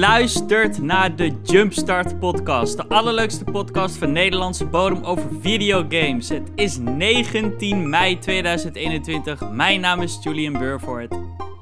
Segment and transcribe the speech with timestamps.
[0.00, 6.28] luistert naar de Jumpstart podcast, de allerleukste podcast van Nederlandse bodem over videogames.
[6.28, 9.50] Het is 19 mei 2021.
[9.50, 11.14] Mijn naam is Julian Burvoort.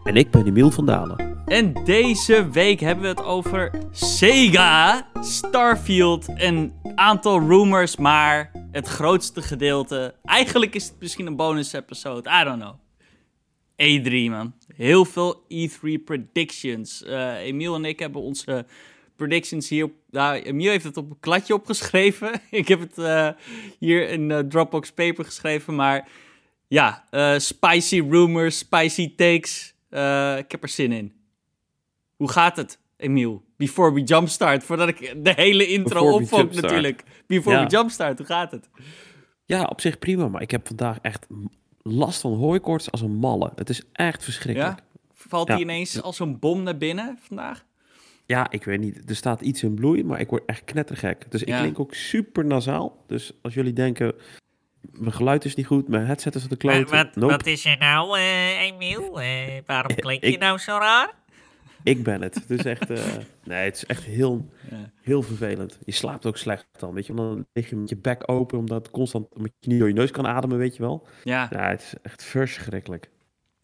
[0.04, 1.42] En ik ben Emiel van Dalen.
[1.46, 9.42] En deze week hebben we het over Sega, Starfield, een aantal rumors, maar het grootste
[9.42, 10.14] gedeelte.
[10.24, 12.87] Eigenlijk is het misschien een bonus episode, I don't know.
[13.82, 14.54] E3, man.
[14.74, 17.02] Heel veel E3 predictions.
[17.06, 18.66] Uh, Emiel en ik hebben onze
[19.16, 19.90] predictions hier.
[20.10, 22.40] Nou, Emiel heeft het op een kladje opgeschreven.
[22.50, 23.28] ik heb het uh,
[23.78, 25.74] hier in uh, Dropbox paper geschreven.
[25.74, 26.08] Maar
[26.68, 27.04] ja,
[27.38, 29.74] spicy rumors, spicy takes.
[30.38, 31.12] ik heb er zin in.
[32.16, 33.44] Hoe gaat het, Emiel?
[33.56, 34.64] Before we jumpstart.
[34.64, 37.02] Voordat ik de hele intro opvang natuurlijk.
[37.26, 37.64] Before ja.
[37.64, 38.70] we jumpstart, hoe gaat het?
[39.44, 40.28] Ja, op zich prima.
[40.28, 41.26] Maar ik heb vandaag echt
[41.94, 43.52] last van hooikoorts als een malle.
[43.54, 44.78] Het is echt verschrikkelijk.
[44.78, 44.84] Ja?
[45.12, 47.64] Valt die ineens als een bom naar binnen vandaag?
[48.26, 49.10] Ja, ik weet niet.
[49.10, 51.30] Er staat iets in bloei, maar ik word echt knettergek.
[51.30, 53.04] Dus ik klink ook super nasaal.
[53.06, 54.14] Dus als jullie denken,
[54.90, 56.84] mijn geluid is niet goed, mijn headset is op de klote.
[56.84, 59.20] Wat, wat is er nou, uh, Emiel?
[59.20, 59.26] Uh,
[59.66, 61.14] waarom klink je nou zo raar?
[61.88, 62.34] Ik ben het.
[62.34, 64.48] Het is echt, uh, nee, het is echt heel,
[65.00, 65.78] heel vervelend.
[65.84, 67.14] Je slaapt ook slecht dan, weet je.
[67.14, 70.10] Dan lig je met je bek open, omdat constant, omdat je niet door je neus
[70.10, 71.06] kan ademen, weet je wel.
[71.24, 71.48] Ja.
[71.50, 73.10] Ja, het is echt verschrikkelijk.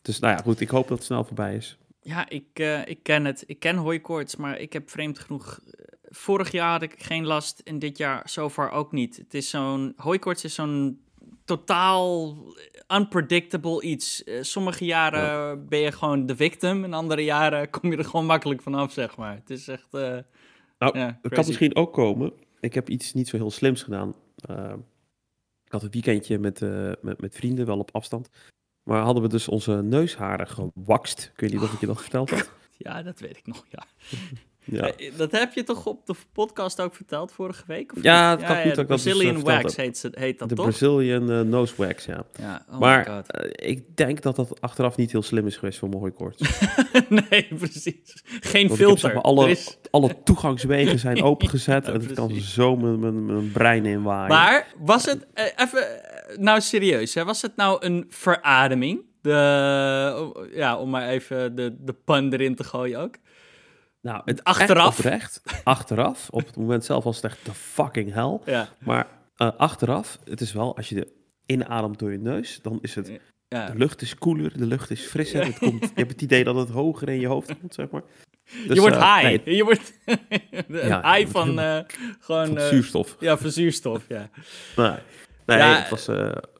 [0.02, 1.78] Dus nou ja, goed, ik hoop dat het snel voorbij is.
[2.00, 3.44] Ja, ik, uh, ik ken het.
[3.46, 5.60] Ik ken hooikoorts, maar ik heb vreemd genoeg...
[6.08, 9.16] Vorig jaar had ik geen last en dit jaar zover ook niet.
[9.16, 9.92] Het is zo'n...
[9.96, 11.03] Hooikoorts is zo'n
[11.44, 12.36] totaal
[12.94, 14.22] unpredictable iets.
[14.24, 18.26] Uh, sommige jaren ben je gewoon de victim en andere jaren kom je er gewoon
[18.26, 19.34] makkelijk vanaf, zeg maar.
[19.34, 19.88] Het is echt...
[19.94, 20.18] Uh,
[20.78, 22.32] nou, ja, het kan misschien ook komen.
[22.60, 24.14] Ik heb iets niet zo heel slims gedaan.
[24.50, 24.72] Uh,
[25.64, 26.60] ik had een weekendje met,
[27.02, 28.28] met, met vrienden, wel op afstand.
[28.82, 31.32] Maar hadden we dus onze neusharen gewakst.
[31.34, 32.50] Kun je niet of ik je dat verteld had?
[32.76, 33.84] Ja, dat weet ik nog, ja.
[34.64, 34.92] Ja.
[35.16, 37.92] Dat heb je toch op de podcast ook verteld vorige week?
[37.96, 40.64] Of ja, het kan ja, goed ja, Brazilian dat Wax heet, heet, dat de toch?
[40.66, 42.24] Brazilian uh, Nose Wax, ja.
[42.38, 45.88] ja oh maar uh, ik denk dat dat achteraf niet heel slim is geweest voor
[45.88, 46.58] mijn hooikoorts.
[47.30, 48.22] nee, precies.
[48.40, 49.12] Geen Want filter.
[49.12, 49.78] Heb, alle, is...
[49.90, 54.28] alle toegangswegen zijn opengezet en het kan zo mijn, mijn, mijn brein inwaaien.
[54.28, 55.26] Maar was het,
[55.56, 55.86] even,
[56.38, 59.00] nou serieus, hè, was het nou een verademing?
[59.20, 63.14] De, ja, om maar even de, de pun erin te gooien ook.
[64.04, 64.98] Nou, het achteraf.
[64.98, 66.28] Oprecht, achteraf.
[66.30, 68.38] Op het moment zelf was het echt de fucking hell.
[68.44, 68.68] Ja.
[68.78, 69.06] Maar
[69.36, 71.12] uh, achteraf, het is wel, als je de
[71.46, 73.20] inademt door je neus, dan is het.
[73.48, 73.66] Ja.
[73.66, 75.44] De lucht is koeler, de lucht is frisser.
[75.44, 78.02] Het komt, je hebt het idee dat het hoger in je hoofd komt, zeg maar.
[78.66, 79.44] Dus, je wordt uh, high.
[79.44, 79.92] Nee, je wordt
[80.88, 81.78] ja, high van uh,
[82.20, 82.46] gewoon.
[82.46, 83.16] Van zuurstof.
[83.20, 84.30] ja, van zuurstof, ja.
[84.76, 84.96] Nee,
[85.46, 86.06] nee het, was,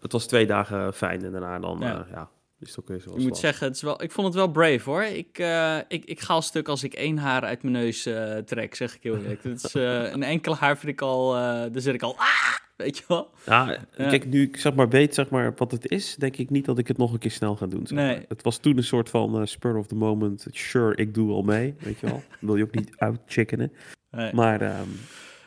[0.01, 3.77] het was twee dagen fijn en daarna dan, ja is het Ik moet zeggen, het
[3.77, 5.03] is wel, ik vond het wel brave hoor.
[5.03, 8.37] Ik, uh, ik, ik ga al stuk als ik één haar uit mijn neus uh,
[8.37, 9.45] trek, zeg ik heel eerlijk.
[9.45, 11.33] is, uh, een enkel haar vind ik al,
[11.73, 12.57] dan zit ik al, ah!
[12.77, 13.31] weet je wel.
[13.47, 16.65] Ja, kijk, nu ik zeg maar weet zeg maar, wat het is, denk ik niet
[16.65, 17.87] dat ik het nog een keer snel ga doen.
[17.87, 18.25] Zeg nee.
[18.29, 21.75] Het was toen een soort van spur of the moment, sure, ik doe al mee,
[21.79, 22.23] weet je wel.
[22.41, 23.73] wil je ook niet uitchickenen.
[24.11, 24.33] Nee.
[24.33, 25.01] Maar um,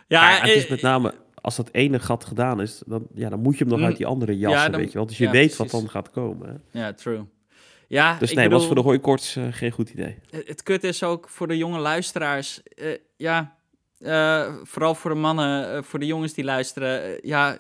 [0.08, 1.14] ja, ja, het is met name
[1.48, 3.86] als dat ene gat gedaan is, dan, ja, dan moet je hem nog mm.
[3.86, 5.06] uit die andere jassen, weet je wel.
[5.06, 6.62] Dus je weet wat dan gaat komen.
[6.72, 6.80] Hè?
[6.80, 7.26] Ja, true.
[7.88, 10.20] Ja, dus nee, bedoel, was voor de hooikoorts uh, geen goed idee.
[10.30, 13.58] Het, het kut is ook voor de jonge luisteraars, uh, ja,
[14.00, 17.58] uh, vooral voor de mannen, voor de jongens die luisteren, ja,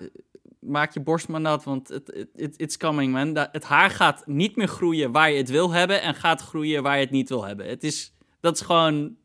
[0.59, 3.47] maak je borst maar nat, want het it, it's coming, man.
[3.51, 6.95] Het haar gaat niet meer groeien waar je het wil hebben en gaat groeien waar
[6.95, 7.67] je het niet wil hebben.
[7.67, 9.15] Het is, dat is gewoon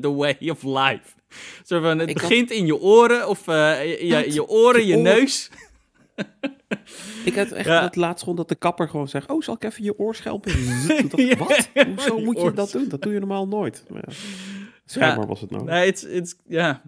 [0.00, 1.18] the way of life.
[1.64, 5.50] Zo van, het begint in je oren of uh, je, je oren, je neus.
[7.24, 9.84] ik had echt het laatst gewoon dat de kapper gewoon zegt: Oh, zal ik even
[9.84, 10.52] je oorschelpen?
[11.16, 11.68] ja, Wat?
[11.86, 12.88] Hoezo moet je dat doen?
[12.88, 13.84] Dat doe je normaal nooit.
[13.88, 14.14] Maar ja.
[14.84, 15.64] Schijnbaar was het nou.
[15.64, 16.82] Nee, het it's, ja,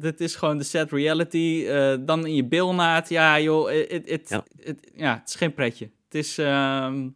[0.00, 1.64] het is gewoon de set reality.
[1.66, 3.08] Uh, dan in je bilnaad.
[3.08, 4.44] Ja, joh, het, het, ja.
[4.94, 5.90] ja, het is geen pretje.
[6.04, 6.38] Het is.
[6.38, 7.10] Um, ja.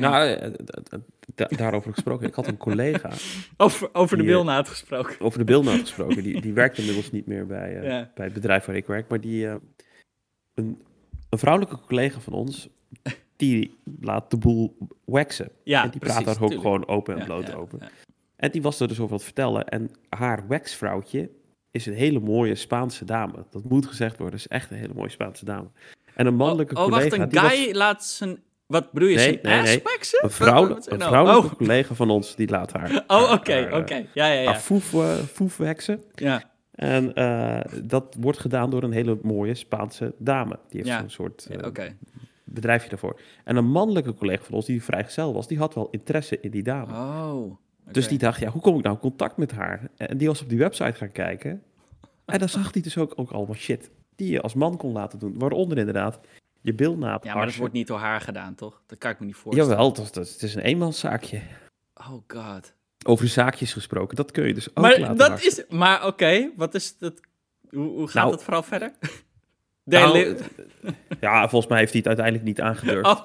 [0.00, 2.26] Nou, eh, daarover gesproken.
[2.28, 3.10] Ik had een collega.
[3.56, 5.20] Over, over de bilnaad gesproken.
[5.20, 6.22] Over de bilnaad gesproken.
[6.22, 7.82] Die, die werkt inmiddels niet meer bij, uh,
[8.14, 9.08] bij het bedrijf waar ik werk.
[9.08, 9.54] Maar die, uh,
[10.54, 10.82] een,
[11.30, 12.68] een vrouwelijke collega van ons,
[13.36, 15.50] die laat de boel waxen.
[15.64, 17.90] Ja, en die precies, praat daar ook gewoon open en bloot over.
[18.36, 19.68] En die was er dus over wat vertellen.
[19.68, 21.30] En haar waxvrouwtje
[21.70, 23.46] is een hele mooie Spaanse dame.
[23.50, 24.38] Dat moet gezegd worden.
[24.38, 25.68] is echt een hele mooie Spaanse dame.
[26.14, 27.16] En een mannelijke oh, oh, collega...
[27.16, 27.76] wacht, een guy was...
[27.76, 28.42] laat zijn
[28.72, 29.16] wat bedoel je?
[29.16, 29.82] Nee, nee, nee.
[30.20, 31.10] Een, vrouw, een nou?
[31.10, 31.56] vrouwelijke oh.
[31.56, 33.04] collega van ons die laat haar.
[33.06, 34.06] Oh, oké, oké.
[34.14, 34.54] Ja, ja, ja.
[34.54, 36.02] Foef, uh, foef heksen.
[36.14, 36.42] Ja.
[36.72, 40.58] En uh, dat wordt gedaan door een hele mooie Spaanse dame.
[40.68, 40.98] Die heeft ja.
[40.98, 41.96] zo'n soort uh, okay.
[42.44, 43.20] bedrijfje daarvoor.
[43.44, 46.62] En een mannelijke collega van ons, die vrijgezel was, die had wel interesse in die
[46.62, 46.92] dame.
[46.92, 47.56] Oh.
[47.90, 49.90] Dus die dacht, ja, hoe kom ik nou in contact met haar?
[49.96, 51.62] En die was op die website gaan kijken.
[52.24, 55.18] En dan zag hij dus ook, ook allemaal shit die je als man kon laten
[55.18, 55.38] doen.
[55.38, 56.20] Waaronder inderdaad
[56.62, 57.24] je bilnaad.
[57.24, 58.82] Ja, maar dat wordt niet door haar gedaan, toch?
[58.86, 59.70] Dat kan ik me niet voorstellen.
[59.70, 61.40] Jawel, dat, dat, het is een eenmanszaakje.
[61.94, 62.72] Oh god.
[63.04, 66.74] Over zaakjes gesproken, dat kun je dus ook maar laten dat is, Maar oké, wat
[66.74, 67.20] is dat?
[67.70, 68.92] Hoe, hoe gaat nou, het vooral verder?
[69.84, 70.36] Nou,
[71.20, 73.06] ja, volgens mij heeft hij het uiteindelijk niet aangedurfd.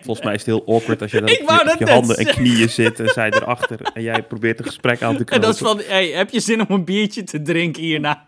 [0.00, 3.00] volgens mij is het heel awkward als je dan op je, handen en knieën zit
[3.00, 5.34] en zij erachter en jij probeert een gesprek aan te knopen.
[5.34, 8.26] En dat is van, hey, heb je zin om een biertje te drinken hierna?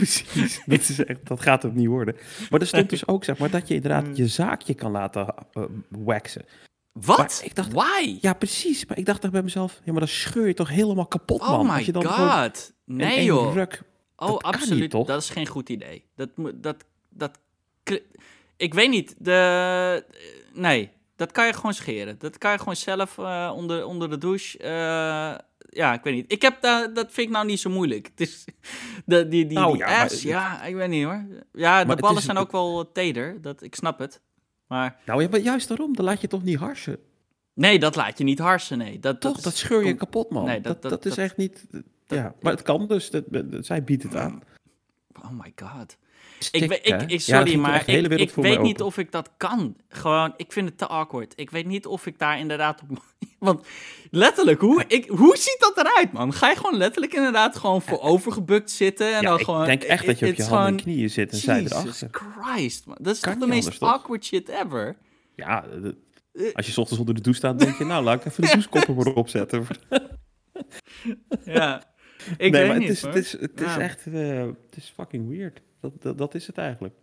[0.00, 2.16] Precies, dat, is echt, dat gaat het niet worden.
[2.50, 4.14] Maar er stond dus ook, zeg maar, dat je inderdaad hmm.
[4.14, 6.44] je zaakje kan laten uh, waxen.
[6.92, 7.40] Wat?
[7.44, 8.18] ik dacht, Why?
[8.20, 8.86] Ja, precies.
[8.86, 11.60] Maar ik dacht bij mezelf, ja, maar dan scheur je toch helemaal kapot, man.
[11.60, 12.72] Oh my je dan god.
[12.84, 13.54] Nee, joh.
[13.54, 13.82] Ruk,
[14.16, 14.80] oh, absoluut.
[14.80, 15.06] Niet, toch?
[15.06, 16.04] Dat is geen goed idee.
[16.16, 17.38] Dat, dat, dat,
[18.56, 19.14] ik weet niet.
[19.18, 20.04] De,
[20.52, 22.18] nee, dat kan je gewoon scheren.
[22.18, 24.58] Dat kan je gewoon zelf uh, onder, onder de douche.
[24.64, 25.34] Uh,
[25.70, 26.32] ja, ik weet niet.
[26.32, 28.06] Ik heb dat, dat vind ik nou niet zo moeilijk.
[28.06, 28.44] Het is
[29.04, 31.24] de, die, die, nou, die ja, ass, ja, ik weet niet hoor.
[31.52, 33.40] Ja, de ballen zijn ook wel teder.
[33.40, 34.20] Dat, ik snap het.
[34.66, 34.96] Maar...
[35.06, 36.98] Nou, ja, maar juist daarom, dan laat je toch niet harsen?
[37.54, 38.98] Nee, dat laat je niet harsen, nee.
[38.98, 40.44] Dat, toch, dat, scheur je kapot, man.
[40.44, 41.66] Nee, dat, dat, dat, is echt niet...
[42.06, 43.10] ja, maar het kan dus.
[43.10, 43.24] Dat,
[43.60, 44.42] zij biedt het aan.
[45.22, 45.96] Oh my god
[46.50, 49.76] ik, weet, ik, sorry, maar ik, ik weet niet of ik dat kan.
[49.88, 51.32] Gewoon, ik vind het te awkward.
[51.36, 52.88] Ik weet niet of ik daar inderdaad op...
[53.38, 53.66] Want
[54.10, 56.32] letterlijk, hoe, ik, hoe ziet dat eruit, man?
[56.32, 59.16] Ga je gewoon letterlijk inderdaad gewoon voorovergebukt zitten?
[59.16, 61.38] En dan ik gewoon, denk echt dat je op je handen en knieën zit en
[61.38, 61.82] zij erachter.
[61.82, 62.96] Jesus Christ, man.
[63.00, 64.96] Dat is toch de meest awkward shit ever?
[65.36, 65.64] Ja,
[66.32, 66.52] eh.
[66.52, 67.84] als je ochtends onder de douche staat, denk je...
[67.84, 69.66] Nou, laat ik even de douchekoppen maar opzetten.
[71.44, 71.82] ja,
[72.38, 74.06] ik nee, weet maar niet, het is, het is, het is echt...
[74.06, 75.60] Uh, het is fucking weird.
[75.80, 76.94] Dat, dat, is het eigenlijk.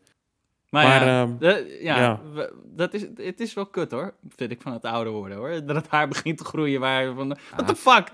[0.70, 2.22] Maar, ja, ehm, ja,
[2.66, 5.50] dat is, het is wel kut hoor, vind ik van het ouder worden hoor.
[5.66, 8.14] Dat het haar begint te groeien waar van, what the fuck?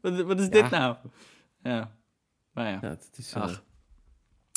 [0.00, 0.96] Wat, wat is dit nou?
[1.62, 1.96] Ja,
[2.52, 2.78] maar ja.
[2.80, 3.48] het is, uh,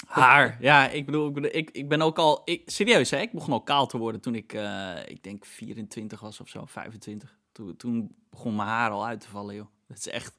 [0.08, 3.54] haar, ja, ik bedoel, ik, ik, ik ben ook al, ik, serieus hè, ik begon
[3.54, 7.38] al kaal te worden toen ik, uh, ik denk 24 was of zo, 25.
[7.52, 9.68] Toen, toen begon mijn haar al uit te vallen joh.
[9.88, 10.39] Dat is echt,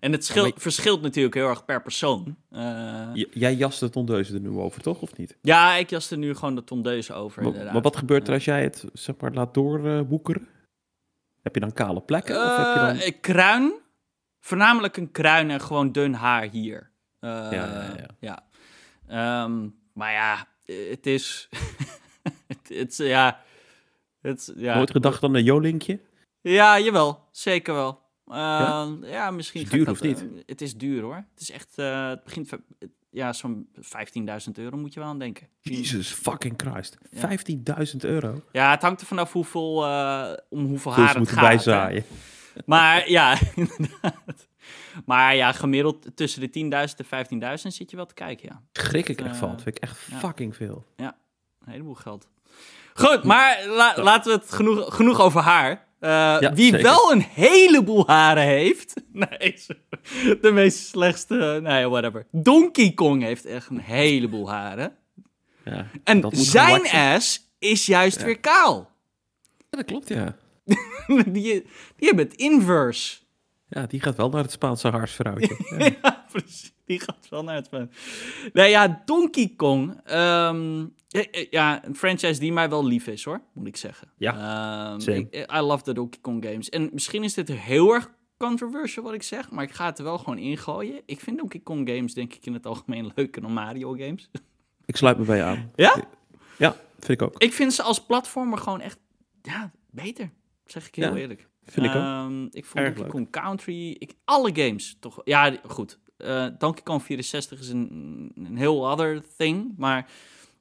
[0.00, 2.36] en het verschilt natuurlijk heel erg per persoon.
[2.52, 5.00] Uh, jij jast de tondeuze er nu over, toch?
[5.00, 5.36] Of niet?
[5.42, 7.42] Ja, ik jas er nu gewoon de tondeuze over.
[7.42, 10.48] Maar, maar wat gebeurt er als jij het zeg maar, laat doorwoekeren?
[11.42, 12.36] heb je dan kale plekken?
[12.36, 12.96] of heb je dan...
[12.96, 13.74] Uh, kruin.
[14.40, 16.90] Voornamelijk een kruin en gewoon dun haar hier.
[17.20, 19.44] Uh, ja, ja.
[19.44, 20.46] Um, maar ja,
[20.90, 21.48] het is...
[22.48, 23.40] het, het, ja,
[24.20, 24.74] het, ja.
[24.74, 26.00] Nooit gedacht aan een jolinkje?
[26.40, 27.28] Ja, jawel.
[27.30, 28.82] Zeker wel ja?
[28.82, 29.30] Ehm, ja?
[29.30, 29.62] misschien.
[29.62, 30.22] Is duur of niet?
[30.22, 31.14] Uh, het is duur hoor.
[31.14, 32.50] Het is echt, uh, het begint,
[33.10, 35.48] ja, zo'n 15.000 euro moet je wel aan denken.
[35.60, 36.98] Jesus fucking Christ.
[37.14, 38.42] 15.000 euro?
[38.52, 41.48] Ja, het hangt er vanaf hoeveel, uh, om hoeveel haar het gaat.
[41.48, 42.04] bijzaaien.
[42.64, 44.48] Maar ja, inderdaad.
[45.04, 48.62] Maar ja, gemiddeld tussen de 10.000 en 15.000 zit je wel te kijken, ja.
[48.72, 49.50] Schrik ik echt van.
[49.50, 50.84] Dat vind ik echt fucking veel.
[50.96, 51.16] Ja,
[51.64, 52.28] een heleboel geld.
[52.94, 55.85] Goed, maar la laten we het genoeg, genoeg over haar.
[56.00, 58.94] Uh, wie wel een heleboel haren heeft.
[59.12, 59.54] Nee,
[60.40, 61.58] de meest slechtste.
[61.62, 62.26] Nee, whatever.
[62.30, 64.96] Donkey Kong heeft echt een heleboel haren.
[65.64, 68.90] Ja, en zijn ass is juist weer kaal.
[69.56, 70.36] Ja, dat klopt, ja.
[71.26, 71.42] die,
[71.96, 73.16] die hebben het inverse.
[73.68, 75.56] Ja, die gaat wel naar het Spaanse haarsvrouwtje.
[76.02, 76.74] ja, precies.
[76.84, 77.70] Die gaat wel naar het.
[78.52, 80.00] Nee, ja, Donkey Kong.
[80.12, 80.94] Um,
[81.50, 84.08] ja, een franchise die mij wel lief is, hoor, moet ik zeggen.
[84.16, 86.68] Ja, um, ik, I love the Donkey Kong games.
[86.68, 90.04] En misschien is dit heel erg controversial wat ik zeg, maar ik ga het er
[90.04, 91.02] wel gewoon ingooien.
[91.06, 94.30] Ik vind Donkey Kong games, denk ik, in het algemeen leuker dan Mario games.
[94.84, 95.70] Ik sluit me bij je aan.
[95.74, 96.04] Ja?
[96.58, 97.42] Ja, vind ik ook.
[97.42, 98.98] Ik vind ze als platformer gewoon echt,
[99.42, 100.30] ja, beter.
[100.64, 101.48] Zeg ik heel ja, eerlijk.
[101.64, 102.02] Vind ik ook.
[102.02, 105.20] Um, ik vond Donkey Kong Country, ik, alle games toch.
[105.24, 105.98] Ja, goed.
[106.18, 110.10] Uh, Donkey Kong 64 is een, een heel other thing, maar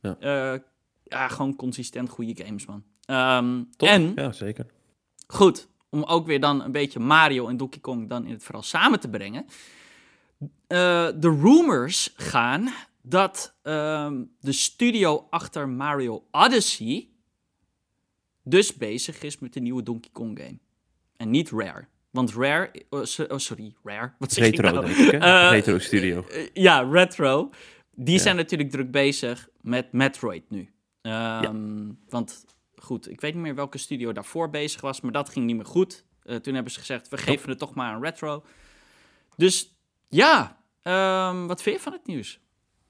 [0.02, 0.18] ja.
[0.54, 0.60] Uh,
[1.04, 2.84] ja, gewoon consistent goede games, man.
[3.08, 4.66] Um, en, ja, zeker.
[5.28, 8.64] Goed, om ook weer dan een beetje Mario en Donkey Kong dan in het verhaal
[8.64, 9.46] samen te brengen.
[10.40, 10.48] Uh,
[11.16, 17.10] de rumors gaan dat um, de studio achter Mario Odyssey
[18.44, 20.58] dus bezig is met de nieuwe Donkey Kong game.
[21.18, 21.88] En niet Rare.
[22.16, 24.14] Want Rare, oh, oh sorry, Rare.
[24.20, 24.86] Wat zeg Retro, nou?
[24.86, 26.26] denk ik, uh, Retro Studio.
[26.54, 27.50] ja, Retro.
[27.96, 30.70] Die zijn natuurlijk druk bezig met Metroid nu.
[31.02, 32.46] Um, Want
[32.76, 35.66] goed, ik weet niet meer welke studio daarvoor bezig was, maar dat ging niet meer
[35.66, 36.04] goed.
[36.24, 38.44] Uh, toen hebben ze gezegd, we geven het toch maar een retro.
[39.36, 42.40] Dus ja, um, wat vind je van het nieuws?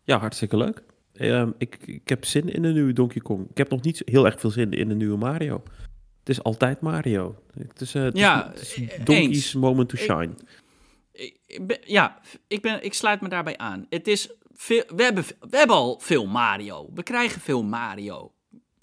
[0.03, 0.83] Ja, hartstikke leuk.
[1.13, 3.49] Um, ik, ik heb zin in de nieuwe Donkey Kong.
[3.49, 5.63] Ik heb nog niet heel erg veel zin in de nieuwe Mario.
[6.25, 7.35] Het is altijd Mario.
[7.57, 8.53] Het is, uh, ja,
[9.03, 10.29] Donkey's moment to shine.
[11.11, 13.85] Ik, ja, ik, ben, ik sluit me daarbij aan.
[13.89, 16.89] Het is veel, we, hebben, we hebben al veel Mario.
[16.93, 18.31] We krijgen veel Mario.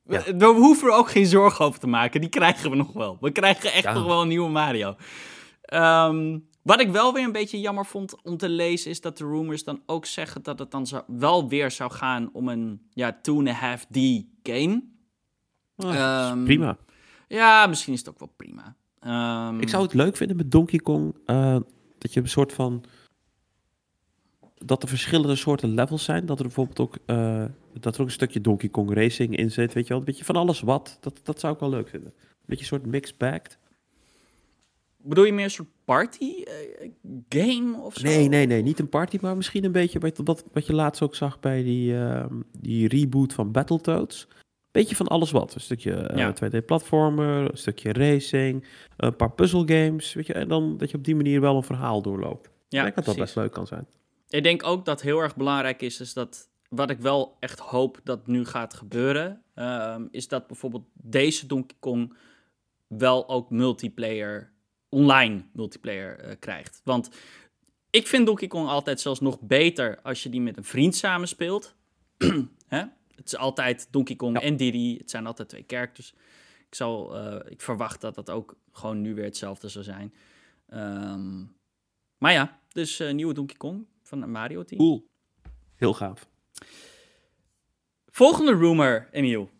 [0.03, 2.21] We, we, hoeven er ook geen zorgen over te maken.
[2.21, 3.17] Die krijgen we nog wel.
[3.21, 4.97] We krijgen echt nog wel een nieuwe Mario.
[5.63, 9.25] Ehm, wat ik wel weer een beetje jammer vond om te lezen, is dat de
[9.25, 13.99] rumors dan ook zeggen dat het dan wel weer zou gaan om een ja, 2,5D
[14.43, 14.83] game.
[15.77, 16.79] Oh, prima.
[17.33, 18.77] Ja, misschien is het ook wel prima.
[19.01, 21.57] Ehm, ik zou het leuk vinden met Donkey Kong uh,
[21.99, 22.85] dat je een soort van
[24.55, 26.27] dat er verschillende soorten levels zijn.
[26.27, 27.45] Dat er bijvoorbeeld ook, uh,
[27.81, 29.73] dat er ook een stukje Donkey Kong Racing in zit.
[29.73, 30.99] Weet je wel, een beetje van alles wat.
[31.01, 32.13] Dat, dat zou ik wel leuk vinden.
[32.17, 33.41] Een beetje een soort mixed bag.
[34.97, 36.91] Bedoel je meer een soort party uh,
[37.29, 38.07] game of zo?
[38.07, 38.63] Nee, nee, nee.
[38.63, 41.63] Niet een party, maar misschien een beetje wat, wat, wat je laatst ook zag bij
[41.63, 42.25] die, uh,
[42.59, 44.29] die reboot van Battletoads.
[44.73, 45.55] Beetje van alles wat.
[45.55, 46.35] Een stukje uh, ja.
[46.35, 50.13] 2D-platformer, een stukje racing, een paar puzzle games.
[50.13, 52.51] Weet je, en dan dat je op die manier wel een verhaal doorloopt.
[52.69, 53.87] Ja, ik denk dat dat best leuk kan zijn.
[54.29, 58.01] Ik denk ook dat heel erg belangrijk is, is dat wat ik wel echt hoop
[58.05, 62.17] dat nu gaat gebeuren, um, is dat bijvoorbeeld deze Donkey Kong
[62.87, 64.53] wel ook multiplayer,
[64.89, 66.81] online multiplayer uh, krijgt.
[66.85, 67.11] Want
[67.91, 71.75] ik vind Donkey Kong altijd zelfs nog beter als je die met een vriend samenspeelt.
[72.69, 72.85] Hè?
[73.15, 76.15] Het is altijd Donkey Kong en Diddy, het zijn altijd twee characters.
[76.69, 80.15] Ik, zal, uh, ik verwacht dat dat ook gewoon nu weer hetzelfde zou zijn.
[80.75, 81.57] Um,
[82.19, 84.81] maar ja, dus uh, nieuwe Donkey Kong van Mario team.
[84.81, 85.07] Cool.
[85.75, 86.29] Heel gaaf.
[88.07, 89.51] Volgende rumor, Emiel.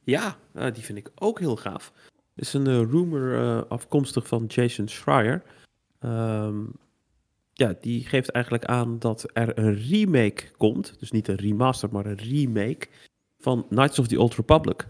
[0.00, 1.92] Ja, uh, die vind ik ook heel gaaf.
[2.34, 5.42] Het is een rumor afkomstig van Jason Schreier.
[6.00, 6.72] Um,
[7.54, 10.94] ja, die geeft eigenlijk aan dat er een remake komt.
[10.98, 12.88] Dus niet een remaster, maar een remake
[13.38, 14.86] van Knights of the Old Republic.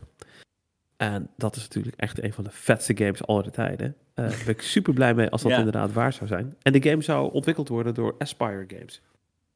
[0.96, 3.86] En dat is natuurlijk echt een van de vetste games aller tijden.
[4.14, 6.56] Uh, daar ben ik super blij mee als dat inderdaad waar zou zijn.
[6.62, 9.00] En de game zou ontwikkeld worden door Aspire Games.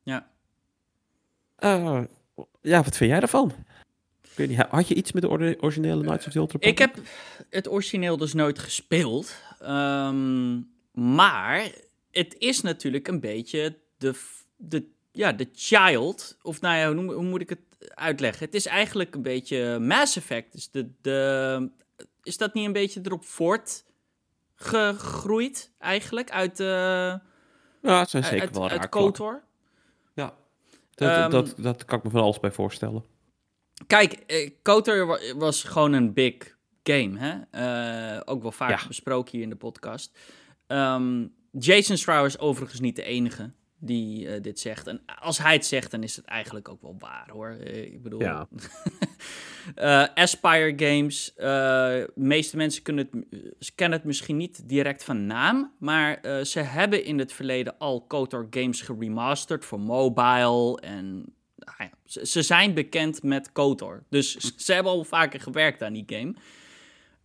[0.03, 0.29] Ja.
[1.59, 2.01] Uh,
[2.61, 3.53] ja, wat vind jij daarvan?
[4.37, 6.73] Ik niet, had je iets met de originele Knights of the Old Republic?
[6.73, 7.07] Ik heb
[7.51, 9.43] het origineel dus nooit gespeeld.
[9.63, 11.71] Um, maar
[12.19, 14.21] het is natuurlijk een beetje de,
[14.57, 16.39] de, ja, de child.
[16.43, 17.61] Of nou ja, hoe, hoe moet ik het
[17.95, 18.47] uitleggen.
[18.47, 20.53] Het is eigenlijk een beetje Mass Effect.
[20.53, 21.71] Dus de, de,
[22.23, 23.85] is dat niet een beetje erop voort
[24.55, 27.21] gegroeid eigenlijk uit de...
[27.83, 29.43] Ja, het zijn zeker uit, wel uit KOTOR.
[30.15, 30.35] Ja,
[30.95, 33.05] dat, um, dat, dat, kan ik me van alles bij voorstellen.
[33.87, 36.35] Kijk, eh, KOTOR was gewoon een big
[36.83, 37.35] game, hè?
[38.17, 38.87] Uh, ook wel vaak ja.
[38.87, 40.19] besproken hier in de podcast.
[40.67, 43.51] Um, Jason Schreier is overigens niet de enige
[43.81, 44.87] die uh, dit zegt.
[44.87, 47.57] En als hij het zegt, dan is het eigenlijk ook wel waar hoor.
[47.61, 48.21] Uh, ik bedoel.
[48.21, 48.49] Ja.
[49.77, 51.33] uh, Aspire Games.
[51.35, 55.73] de meeste mensen kunnen het, kennen het misschien niet direct van naam.
[55.79, 60.81] Maar ze hebben in het verleden al KOTOR games geremasterd voor mobile.
[60.81, 64.05] En nou ja, ze, ze, zijn bekend met KOTOR.
[64.09, 66.35] Dus ze hebben al vaker gewerkt aan die game.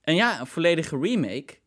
[0.02, 1.58] En ja, een volledige remake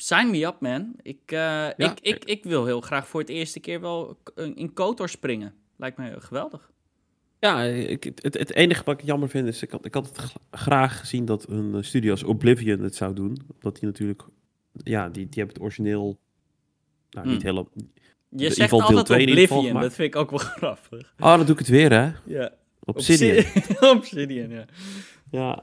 [0.00, 0.94] sign me up, man.
[1.02, 4.18] Ik, uh, ik, ik, ik wil heel graag voor het eerste keer wel
[4.54, 5.54] in KOTOR springen.
[5.76, 6.70] Lijkt me geweldig.
[7.40, 10.32] Ja, ik, het, het enige wat ik jammer vind is, ik had, ik had het
[10.50, 13.38] graag gezien dat een studio als Oblivion het zou doen.
[13.54, 14.22] Omdat die natuurlijk,
[14.72, 16.18] ja, die, die hebben het origineel,
[17.10, 17.44] nou niet hmm.
[17.44, 17.68] helemaal...
[18.28, 19.82] Je zegt altijd Oblivion, maar...
[19.82, 21.14] dat vind ik ook wel grappig.
[21.18, 22.12] Oh, dan doe ik het weer, hè?
[22.24, 22.52] Ja.
[22.80, 23.44] Obsidian.
[23.96, 24.64] Obsidian, ja.
[25.30, 25.62] Ja,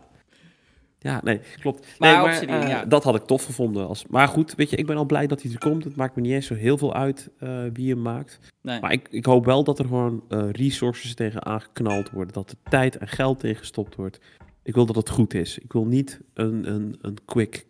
[1.06, 1.88] ja, nee, klopt.
[2.00, 3.88] Maar, nee, maar uh, dat had ik tof gevonden.
[3.88, 5.84] Als, maar goed, weet je, ik ben al blij dat hij er komt.
[5.84, 8.40] Het maakt me niet eens zo heel veel uit uh, wie hem maakt.
[8.62, 8.80] Nee.
[8.80, 12.34] Maar ik, ik hoop wel dat er gewoon uh, resources tegen aangeknald worden.
[12.34, 14.20] Dat er tijd en geld tegen gestopt wordt.
[14.64, 15.58] Ik wil dat het goed is.
[15.58, 17.66] Ik wil niet een, een, een quick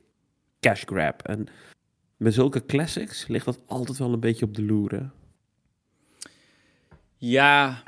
[0.59, 1.21] cash grab.
[1.21, 1.47] En
[2.17, 5.11] met zulke classics ligt dat altijd wel een beetje op de loer.
[7.17, 7.83] Ja,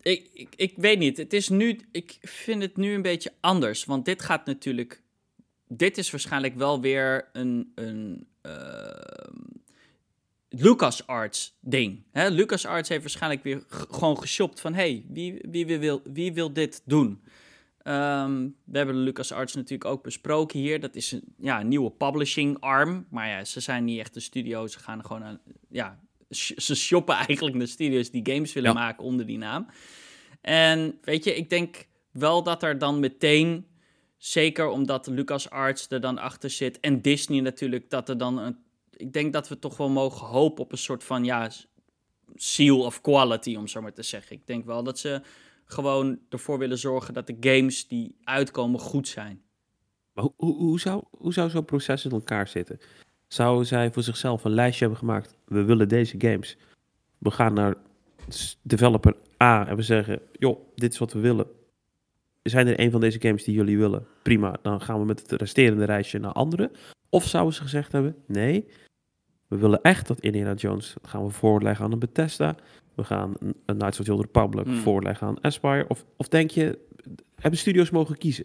[0.00, 1.16] ik, ik, weet niet.
[1.16, 3.84] Het is nu, ik vind het nu een beetje anders.
[3.84, 5.02] Want dit gaat natuurlijk.
[5.68, 7.72] Dit is waarschijnlijk wel weer een.
[7.74, 8.90] een uh,
[10.50, 12.02] LucasArts ding.
[12.10, 12.28] Hè?
[12.28, 14.74] LucasArts heeft waarschijnlijk weer gewoon geshopt van...
[14.74, 17.22] hey, wie, wie, wil, wie wil dit doen?
[17.84, 20.80] Um, we hebben de LucasArts natuurlijk ook besproken hier.
[20.80, 23.06] Dat is een, ja, een nieuwe publishing arm.
[23.10, 24.66] Maar ja, ze zijn niet echt een studio.
[24.66, 25.40] Ze gaan gewoon aan...
[25.68, 25.98] Ja,
[26.30, 29.66] ze shoppen eigenlijk de studios die games willen maken onder die naam.
[30.40, 33.66] En weet je, ik denk wel dat er dan meteen,
[34.16, 38.56] zeker omdat LucasArts er dan achter zit en Disney natuurlijk, dat er dan een,
[38.96, 41.50] ik denk dat we toch wel mogen hopen op een soort van, ja,
[42.34, 44.36] seal of quality, om zo maar te zeggen.
[44.36, 45.22] Ik denk wel dat ze
[45.64, 49.42] gewoon ervoor willen zorgen dat de games die uitkomen goed zijn.
[50.12, 52.80] Maar hoe, hoe, hoe zou, hoe zou zo'n proces in elkaar zitten?
[53.28, 55.36] Zouden zij voor zichzelf een lijstje hebben gemaakt?
[55.44, 56.56] We willen deze games.
[57.18, 57.74] We gaan naar
[58.62, 61.46] developer A en we zeggen: joh, dit is wat we willen.
[62.42, 64.06] Zijn er een van deze games die jullie willen?
[64.22, 66.70] Prima, dan gaan we met het resterende reisje naar andere.
[67.08, 68.68] Of zouden ze gezegd hebben: nee,
[69.46, 72.56] we willen echt dat Indiana Jones gaan we voorleggen aan een Bethesda.
[72.94, 74.76] We gaan een Knights of the Old Republic hmm.
[74.76, 75.88] voorleggen aan Aspire.
[75.88, 76.78] Of, of denk je,
[77.34, 78.44] hebben studio's mogen kiezen?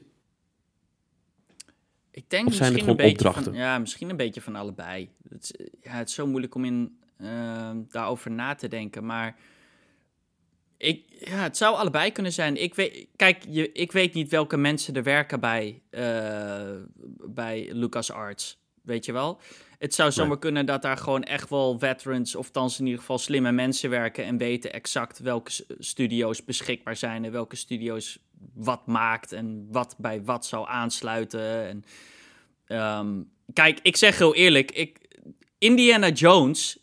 [2.13, 3.43] Ik denk of zijn misschien een beetje opdrachten?
[3.43, 5.09] Van, ja, misschien een beetje van allebei.
[5.29, 9.05] Het, ja, het is zo moeilijk om in, uh, daarover na te denken.
[9.05, 9.35] Maar
[10.77, 12.61] ik, ja, het zou allebei kunnen zijn.
[12.61, 16.71] Ik weet, kijk, je, ik weet niet welke mensen er werken bij, uh,
[17.25, 18.61] bij LucasArts.
[18.81, 19.39] Weet je wel?
[19.79, 23.17] Het zou zomaar kunnen dat daar gewoon echt wel veterans, of thans in ieder geval
[23.17, 28.19] slimme mensen werken en weten exact welke studio's beschikbaar zijn en welke studio's
[28.53, 31.67] wat maakt en wat bij wat zou aansluiten.
[31.67, 31.83] En,
[32.65, 33.21] ehm,
[33.53, 34.97] kijk, ik zeg heel eerlijk, ik,
[35.57, 36.77] Indiana Jones,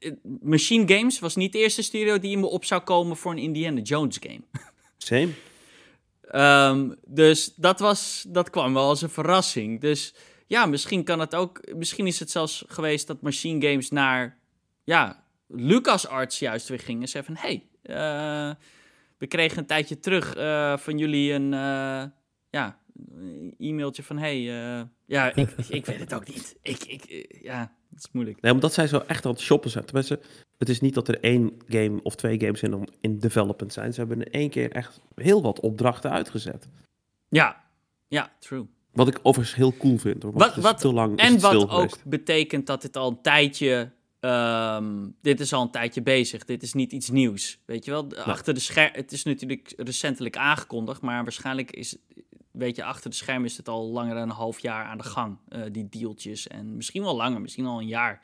[0.00, 0.12] uh,
[0.42, 3.38] Machine Games was niet de eerste studio die in me op zou komen voor een
[3.38, 4.42] Indiana Jones game.
[4.98, 5.32] Same.
[6.32, 9.80] um, dus dat, was, dat kwam wel als een verrassing.
[9.80, 10.14] Dus
[10.46, 11.74] ja, misschien kan het ook.
[11.76, 14.38] Misschien is het zelfs geweest dat Machine Games naar.
[14.84, 17.08] Ja, LucasArts juist weer gingen.
[17.08, 18.54] Zeggen van: hey, uh,
[19.18, 21.52] we kregen een tijdje terug uh, van jullie een.
[21.52, 22.04] Uh,
[22.50, 22.78] ja,
[23.58, 24.40] e-mailtje van: hey,
[25.06, 26.56] ja, ik, ik weet het ook niet.
[26.62, 28.40] Ik, ik, ja, het is moeilijk.
[28.40, 29.84] Nee, omdat zij zo echt aan het shoppen zijn.
[29.84, 30.20] Tenminste,
[30.58, 33.92] het is niet dat er één game of twee games in, in development zijn.
[33.92, 36.68] Ze hebben in één keer echt heel wat opdrachten uitgezet.
[37.28, 37.64] Ja,
[38.08, 38.66] ja, true.
[38.92, 40.22] Wat ik overigens heel cool vind.
[40.22, 43.90] Hoor, wat, wat, te lang en wat ook betekent dat het al een tijdje.
[44.20, 46.44] Um, dit is al een tijdje bezig.
[46.44, 47.58] Dit is niet iets nieuws.
[47.64, 48.16] Weet je wel?
[48.16, 48.90] Achter de scherm.
[48.92, 51.00] Het is natuurlijk recentelijk aangekondigd.
[51.00, 51.96] Maar waarschijnlijk is.
[52.50, 55.04] Weet je, achter de scherm is het al langer dan een half jaar aan de
[55.04, 55.38] gang.
[55.48, 56.46] Uh, die dealtjes.
[56.46, 58.20] En misschien wel langer, misschien al een jaar.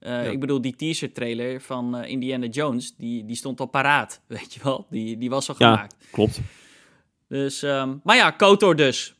[0.00, 2.96] Uh, Ik bedoel, die teaser trailer van uh, Indiana Jones.
[2.96, 4.20] Die, die stond al paraat.
[4.26, 4.86] Weet je wel?
[4.90, 5.96] Die, die was al gemaakt.
[5.98, 6.40] Ja, klopt.
[7.28, 9.14] Dus, um, maar ja, Kotor dus.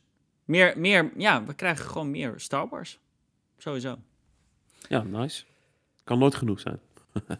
[0.45, 2.99] Meer, meer, ja, we krijgen gewoon meer Star Wars.
[3.57, 3.97] Sowieso.
[4.89, 5.43] Ja, nice.
[6.03, 6.79] Kan nooit genoeg zijn.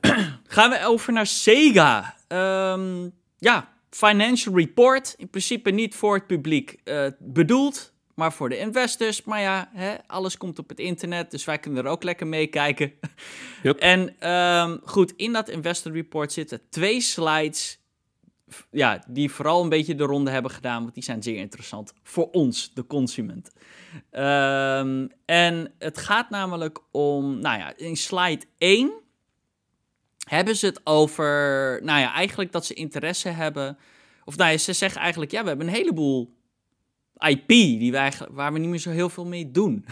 [0.47, 2.15] Gaan we over naar Sega.
[2.27, 5.13] Um, ja, financial report.
[5.17, 9.23] In principe niet voor het publiek uh, bedoeld, maar voor de investors.
[9.23, 12.93] Maar ja, hè, alles komt op het internet, dus wij kunnen er ook lekker meekijken.
[13.63, 13.79] Yep.
[13.93, 17.82] en um, goed, in dat investor report zitten twee slides
[18.71, 22.29] ja, die vooral een beetje de ronde hebben gedaan, want die zijn zeer interessant voor
[22.31, 23.51] ons, de consument.
[24.11, 28.91] Um, en het gaat namelijk om, nou ja, in slide 1
[30.27, 33.77] hebben ze het over, nou ja, eigenlijk dat ze interesse hebben.
[34.25, 36.33] Of nou ja, ze zeggen eigenlijk, ja, we hebben een heleboel
[37.17, 39.85] IP die wij, waar we niet meer zo heel veel mee doen.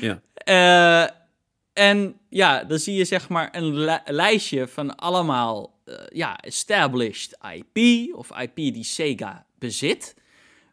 [0.00, 0.20] Ja.
[0.48, 1.10] Uh,
[1.90, 8.08] en ja, dan zie je zeg maar een lijstje van allemaal uh, ja, established IP
[8.14, 10.16] of IP die Sega bezit.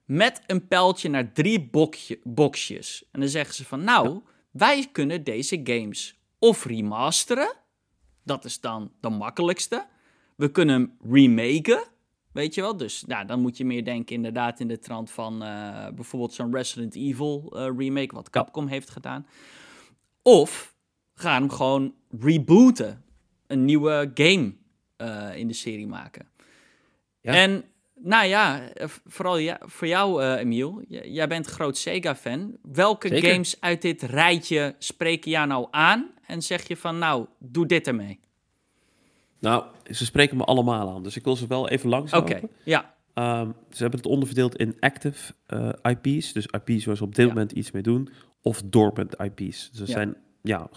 [0.05, 3.05] Met een pijltje naar drie bokje, boxjes.
[3.11, 4.21] En dan zeggen ze van nou,
[4.51, 7.53] wij kunnen deze games of remasteren.
[8.23, 9.87] Dat is dan de makkelijkste.
[10.35, 11.83] We kunnen hem remaken.
[12.31, 12.77] Weet je wel?
[12.77, 16.53] Dus nou, dan moet je meer denken inderdaad in de trant van uh, bijvoorbeeld zo'n
[16.55, 19.27] Resident Evil uh, remake, wat Capcom heeft gedaan.
[20.21, 20.75] Of
[21.13, 23.03] gaan hem gewoon rebooten.
[23.47, 24.53] Een nieuwe game
[25.01, 26.27] uh, in de serie maken.
[27.21, 27.33] Ja.
[27.33, 27.63] En
[28.03, 30.83] nou ja, eh, vooral ja, voor jou, uh, Emiel.
[30.87, 32.57] jij bent groot Sega-fan.
[32.61, 36.09] Welke games uit dit rijtje spreken jou nou aan?
[36.25, 38.19] En zeg je van, nou, doe dit ermee.
[39.39, 41.03] Nou, ze spreken me allemaal aan.
[41.03, 42.95] Dus ik wil ze wel even langs Oké, ja.
[43.15, 46.33] Um, ze hebben het onderverdeeld in active uh, IP's.
[46.33, 48.09] Dus IP's waar ze op dit moment iets mee doen.
[48.41, 49.69] Of dormant IP's.
[49.71, 50.69] Dus er zijn ja,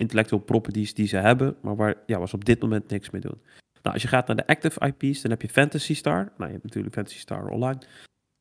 [0.00, 3.20] intellectual properties die ze hebben, maar waar, ja, waar ze op dit moment niks mee
[3.20, 3.40] doen.
[3.82, 6.32] Nou, als je gaat naar de active IP's, dan heb je Fantasy Star.
[6.36, 7.78] Nou, je hebt natuurlijk Fantasy Star Online.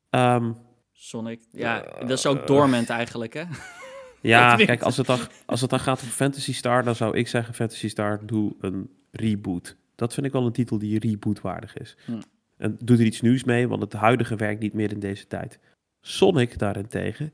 [0.09, 0.57] Um,
[0.91, 3.43] Sonic, ja, dat is ook dormant eigenlijk, hè?
[4.21, 7.27] Ja, kijk, als het, dan, als het dan gaat over Fantasy Star, dan zou ik
[7.27, 9.75] zeggen Fantasy Star, doe een reboot.
[9.95, 11.97] Dat vind ik wel een titel die rebootwaardig is.
[12.05, 12.21] Hm.
[12.57, 15.59] En doe er iets nieuws mee, want het huidige werkt niet meer in deze tijd.
[16.01, 17.33] Sonic daarentegen,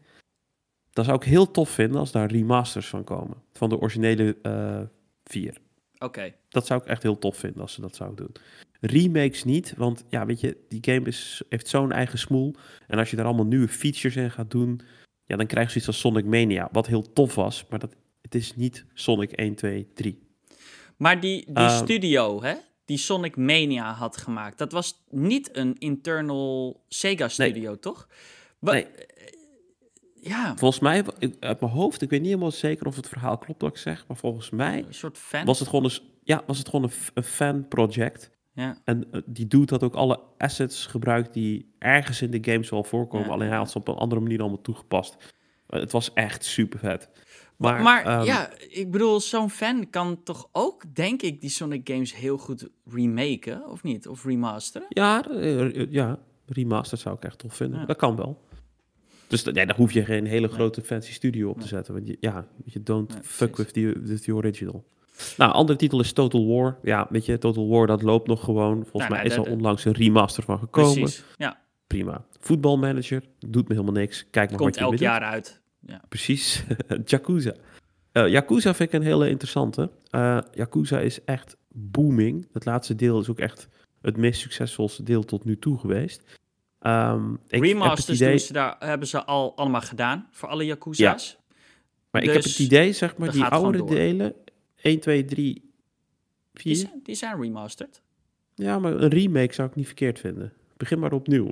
[0.96, 3.38] dat zou ik heel tof vinden als daar remasters van komen.
[3.54, 4.82] Van de originele uh,
[5.24, 5.58] vier.
[5.98, 6.34] Oké.
[6.50, 8.36] Dat zou ik echt heel tof vinden als ze dat zouden doen.
[8.80, 12.56] Remakes niet, want ja, weet je, die game is, heeft zo'n eigen smoel.
[12.88, 14.82] En als je daar allemaal nieuwe features in gaat doen,
[15.26, 18.36] ja, dan krijg je iets als Sonic Mania, wat heel tof was, maar dat, het
[18.36, 20.20] is niet Sonic 1, 2, 3.
[20.98, 22.54] Maar die, die ehm, studio, hè,
[22.86, 28.08] die Sonic Mania had gemaakt, dat was niet een internal Sega studio, toch?
[28.60, 28.88] nee
[30.28, 30.56] ja.
[30.56, 31.06] Volgens mij,
[31.40, 34.06] uit mijn hoofd, ik weet niet helemaal zeker of het verhaal klopt wat ik zeg,
[34.08, 35.46] maar volgens mij een soort fan.
[35.46, 38.32] was het gewoon een, ja, was het gewoon een, een fan project.
[38.54, 38.78] Ja.
[38.84, 42.84] En uh, die doet dat ook alle assets gebruikt die ergens in de games wel
[42.84, 43.28] voorkomen.
[43.28, 43.34] Ja.
[43.34, 45.16] Alleen hij had ze op een andere manier allemaal toegepast.
[45.70, 47.10] Uh, het was echt super vet.
[47.58, 51.90] Maar, maar um, ja, ik bedoel, zo'n fan kan toch ook, denk ik, die Sonic
[51.90, 54.08] games heel goed remaken, of niet?
[54.08, 54.88] Of remasteren?
[54.90, 57.80] Ja, uh, ja remaster zou ik echt tof vinden.
[57.80, 57.86] Ja.
[57.86, 58.44] Dat kan wel.
[59.28, 61.94] Dus nee, daar hoef je geen hele grote fancy studio op te zetten.
[61.94, 64.86] Want je, ja, je don't Nee, fuck with the, with the original.
[65.38, 66.78] Nou, andere titel is Total War.
[66.82, 68.74] Ja, weet je, Total War, dat loopt nog gewoon.
[68.74, 70.94] Volgens Nou, mij nou, is er onlangs een remaster van gekomen.
[71.02, 71.24] Precies.
[71.36, 72.26] Ja, Prima.
[72.40, 74.26] Voetbalmanager, doet me helemaal niks.
[74.30, 75.02] Kijk maar komt wat je elk doet.
[75.02, 75.62] jaar uit.
[75.86, 76.02] Ja.
[76.10, 76.64] Precies.
[77.06, 77.54] Yakuza.
[78.12, 79.90] Eh Yakuza vind ik een hele interessante.
[80.10, 82.48] Eh Yakuza is echt booming.
[82.54, 83.68] Het laatste deel is ook echt
[84.02, 86.40] het meest succesvolste deel tot nu toe geweest.
[86.86, 91.38] Ehm, ik Remasters idee, ze daar, hebben ze al allemaal gedaan, voor alle Yakuza's.
[92.12, 93.90] maar ik heb dus het idee, zeg maar, dat die door.
[93.90, 94.34] delen,
[94.82, 95.64] 1, 2, 3, Die
[96.54, 96.76] 4.
[96.76, 98.02] zijn, die zijn remastered.
[98.56, 100.54] Ja, maar een remake zou ik niet verkeerd vinden.
[100.78, 101.48] Begin maar opnieuw.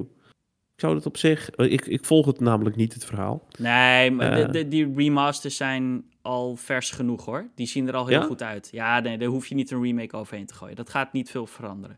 [0.75, 3.47] Ik zou het op zich, ik, ik volg het namelijk niet, het verhaal.
[3.59, 4.51] Nee, maar de, Eh.
[4.51, 7.47] de- die remasters zijn al vers genoeg hoor.
[7.55, 8.25] Die zien er al heel Ja?
[8.25, 8.69] goed uit.
[8.71, 10.75] Ja, nee, daar hoef je niet een remake overheen te gooien.
[10.75, 11.97] Dat gaat niet veel veranderen.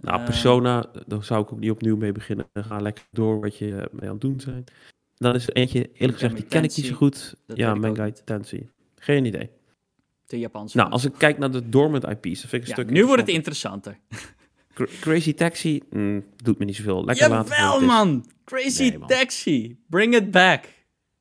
[0.00, 2.46] Nou, Eh, Persona, daar zou ik ook niet opnieuw mee beginnen.
[2.54, 4.64] Ga lekker door wat je mee aan het doen zijn.
[5.16, 7.34] Dan is er eentje, eerlijk gezegd, die ken ik niet zo goed.
[7.46, 8.12] Dat ja, Mangai.
[8.24, 8.68] Tensei.
[8.96, 9.50] Geen idee.
[10.26, 10.76] De Japanse.
[10.76, 13.06] Nou, als ik kijk naar de dormant IP's, dan vind ik een ja, stuk nu
[13.06, 13.98] wordt het interessanter.
[14.08, 14.36] interessanter.
[14.74, 17.04] Cra- Crazy Taxi, mm, doet me niet zoveel.
[17.04, 17.86] Lekker Jawel, is.
[17.86, 18.24] man!
[18.44, 19.08] Crazy Nee, man.
[19.08, 19.78] Taxi.
[19.86, 20.64] Bring it back.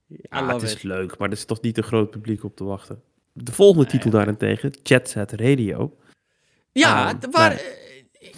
[0.07, 0.83] Ja, het is it.
[0.83, 3.01] leuk, maar er is toch niet een groot publiek op te wachten.
[3.33, 5.97] De volgende Nee, titel daarentegen, Jet Set Radio.
[6.71, 7.65] Ja, Ehm, d- waar, nee.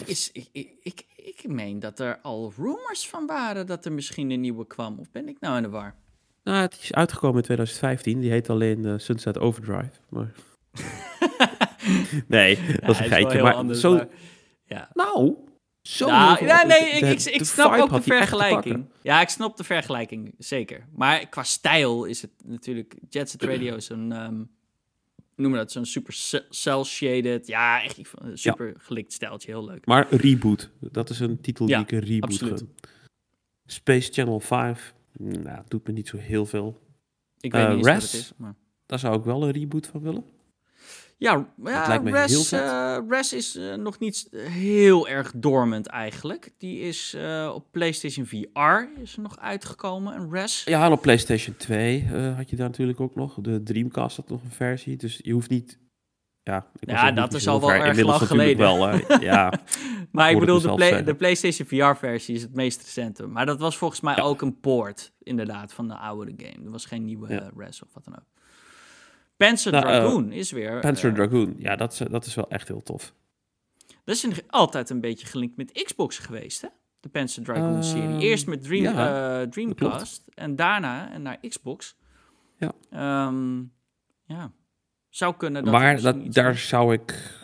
[0.04, 0.48] Is, ik,
[0.82, 4.98] ik, ik, meen dat er al rumors van waren dat er misschien een nieuwe kwam.
[4.98, 5.94] Of ben ik nou in de war?
[6.44, 8.20] Nou, het is uitgekomen in 2015.
[8.20, 9.90] Die heet alleen eh, Sunset Overdrive.
[10.08, 10.32] Maar...
[12.26, 13.42] nee, dat is een geitje.
[13.42, 14.08] Maar anders, zo, maar-
[14.64, 14.90] ja.
[14.94, 15.34] Nou,
[15.82, 16.06] zo.
[16.06, 18.84] Nou, ja, nee, ik, de- ik, ik de snap ook de vergelijking.
[19.02, 20.86] Ja, ik snap de vergelijking, zeker.
[20.94, 22.94] Maar qua stijl is het natuurlijk...
[23.08, 24.12] Jet Set Radio is een...
[24.12, 24.42] ehm
[25.50, 25.72] we dat?
[25.72, 27.46] Zo'n super ce- cel-shaded...
[27.46, 28.00] Ja, echt
[28.34, 29.50] super gelikt stijltje.
[29.50, 29.86] Heel leuk.
[29.86, 32.64] Maar Reboot, dat is een titel Ja, die ik een reboot absoluut.
[33.66, 36.80] Space Channel 5, nou, doet me niet zo heel veel.
[37.40, 38.12] Ik weet Eh, niet eens wat Res?
[38.12, 38.32] het is.
[38.36, 38.54] Maar...
[38.86, 40.24] Daar zou ik wel een reboot van willen.
[41.20, 42.60] Ja, ja lijkt me Res, heel vet.
[42.60, 46.50] eh, Res is eh, nog niet heel erg dormant eigenlijk.
[46.58, 50.64] Die is eh, op PlayStation VR is er nog uitgekomen, een Res.
[50.64, 53.34] Ja, op PlayStation 2 eh, had je daar natuurlijk ook nog.
[53.40, 55.78] De Dreamcast had nog een versie, dus je hoeft niet...
[56.42, 57.78] Ja, Ja, dat is al wel ver.
[57.78, 58.58] erg Inmiddels lang geleden.
[58.78, 59.20] wel.
[59.20, 59.52] Ja,
[60.12, 61.06] Maar ik bedoel, de, play- zeggen.
[61.06, 63.26] de PlayStation VR-versie is het meest recente.
[63.26, 64.22] Maar dat was volgens mij Ja.
[64.22, 66.64] ook een port, inderdaad, van de oude game.
[66.64, 67.50] Er was geen nieuwe Ja.
[67.56, 68.24] Res of wat dan ook.
[69.46, 70.80] Panzer Nou, eh, Dragoon is weer...
[70.80, 73.14] Panzer eh, Dragoon, ja, dat is, dat is wel echt heel tof.
[74.04, 76.68] Dat is een- altijd een beetje gelinkt met Xbox geweest, hè?
[77.00, 78.02] De Panzer Dragoon-serie.
[78.08, 81.96] Ehm, Eerst met Dream, ja, eh, Dreamcast en daarna en naar Xbox.
[82.58, 82.72] Ja.
[82.90, 83.58] Ehm,
[84.24, 84.52] ja.
[85.08, 85.72] Zou kunnen dat...
[85.72, 86.68] maar dat, daar is.
[86.68, 87.38] zou ik...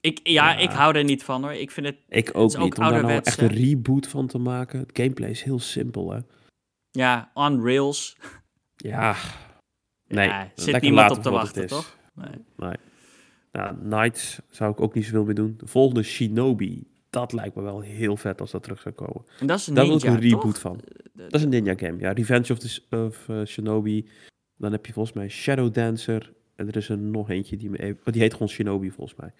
[0.00, 0.58] Ik, ja, Ja.
[0.58, 1.52] ik hou er niet van, hoor.
[1.52, 1.96] Ik vind het...
[2.08, 4.78] Ik ook ook niet, om daar nou echt een reboot van te maken.
[4.80, 6.18] Het gameplay is heel simpel, hè.
[6.90, 8.16] Ja, on rails.
[8.76, 9.16] Ja,
[10.14, 10.28] nee.
[10.28, 11.96] Ja, zit niemand op te wachten, toch?
[12.14, 12.34] Nee.
[12.56, 12.76] Nee.
[13.52, 15.54] Nou, Knights zou ik ook niet zoveel meer doen.
[15.58, 19.24] De volgende Shinobi, dat lijkt me wel heel vet als dat terug zou komen.
[19.40, 20.58] En dat is een Daar wil ik ninja, een reboot toch?
[20.60, 20.80] van.
[21.12, 21.98] Dat is een ninja game.
[21.98, 24.08] Ja, Revenge of, the, S- of eh, Shinobi.
[24.56, 26.32] Dan heb je volgens mij Shadow Dancer.
[26.56, 28.00] En er is er nog eentje die me even...
[28.06, 29.32] oh, die heet gewoon Shinobi volgens mij.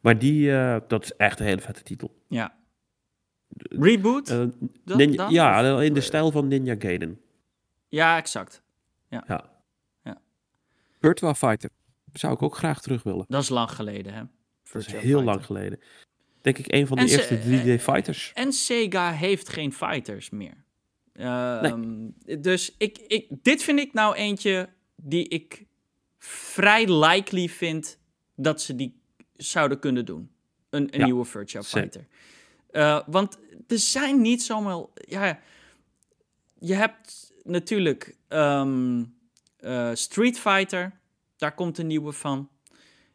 [0.00, 2.14] Maar die, eh, dat is echt een hele vette titel.
[2.28, 2.54] Ja.
[3.56, 4.28] Reboot?
[4.28, 4.42] Eh,
[4.84, 7.20] ninja- ja, in de stijl van Ninja Gaiden.
[7.88, 8.62] ja, exact.
[9.08, 9.24] Ja.
[9.28, 9.50] Ja.
[11.00, 11.70] Virtua Fighter.
[12.12, 13.24] Zou ik ook graag terug willen.
[13.28, 14.22] Dat is lang geleden, hè?
[14.72, 15.24] Dat is heel Fighter.
[15.24, 15.80] lang geleden.
[16.40, 18.30] Denk ik een van de En eerste 3D fighters.
[18.34, 20.64] En Sega heeft geen fighters meer.
[21.12, 22.08] Ehm,
[22.40, 25.66] Dus ik, ik, dit vind ik nou eentje die ik
[26.18, 27.98] vrij likely vind
[28.34, 29.00] dat ze die
[29.36, 30.30] zouden kunnen doen.
[30.70, 31.62] Een, een Ja, nieuwe Virtua.
[31.62, 32.06] Fighter.
[32.70, 34.84] Eh, want er zijn niet zomaar...
[34.94, 35.40] Ja,
[36.58, 39.04] je hebt natuurlijk ehm,
[39.58, 40.92] eh, Street Fighter.
[41.36, 42.48] Daar komt een nieuwe van.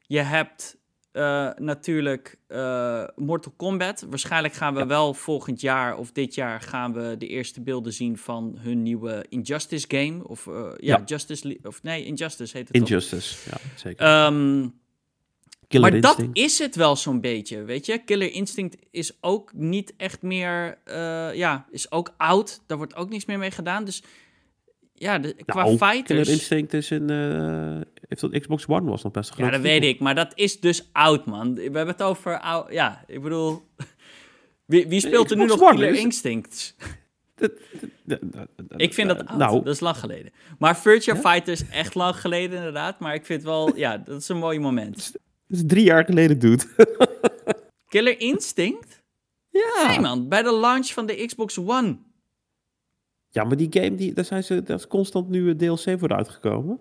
[0.02, 0.78] Je hebt
[1.12, 4.06] eh, natuurlijk eh, Mortal Kombat.
[4.10, 4.88] Waarschijnlijk gaan we Ja.
[4.88, 9.26] wel volgend jaar of dit jaar gaan we de eerste beelden zien van hun nieuwe
[9.30, 10.28] Injustice game.
[10.28, 11.04] Of eh, ja, Ja.
[11.06, 12.88] Justice Le- of nee, Injustice heet het toch?
[12.90, 14.06] Injustice, ja, zeker.
[14.06, 14.68] Ehm,
[15.68, 16.36] Killer maar Instinct.
[16.36, 17.98] dat is het wel zo'n beetje, weet je.
[17.98, 20.78] Killer Instinct is ook niet echt meer,
[21.36, 22.62] ja, is ook oud.
[22.68, 23.84] Daar wordt ook niks meer mee gedaan.
[23.86, 24.04] Dus
[24.94, 26.06] ja, de, qua nou, fighters...
[26.08, 27.12] Killer Instinct is in...
[27.12, 30.00] Uh, heeft dat Xbox One was nog best een Ja, dat weet ik.
[30.00, 31.54] Maar dat is dus oud, man.
[31.54, 32.40] We hebben het over...
[32.40, 33.62] Oud, ja, ik bedoel...
[34.66, 36.76] Wie, wie speelt er nu nog One Killer Instinct?
[38.78, 39.38] ik vind dat oud.
[39.38, 40.32] Nou, dat is lang geleden.
[40.58, 43.00] Maar Virtua Fighter is echt lang geleden, inderdaad.
[43.00, 43.76] Maar ik vind wel...
[43.78, 45.12] Ja, dat is een mooi moment.
[45.14, 46.64] Dat is drie jaar geleden, dude.
[47.88, 49.02] Killer Instinct?
[49.50, 49.88] Ja.
[49.88, 50.30] Nee, man.
[50.30, 51.98] Bij de launch van de Xbox One.
[53.34, 56.16] Ja, maar die game, die, daar, zijn ze, daar is constant nu een DLC voor
[56.16, 56.80] uitgekomen.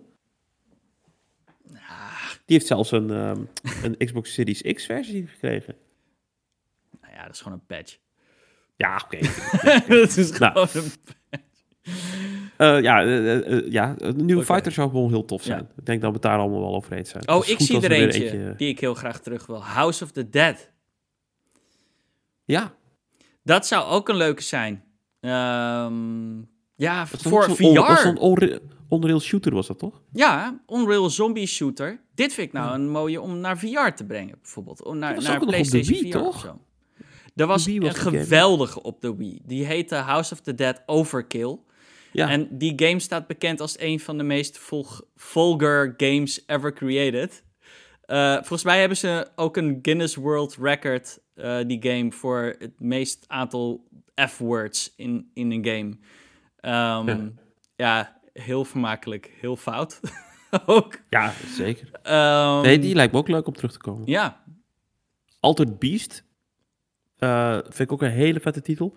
[2.44, 3.48] Die heeft zelfs een, um,
[3.84, 5.74] een Xbox Series X versie gekregen.
[7.00, 7.98] Nou ja, dat is gewoon een patch.
[8.76, 9.18] Ja, oké.
[9.98, 10.68] dat is nou.
[10.68, 10.92] gewoon een
[11.30, 11.44] patch.
[12.58, 14.54] Uh, ja, uh, uh, ja, een nieuwe okay.
[14.54, 15.58] fighter zou gewoon heel tof zijn.
[15.58, 15.72] Ja.
[15.76, 17.28] Ik denk dat we het daar allemaal wel over eens zijn.
[17.28, 19.64] Oh, ik zie er eentje, eentje, die ik heel graag terug wil.
[19.64, 20.70] House of the Dead.
[22.44, 22.74] Ja.
[23.42, 24.84] Dat zou ook een leuke zijn.
[25.24, 27.78] Um, ja, voor VR.
[27.78, 30.02] Was een Unreal Shooter was dat toch?
[30.12, 32.00] Ja, Unreal Zombie Shooter.
[32.14, 34.84] Dit vind ik nou een mooie om naar VR te brengen, bijvoorbeeld.
[34.84, 36.34] Om naar, naar PlayStation Wii, VR toch?
[36.34, 36.60] of zo.
[37.36, 39.40] Er was, was een geweldige op de Wii.
[39.44, 41.58] Die heette House of the Dead Overkill.
[42.12, 42.28] Ja.
[42.28, 44.60] En die game staat bekend als een van de meest
[45.16, 47.44] vulgar games ever created.
[48.06, 52.80] Uh, volgens mij hebben ze ook een Guinness World Record, uh, die game, voor het
[52.80, 53.88] meest aantal
[54.28, 55.96] F-words in, in een game.
[57.06, 57.38] Um,
[57.76, 58.20] ja.
[58.32, 60.00] heel vermakelijk, heel fout
[60.66, 60.98] ook.
[61.08, 61.90] Ja, zeker.
[62.56, 64.06] Um, nee, die lijkt me ook leuk om terug te komen.
[64.06, 64.44] Ja.
[65.40, 66.24] Altered Beast
[67.18, 68.96] uh, vind ik ook een hele vette titel.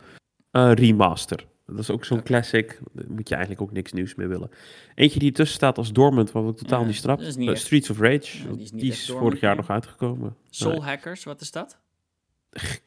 [0.52, 1.46] Uh, remaster.
[1.66, 2.80] Dat is ook zo'n classic.
[2.94, 4.50] Daar moet je eigenlijk ook niks nieuws meer willen.
[4.96, 7.22] Eentje die tussen staat als dormant, wat ik totaal niet strap.
[7.22, 8.54] Uh, Streets of Rage.
[8.54, 10.36] die is, die is vorig jaar nog uitgekomen.
[10.50, 11.80] Soul Hackers, wat is dat?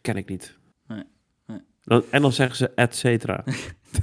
[0.00, 0.58] Ken ik niet.
[0.86, 1.02] Nee.
[1.46, 2.02] nee.
[2.10, 3.44] En dan zeggen ze et cetera.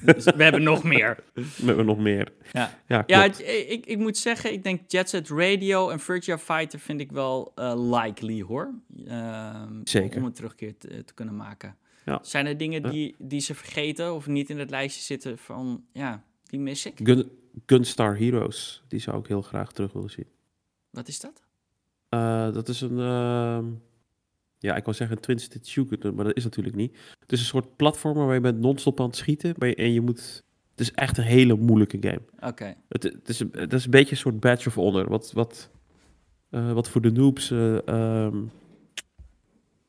[0.02, 1.24] Dus we hebben nog meer.
[1.34, 2.34] We hebben nog meer.
[2.52, 6.80] Ja, ja, ja ik, ik moet zeggen, ik denk Jet Set Radio en Virtua Fighter
[6.80, 8.74] vind ik wel uh, likely hoor.
[9.08, 10.18] Uh, Zeker.
[10.18, 11.78] Om een terugkeer te, te kunnen maken.
[12.06, 12.20] Ja.
[12.22, 16.24] Zijn er dingen die, die ze vergeten of niet in het lijstje zitten van, ja,
[16.44, 17.00] die mis ik?
[17.04, 17.32] Gun,
[17.66, 20.28] Gunstar Heroes, die zou ik heel graag terug willen zien.
[20.90, 21.44] Wat is dat?
[22.10, 23.66] Uh, dat is een, ehm,
[24.60, 26.98] ja, ik wou zeggen twin-stick shooter, maar dat is natuurlijk niet.
[27.20, 30.44] Het is een soort platform waar je bent non-stop aan het schieten en je moet...
[30.72, 32.22] Het is echt een hele moeilijke game.
[32.40, 32.76] Oké.
[32.90, 35.10] Het, het, is, het is een beetje een soort badge of honor.
[35.10, 35.70] Wat, wat,
[36.52, 37.78] uh, wat voor de noobs uh,
[38.26, 38.52] um,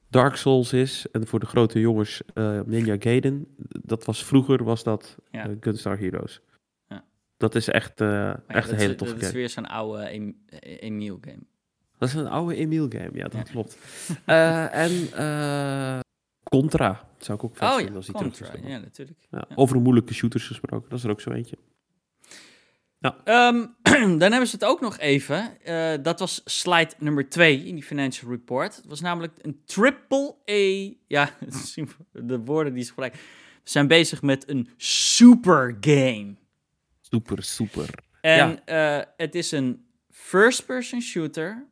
[0.09, 3.47] Dark Souls is en voor de grote jongens uh, Ninja Gaiden.
[3.69, 5.51] Dat was vroeger was dat ja.
[5.61, 6.41] Gunstar Heroes.
[6.89, 7.05] Ja.
[7.37, 9.25] Dat is echt, ja, echt een hele toffe game.
[9.25, 11.43] Dat is weer zo'n oude Emil game.
[11.99, 13.79] Dat is een oude Emil game, ja, dat klopt.
[14.27, 15.99] uh, en uh,
[16.43, 19.19] Contra zou ik ook vet oh, vinden als die Contra, ja, natuurlijk.
[19.31, 21.57] Ja, Over moeilijke shooters gesproken, dat is er ook zo eentje.
[23.25, 23.75] Um,
[24.21, 25.57] dan hebben ze het ook nog even.
[25.67, 28.77] Uh, dat was slide nummer 2 in die financial report.
[28.77, 30.95] Het was namelijk een triple A.
[31.07, 31.31] Ja,
[32.13, 33.21] de woorden die ze gebruiken.
[33.65, 36.35] We zijn bezig met een super game.
[37.01, 37.91] Super, super.
[38.21, 38.63] En
[39.17, 41.67] het is een first-person shooter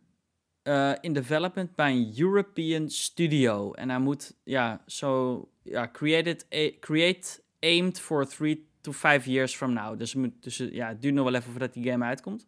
[0.64, 3.72] uh, in development bij een European studio.
[3.72, 6.46] En hij moet, ja, zo, ja, created,
[6.80, 9.98] create aimed for three to five years from now.
[9.98, 12.46] Dus, dus ja, het duurt nog wel even voordat die game uitkomt.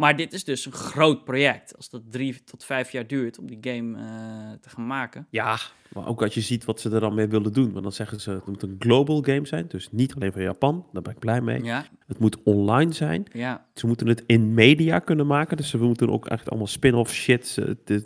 [0.00, 1.76] Maar dit is dus een groot project.
[1.76, 5.26] Als dat drie tot vijf jaar duurt om die game uh, te gaan maken.
[5.30, 5.58] Ja,
[5.92, 7.72] maar ook als je ziet wat ze er dan mee willen doen.
[7.72, 9.64] Want dan zeggen ze, het moet een global game zijn.
[9.68, 10.86] Dus niet alleen van Japan.
[10.92, 11.62] Daar ben ik blij mee.
[11.62, 11.84] Ja.
[12.06, 13.24] Het moet online zijn.
[13.32, 13.66] Ja.
[13.74, 15.56] Ze moeten het in media kunnen maken.
[15.56, 18.02] Dus ze moeten ook echt allemaal spin-off shit, de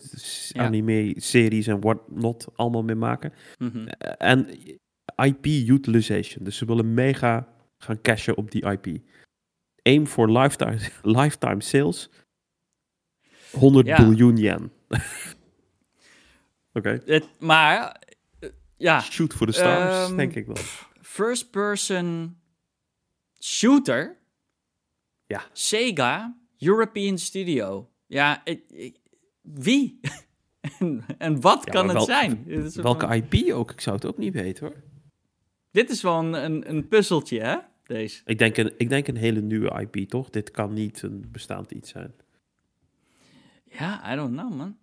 [0.49, 0.65] ja.
[0.65, 3.33] anime-series en what not allemaal mee maken.
[3.59, 3.87] Mm -hmm.
[4.19, 4.49] En
[5.25, 6.45] IP utilization.
[6.45, 9.03] Dus ze willen mega gaan cashen op die IP
[9.85, 10.79] aim for lifetime,
[11.21, 12.11] lifetime sales.
[13.53, 13.97] 100 ja.
[13.97, 14.73] biljoen yen.
[16.73, 17.01] Oké.
[17.05, 17.23] Okay.
[17.39, 18.03] Maar,
[18.41, 19.01] uh, ja.
[19.01, 20.57] Shoot for the stars, um, denk ik wel.
[21.01, 22.37] First person
[23.41, 24.19] shooter.
[25.27, 25.43] Ja.
[25.53, 27.91] Sega, European Studio.
[28.07, 28.99] Ja, ik, ik,
[29.41, 30.01] wie?
[30.79, 32.45] en, en, wat ja, kan het zijn?
[32.75, 33.15] Welke.
[33.15, 33.71] IP ook?
[33.71, 34.83] Ik zou het ook niet weten hoor.
[35.71, 37.57] Dit is wel een, een, een puzzeltje, hè?
[37.87, 38.21] Deze.
[38.25, 40.31] Ik denk, een, ik denk een hele nieuwe IP, toch?
[40.31, 42.15] Dit kan niet een bestaand iets zijn.
[43.65, 44.77] Ja, I don't know, man.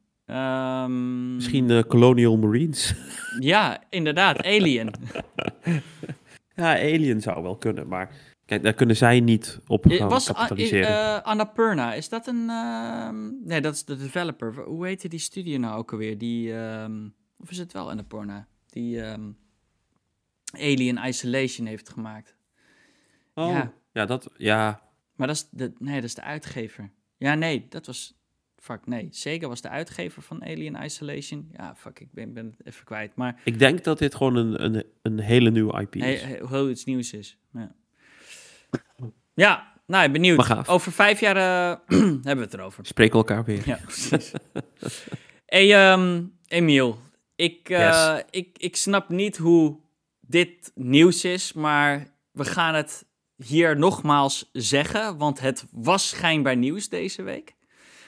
[0.86, 1.36] Um...
[1.36, 2.94] Misschien uh, Colonial Marines.
[3.40, 4.44] ja, inderdaad.
[4.44, 4.92] Alien.
[6.56, 8.30] ja, Alien zou wel kunnen, maar...
[8.46, 10.90] Kijk, daar kunnen zij niet op gaan Was, kapitaliseren.
[10.90, 12.46] Uh, Annapurna, is dat een...
[12.48, 13.10] Uh,
[13.44, 14.64] nee, dat is de developer.
[14.64, 16.18] Hoe heette die studio nou ook alweer?
[16.18, 18.48] Die, um, of is het wel Annapurna?
[18.70, 19.38] Die um,
[20.54, 22.36] Alien Isolation heeft gemaakt.
[23.48, 24.82] Oh, Ja, dat, ja.
[25.16, 26.92] Maar dat is de, nee, dat is de uitgever.
[27.18, 28.14] Ja, nee, dat was,
[28.58, 29.08] fuck, nee.
[29.12, 31.50] Sega was de uitgever van Alien Isolation.
[31.52, 33.42] Ja, fuck, ik ben, ben het even kwijt, maar...
[33.44, 36.22] Ik denk dat dit gewoon een, een, een hele nieuwe IP is.
[36.22, 37.76] Hey, heel iets nieuws is, ja.
[39.34, 40.68] Ja, nou, benieuwd.
[40.68, 42.86] Over vijf jaar uh, hebben we het erover.
[42.86, 43.62] Spreken elkaar weer.
[43.66, 44.32] Ja, precies.
[45.46, 47.00] hey, um, Emiel,
[47.36, 49.80] ik, uh, ik, ik snap niet hoe
[50.20, 53.06] dit nieuws is, maar we gaan het
[53.44, 57.56] hier nogmaals zeggen, want het was schijnbaar nieuws deze week.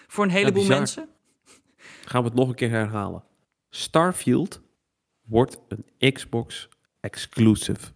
[0.07, 1.09] Voor een heleboel mensen.
[2.05, 3.23] Gaan we het nog een keer herhalen.
[3.69, 4.61] Starfield
[5.21, 6.69] wordt een Xbox
[6.99, 7.91] exclusive.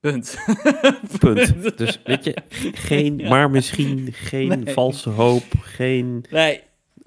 [0.00, 0.36] Punt.
[1.18, 1.78] Punt.
[1.78, 2.36] Dus weet je,
[2.72, 6.62] geen, maar misschien geen valse hoop, geen nee.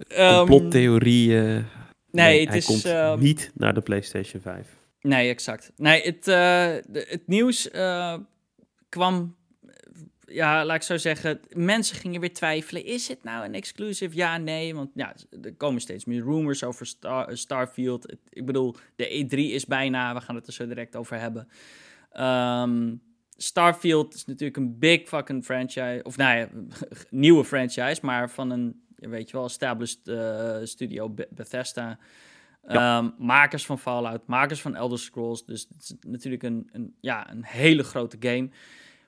[0.08, 1.46] complottheorieën.
[1.46, 1.66] Um,
[2.12, 4.68] nee, het hij is, komt uh, niet naar de PlayStation 5.
[5.02, 5.72] Nee, exact.
[5.76, 8.16] Nee, het, uh, het nieuws uh,
[8.90, 9.36] kwam,
[10.26, 12.86] ja, laat ik zo zeggen, mensen gingen weer twijfelen.
[12.86, 14.16] Is het nou een exclusive?
[14.16, 18.16] Ja, nee, want ja, er komen steeds meer rumors over Star, Starfield.
[18.30, 21.48] Ik bedoel, de E3 is bijna, we gaan het er zo direct over hebben.
[22.20, 23.02] Um,
[23.42, 26.00] Starfield is natuurlijk een big fucking franchise.
[26.04, 26.48] Of nou ja,
[27.10, 32.00] nieuwe franchise, maar van een, weet je wel, established uh, studio Bethesda.
[32.68, 35.46] Um, makers van Fallout, makers van Elder Scrolls.
[35.46, 38.50] Dus het is natuurlijk een, een, ja, een hele grote game.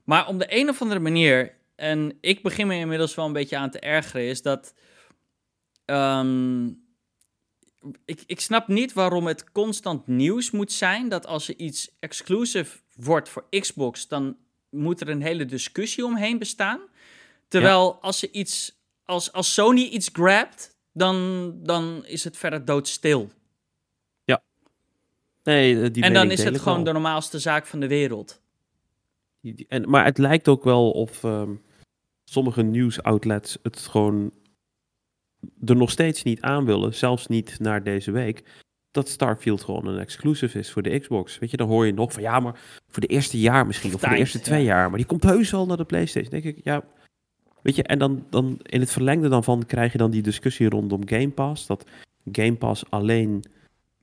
[0.03, 3.57] Maar om de een of andere manier, en ik begin me inmiddels wel een beetje
[3.57, 4.73] aan te ergeren, is dat.
[5.85, 6.79] Um,
[8.05, 11.09] ik, ik snap niet waarom het constant nieuws moet zijn.
[11.09, 14.37] Dat als er iets exclusive wordt voor Xbox, dan
[14.69, 16.79] moet er een hele discussie omheen bestaan.
[17.47, 23.31] Terwijl als, je iets, als, als Sony iets grabt, dan, dan is het verder doodstil.
[25.43, 28.41] Nee, eh, die en dan is het gewoon de normaalste zaak van de wereld.
[29.67, 31.61] En, maar het lijkt ook wel of um,
[32.23, 34.31] sommige nieuwsoutlets het gewoon
[35.65, 38.43] er nog steeds niet aan willen, zelfs niet naar deze week,
[38.91, 41.39] dat Starfield gewoon een exclusive is voor de Xbox.
[41.39, 43.99] Weet je, dan hoor je nog van ja, maar voor de eerste jaar misschien, of
[43.99, 46.41] voor de eerste twee jaar, maar die komt heus wel naar de PlayStation.
[46.41, 46.83] denk ik, ja,
[47.61, 50.69] weet je, en dan, dan in het verlengde dan van krijg je dan die discussie
[50.69, 51.85] rondom Game Pass, dat
[52.31, 53.43] Game Pass alleen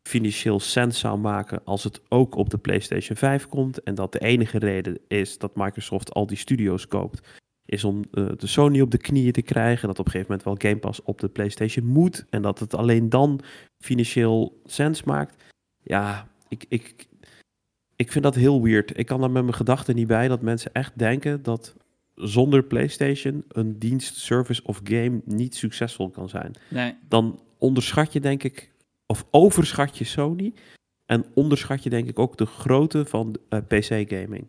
[0.08, 4.18] financieel sens zou maken als het ook op de PlayStation 5 komt en dat de
[4.18, 7.20] enige reden is dat Microsoft al die studio's koopt
[7.64, 9.88] is om uh, de Sony op de knieën te krijgen.
[9.88, 12.24] Dat op een gegeven moment wel Game Pass op de PlayStation moet.
[12.30, 13.40] En dat het alleen dan
[13.78, 15.44] financieel sens maakt.
[15.82, 17.06] Ja, ik, ik,
[17.96, 18.98] ik vind dat heel weird.
[18.98, 21.76] Ik kan daar met mijn gedachten niet bij dat mensen echt denken dat
[22.14, 26.52] zonder PlayStation een dienst, service of game niet succesvol kan zijn.
[26.68, 26.94] Nee.
[27.08, 28.70] Dan onderschat je denk ik,
[29.08, 30.52] of overschat je Sony.
[31.06, 34.46] En onderschat je denk ik ook de grootte van uh, PC gaming.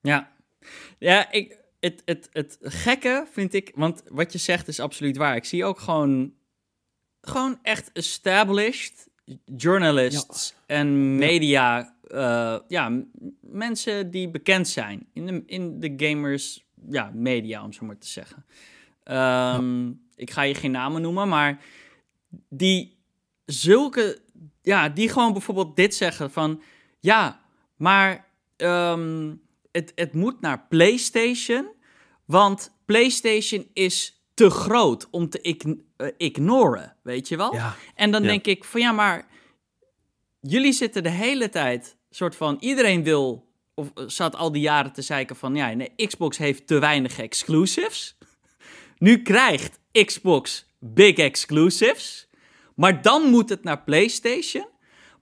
[0.00, 0.32] Ja,
[0.98, 5.36] ja ik, het, het, het gekke vind ik, want wat je zegt is absoluut waar.
[5.36, 6.34] Ik zie ook gewoon,
[7.20, 9.10] gewoon echt established
[9.56, 11.90] journalists en media, ja.
[12.14, 13.02] Uh, ja,
[13.40, 18.08] mensen die bekend zijn in de, in de gamers, ja, media, om zo maar te
[18.08, 18.44] zeggen.
[19.04, 21.64] Um, Ik ga je geen namen noemen, maar
[22.48, 22.96] die
[23.52, 24.20] zulke,
[24.62, 26.62] ja, die gewoon bijvoorbeeld dit zeggen van,
[27.00, 27.40] ja,
[27.76, 29.40] maar um,
[29.72, 31.68] het, het moet naar PlayStation,
[32.24, 35.56] want PlayStation is te groot om te
[35.96, 37.54] uh, ignoren, weet je wel?
[37.54, 37.76] Ja.
[37.94, 39.28] En dan denk ik van ja, maar
[40.40, 44.92] jullie zitten de hele tijd soort van iedereen wil of eh, zat al die jaren
[44.92, 48.18] te zeiken van ja, nee, Xbox heeft te weinig exclusives.
[48.98, 52.28] Nu krijgt Xbox big exclusives,
[52.74, 54.66] maar dan moet het naar PlayStation.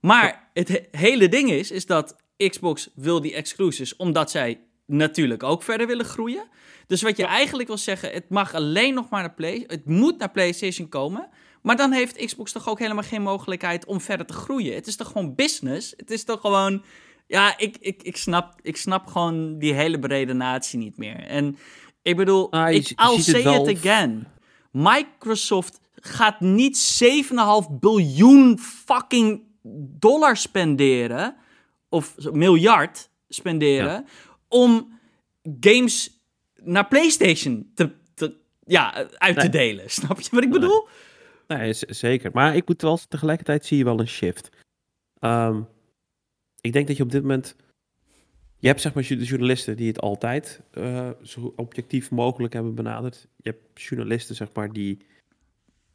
[0.01, 5.63] Maar het hele ding is, is dat Xbox wil die exclusives omdat zij natuurlijk ook
[5.63, 6.49] verder willen groeien.
[6.87, 10.19] Dus wat je eigenlijk wil zeggen, het mag alleen nog maar naar Play, het moet
[10.19, 11.29] naar PlayStation komen.
[11.63, 14.75] Maar dan heeft Xbox toch ook helemaal geen mogelijkheid om verder te groeien.
[14.75, 15.95] Het is toch gewoon business?
[15.97, 16.83] Het is toch gewoon.
[17.27, 21.27] Ja, ik, ik, ik, snap, ik snap gewoon die hele brede natie niet meer.
[21.27, 21.59] En
[22.03, 24.27] ik bedoel, ah, ik, I'll say it again.
[24.71, 27.03] Microsoft gaat niet
[27.71, 29.43] 7,5 biljoen fucking
[29.99, 31.37] dollar spenderen.
[31.89, 34.07] Of miljard spenderen.
[34.49, 34.99] Om
[35.61, 36.21] games
[36.55, 39.91] naar PlayStation te, te ja, uit te delen.
[40.01, 40.89] Snap je wat ik bedoel?
[41.47, 42.31] Nee, zeker.
[42.33, 44.49] Maar ik moet wel tegelijkertijd zie je wel een shift.
[45.21, 45.69] Um,
[46.61, 47.57] ik denk dat je op dit moment.
[48.59, 53.29] Je hebt zeg maar de journalisten die het altijd uh, zo objectief mogelijk hebben benaderd.
[53.37, 54.99] Je hebt journalisten zeg maar die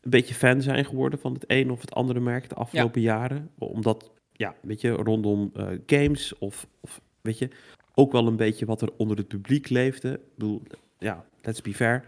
[0.05, 3.49] een beetje fan zijn geworden van het een of het andere merk de afgelopen jaren.
[3.57, 7.49] Omdat, ja, weet je, rondom uh, games of, of weet je,
[7.93, 10.11] ook wel een beetje wat er onder het publiek leefde.
[10.11, 10.61] Ik bedoel,
[10.97, 12.05] ja, let's be fair.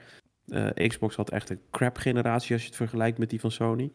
[0.87, 3.91] Xbox had echt een crap generatie als je het vergelijkt met die van Sony.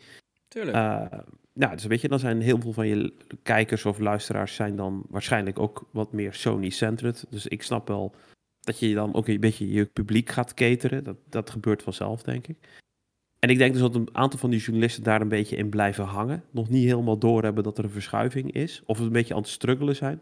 [0.48, 0.76] Tuurlijk.
[0.76, 1.18] Uh,
[1.54, 5.02] nou, dus weet je, dan zijn heel veel van je kijkers of luisteraars zijn dan
[5.08, 7.24] waarschijnlijk ook wat meer Sony-centered.
[7.30, 8.14] Dus ik snap wel
[8.60, 11.04] dat je dan ook een beetje je publiek gaat cateren.
[11.04, 12.56] Dat, dat gebeurt vanzelf, denk ik.
[13.42, 16.04] En ik denk dus dat een aantal van die journalisten daar een beetje in blijven
[16.04, 16.44] hangen.
[16.50, 18.82] Nog niet helemaal doorhebben dat er een verschuiving is.
[18.84, 20.20] Of een beetje aan het struggelen zijn.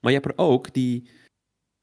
[0.00, 1.10] Maar je hebt er ook die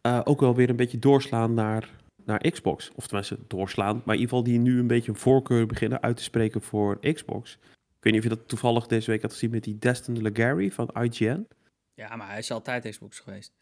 [0.07, 1.89] uh, ook wel weer een beetje doorslaan naar,
[2.25, 2.91] naar Xbox.
[2.95, 3.95] Of tenminste doorslaan.
[4.05, 6.99] Maar in ieder geval die nu een beetje een voorkeur beginnen uit te spreken voor
[7.13, 7.57] Xbox.
[7.61, 10.71] Ik weet niet of je dat toevallig deze week had gezien met die Destin Legary
[10.71, 11.47] van IGN.
[11.93, 13.53] Ja, maar hij is altijd Xbox geweest.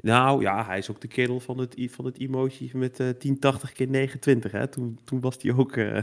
[0.00, 3.72] Nou ja, hij is ook de kerel van het, van het emoji met uh, 1080
[3.72, 4.52] keer 29.
[4.52, 4.68] Hè?
[4.68, 5.76] Toen, toen was hij ook.
[5.76, 6.02] Uh,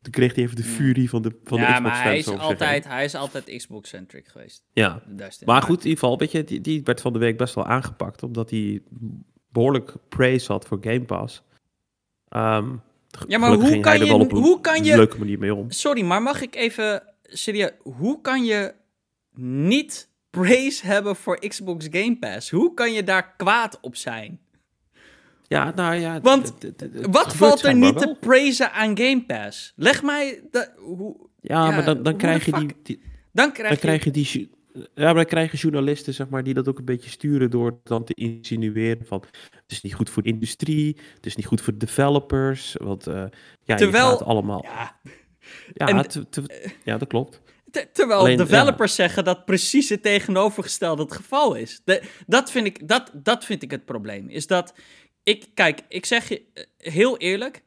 [0.00, 1.84] toen kreeg hij even de furie van de, van ja, de Xbox.
[1.84, 4.64] Ja, maar hij is, altijd, hij is altijd Xbox-centric geweest.
[4.72, 5.02] Ja.
[5.44, 7.66] Maar goed, in ieder geval, weet je, die, die werd van de week best wel
[7.66, 8.22] aangepakt.
[8.22, 8.82] Omdat hij
[9.48, 11.42] behoorlijk praise had voor Game Pass.
[12.36, 12.82] Um,
[13.28, 14.96] ja, maar hoe kan, je, hoe kan je...
[14.96, 15.70] leuke manier mee om.
[15.70, 17.02] Sorry, maar mag ik even...
[17.22, 18.74] Serieus, hoe kan je
[19.38, 20.08] niet
[20.40, 22.50] praise hebben voor Xbox Game Pass?
[22.50, 24.40] Hoe kan je daar kwaad op zijn?
[25.42, 26.20] Ja, nou ja...
[26.20, 26.52] Want
[27.10, 29.72] wat valt er niet te praisen aan Game Pass?
[29.76, 30.42] Leg mij...
[30.50, 33.00] De, hoe, ja, maar dan, dan krijg je die, die...
[33.32, 34.54] dan krijg, dan krijg je die
[34.94, 38.04] ja, maar dan krijgen journalisten, zeg maar, die dat ook een beetje sturen door dan
[38.04, 41.78] te insinueren van het is niet goed voor de industrie, het is niet goed voor
[41.78, 43.24] developers, want uh,
[43.62, 44.62] ja, Terwijl, je gaat allemaal...
[44.64, 45.00] Ja,
[45.74, 46.04] ja,
[46.84, 47.40] ja dat klopt.
[47.92, 51.80] Terwijl developers zeggen dat precies het tegenovergestelde het geval is.
[51.84, 54.28] De, dat, vind ik, dat, dat vind ik het probleem.
[54.28, 54.74] Is dat,
[55.22, 57.62] ik, kijk, ik zeg je eh, heel eerlijk,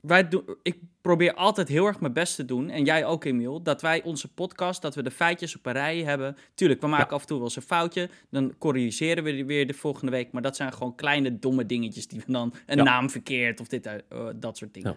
[0.00, 3.62] wij doen, ik probeer altijd heel erg mijn best te doen, en jij ook Emiel,
[3.62, 6.36] dat wij onze podcast, dat we de feitjes op een rij hebben.
[6.54, 9.66] Tuurlijk, we maken af en toe wel eens een foutje, dan corrigeren we die weer
[9.66, 13.10] de volgende week, maar dat zijn gewoon kleine domme dingetjes die we dan, een naam
[13.10, 14.96] verkeerd of dit, uh, dat soort dingen.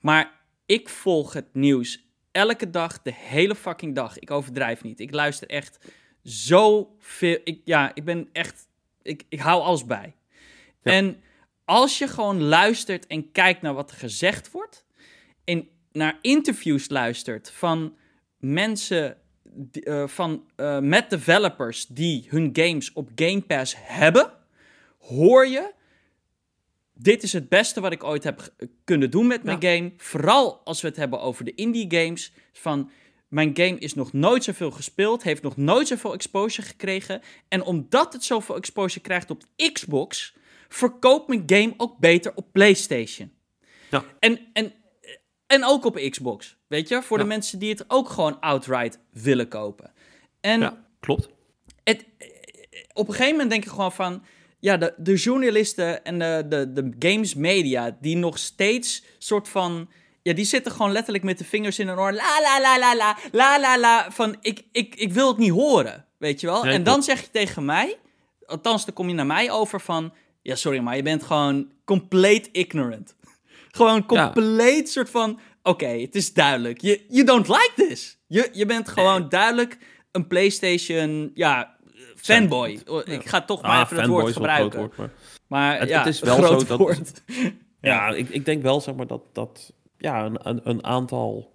[0.00, 2.04] Maar ik volg het nieuws
[2.34, 4.18] elke dag, de hele fucking dag.
[4.18, 5.00] Ik overdrijf niet.
[5.00, 5.78] Ik luister echt
[6.24, 7.38] zo veel.
[7.44, 8.68] Ik, ja, ik ben echt.
[9.02, 10.14] Ik, ik hou alles bij.
[10.82, 11.22] En
[11.64, 14.84] als je gewoon luistert en kijkt naar wat er gezegd wordt.
[15.44, 17.96] En naar interviews luistert van
[18.38, 19.16] mensen.
[19.72, 24.32] Uh, van, uh, met developers die hun games op Game Pass hebben.
[24.98, 25.72] Hoor je
[26.94, 29.92] dit is het beste wat ik ooit heb kunnen doen met mijn game.
[29.96, 32.32] Vooral als we het hebben over de indie games.
[32.52, 32.90] Van
[33.28, 37.22] mijn game is nog nooit zoveel gespeeld, heeft nog nooit zoveel exposure gekregen.
[37.48, 39.42] En omdat het zoveel exposure krijgt op
[39.72, 40.36] Xbox,
[40.68, 43.32] verkoopt mijn game ook beter op PlayStation.
[43.90, 44.04] Ja.
[44.18, 44.72] En, en,
[45.46, 47.02] en ook op Xbox, weet je?
[47.02, 49.92] Voor de mensen die het ook gewoon outright willen kopen.
[50.40, 51.28] En ja, klopt.
[51.84, 52.04] Het,
[52.92, 54.22] op een gegeven moment denk ik gewoon van
[54.64, 59.88] ja, de, de journalisten en de, de, de games media, die nog steeds soort van.
[60.22, 62.12] Ja, die zitten gewoon letterlijk met de vingers in een oor.
[62.12, 64.10] La la la la la, la la la.
[64.10, 66.64] Van ik, ik, ik wil het niet horen, weet je wel?
[66.64, 67.98] en dan zeg je tegen mij,
[68.46, 70.12] althans, dan kom je naar mij over van.
[70.42, 73.16] Ja, sorry, maar je bent gewoon compleet ignorant.
[73.78, 75.40] gewoon compleet soort van.
[75.62, 76.80] Oké, het is duidelijk.
[76.80, 78.18] You, you don't like this.
[78.26, 79.78] Je, je bent gewoon duidelijk
[80.12, 81.30] een PlayStation.
[81.34, 81.73] Ja,
[82.16, 82.80] fanboy.
[82.86, 84.78] Oh, ik ga toch maar ah, even het woord gebruiken.
[84.78, 85.10] Woord,
[85.46, 87.22] maar, het, ja, het, is wel zo dat.
[87.80, 91.52] ja, ik, ik denk wel zeg maar dat, dat ja, een, een aantal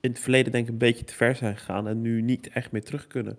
[0.00, 2.72] in het verleden denk ik een beetje te ver zijn gegaan en nu niet echt
[2.72, 3.38] meer terug kunnen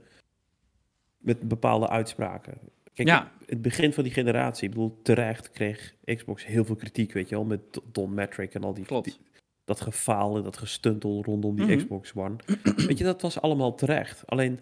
[1.17, 2.57] met bepaalde uitspraken.
[2.93, 3.31] Kijk, ja.
[3.45, 7.35] het begin van die generatie, ik bedoel, terecht kreeg Xbox heel veel kritiek, weet je
[7.35, 7.61] wel, met
[7.91, 9.19] Don Metric en al die, Klopt.
[9.65, 11.77] dat gefaal en dat gestuntel rondom die mhm.
[11.77, 12.35] Xbox One.
[12.75, 14.23] weet je, dat was allemaal terecht.
[14.25, 14.59] Alleen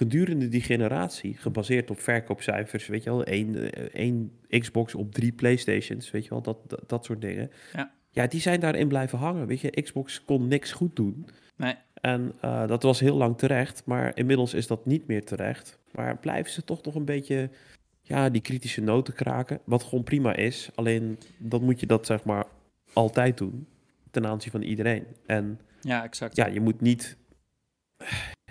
[0.00, 5.32] gedurende die generatie, gebaseerd op verkoopcijfers, weet je wel, één, eh, één Xbox op drie
[5.32, 7.50] PlayStations, weet je wel, dat, dat, soort dingen.
[7.72, 7.92] Ja.
[8.10, 9.46] ja, die zijn daarin blijven hangen.
[9.46, 11.26] Weet je, Xbox kon niks goed doen.
[11.56, 11.74] Nee.
[11.94, 15.78] En uh, dat was heel lang terecht, maar inmiddels is dat niet meer terecht.
[15.92, 17.50] Maar blijven ze toch nog een beetje,
[18.00, 20.70] ja, die kritische noten kraken, wat gewoon prima is.
[20.74, 22.46] Alleen dan moet je dat zeg maar
[22.92, 23.66] altijd doen
[24.10, 25.06] ten aanzien van iedereen.
[25.26, 26.36] En ja, exact.
[26.36, 27.16] Ja, je moet niet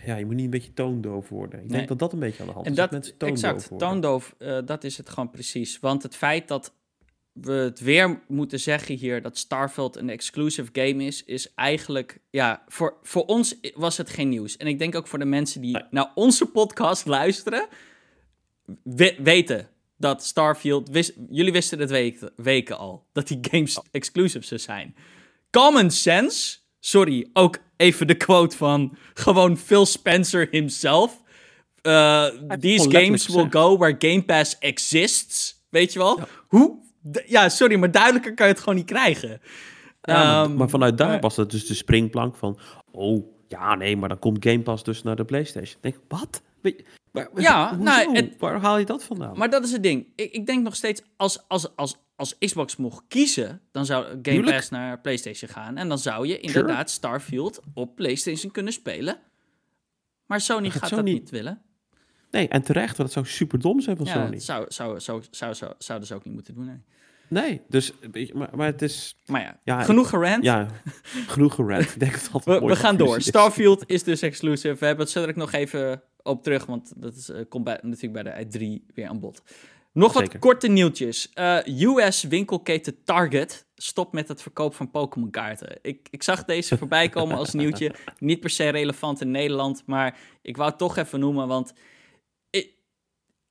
[0.05, 1.63] ja, je moet niet een beetje toondoof worden.
[1.63, 2.71] Ik denk dat dat een beetje aan de hand is.
[2.71, 3.87] En dat, mensen toondoof exact, worden.
[3.87, 5.79] toondoof, uh, dat is het gewoon precies.
[5.79, 6.73] Want het feit dat
[7.33, 12.63] we het weer moeten zeggen hier dat Starfield een exclusive game is, is eigenlijk, ja,
[12.67, 14.57] voor, voor ons was het geen nieuws.
[14.57, 17.67] En ik denk ook voor de mensen die naar onze podcast luisteren,
[19.17, 24.59] weten dat Starfield, wist, jullie wisten het weken, weken al, dat die games exclusive zou
[24.59, 24.95] zijn.
[25.51, 31.21] Common sense, sorry, ook even de quote van gewoon Phil Spencer himself.
[32.59, 35.63] these games will go where Game Pass exists.
[35.69, 36.19] Weet je wel?
[36.47, 36.77] Hoe?
[37.25, 39.41] ja, sorry, maar duidelijker kan je het gewoon niet krijgen.
[40.01, 42.59] Ja, maar, ehm, vanuit daar was het dus de springplank van...
[42.91, 45.75] Oh, ja, nee, maar dan komt Game Pass dus naar de PlayStation.
[45.75, 46.41] Ik denk, wat?
[47.35, 49.37] ja, nou, waar haal je dat vandaan?
[49.37, 50.07] Maar dat is het ding.
[50.15, 54.43] Ik, ik denk nog steeds, als, als, als, als Xbox mocht kiezen, dan zou Game
[54.43, 55.77] Pass naar PlayStation gaan.
[55.77, 59.17] En dan zou je inderdaad Starfield op PlayStation kunnen spelen.
[60.25, 61.61] Maar Sony gaat dat niet willen.
[62.31, 64.39] Nee, en terecht, want het zou super dom zijn van ja, Sony.
[64.39, 66.81] Zou, zou, zou, zou, zou, zouden ze ook niet moeten doen, nee.
[67.27, 67.91] Nee, dus,
[68.33, 69.15] maar, maar het is...
[69.25, 70.43] Maar ja, genoeg gerand.
[70.43, 70.67] Ja,
[71.27, 71.83] genoeg gerand.
[71.83, 73.21] Ik denk dat het we, we gaan door.
[73.21, 74.75] Starfield is dus exclusive.
[74.79, 78.23] We hebben het zo nog even op terug, want dat is, uh, komt bij, natuurlijk
[78.23, 79.41] bij de i3 weer aan bod.
[79.91, 81.31] Nog wat korte nieuwtjes.
[81.35, 85.79] Uh, eh, US-winkelketen Target stopt met het verkoop van Pokémon kaarten.
[85.81, 87.95] Ik, ik zag deze voorbij komen als nieuwtje.
[88.19, 91.73] Niet per se relevant in Nederland, maar ik wou het toch even noemen, want
[92.49, 92.73] ik,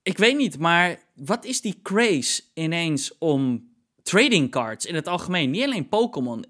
[0.03, 3.69] ik weet niet, maar wat is die craze ineens om
[4.03, 5.51] trading cards in het algemeen?
[5.51, 6.45] Niet alleen Pokémon,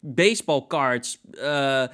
[0.00, 1.86] baseball cards, uh,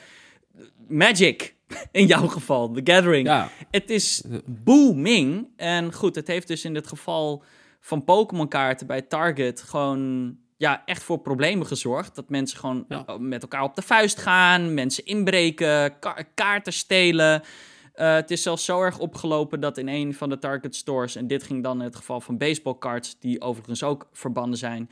[0.89, 1.56] Magic
[1.93, 3.27] in jouw geval, The Gathering.
[3.27, 3.49] Ja.
[3.71, 5.49] Het is booming.
[5.57, 7.43] En goed, het heeft dus in het geval
[7.81, 12.15] van Pokémon kaarten bij Target gewoon ja, echt voor problemen gezorgd.
[12.15, 12.87] Dat mensen gewoon
[13.19, 15.95] met elkaar op de vuist gaan, mensen inbreken,
[16.35, 17.43] kaarten stelen.
[17.97, 21.27] Uh, het is zelfs zo erg opgelopen dat in een van de Target stores, en
[21.27, 24.91] dit ging dan in het geval van baseballcards, die overigens ook verbannen zijn,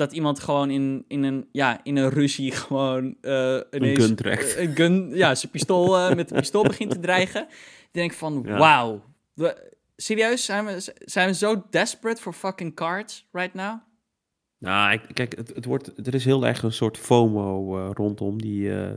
[0.00, 3.98] dat iemand gewoon in, in, een, ja, in een ruzie gewoon uh, ineens...
[3.98, 4.56] Een gun trekt.
[4.56, 7.40] Een gun, ja, zijn pistool uh, met een pistool begint te dreigen.
[7.40, 8.58] Dan denk ik van, ja.
[8.58, 9.02] wauw.
[9.96, 10.44] Serieus?
[10.44, 13.78] Zijn we, zijn we zo desperate for fucking cards right now?
[14.58, 18.62] Nou, kijk, het, het wordt, er is heel erg een soort FOMO uh, rondom die,
[18.62, 18.88] uh,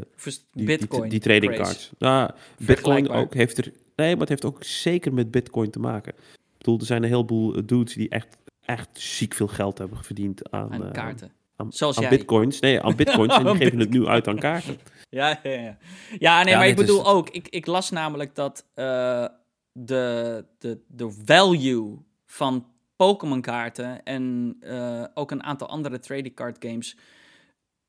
[0.51, 1.91] die, Bitcoin die, die, trading cards.
[1.97, 3.71] Nou, Bitcoin ook heeft er.
[3.95, 6.13] Nee, maar het heeft ook zeker met Bitcoin te maken.
[6.13, 10.51] Ik bedoel, er zijn een heleboel dudes die echt echt ziek veel geld hebben verdiend
[10.51, 11.31] aan, aan eh, kaarten.
[11.55, 12.59] aan, Zoals aan bitcoins.
[12.59, 13.35] Nee, aan bitcoins.
[13.35, 14.77] en die geven het nu uit aan kaarten.
[15.09, 15.77] Ja, ja, ja.
[16.19, 19.25] ja nee, maar ik bedoel ook, ik, ik las namelijk dat uh,
[19.71, 26.57] de, de, de value van Pokémon kaarten en uh, ook een aantal andere trading card
[26.59, 26.97] games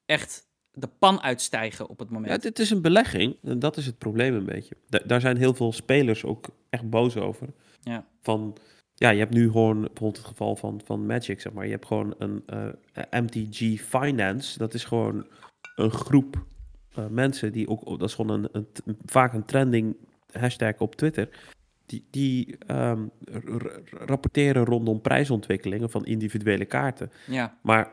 [0.07, 2.33] echt de pan uitstijgen op het moment.
[2.33, 4.77] Ja, dit is een belegging en dat is het probleem een beetje.
[5.07, 7.49] daar zijn heel veel spelers ook echt boos over.
[7.81, 8.07] Ja.
[8.20, 8.57] Van,
[9.05, 11.65] ja, je hebt nu gewoon bijvoorbeeld het geval van, van Magic, zeg maar.
[11.65, 14.59] Je hebt gewoon een uh, eh, MTG Finance.
[14.59, 15.27] Dat is gewoon
[15.77, 16.45] een groep
[16.99, 18.49] uh, mensen die ook, dat is gewoon een,
[18.85, 19.97] een, vaak een trending
[20.33, 21.29] hashtag op Twitter.
[21.87, 23.11] Die, die um,
[23.91, 27.11] rapporteren rondom prijsontwikkelingen van individuele kaarten.
[27.27, 27.59] Ja.
[27.63, 27.91] Maar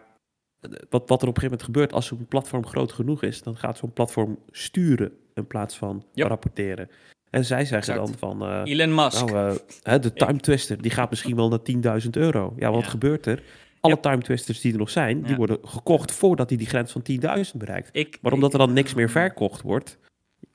[0.59, 3.43] eh, wat, wat er op een gegeven moment gebeurt, als zo'n platform groot genoeg is,
[3.43, 6.89] dan gaat zo'n platform sturen in plaats van rapporteren.
[7.31, 8.43] En zij zeggen dan van...
[8.43, 9.25] Uh, Elon Musk.
[9.25, 12.53] Nou, uh, de Time Twister, die gaat misschien wel naar 10.000 euro.
[12.57, 13.43] Ja, wat gebeurt er?
[13.79, 17.03] Alle Time Twisters die er nog zijn, die worden gekocht voordat hij die grens van
[17.11, 17.89] 10.000 bereikt.
[17.91, 19.97] Ik, maar omdat er dan niks meer verkocht wordt,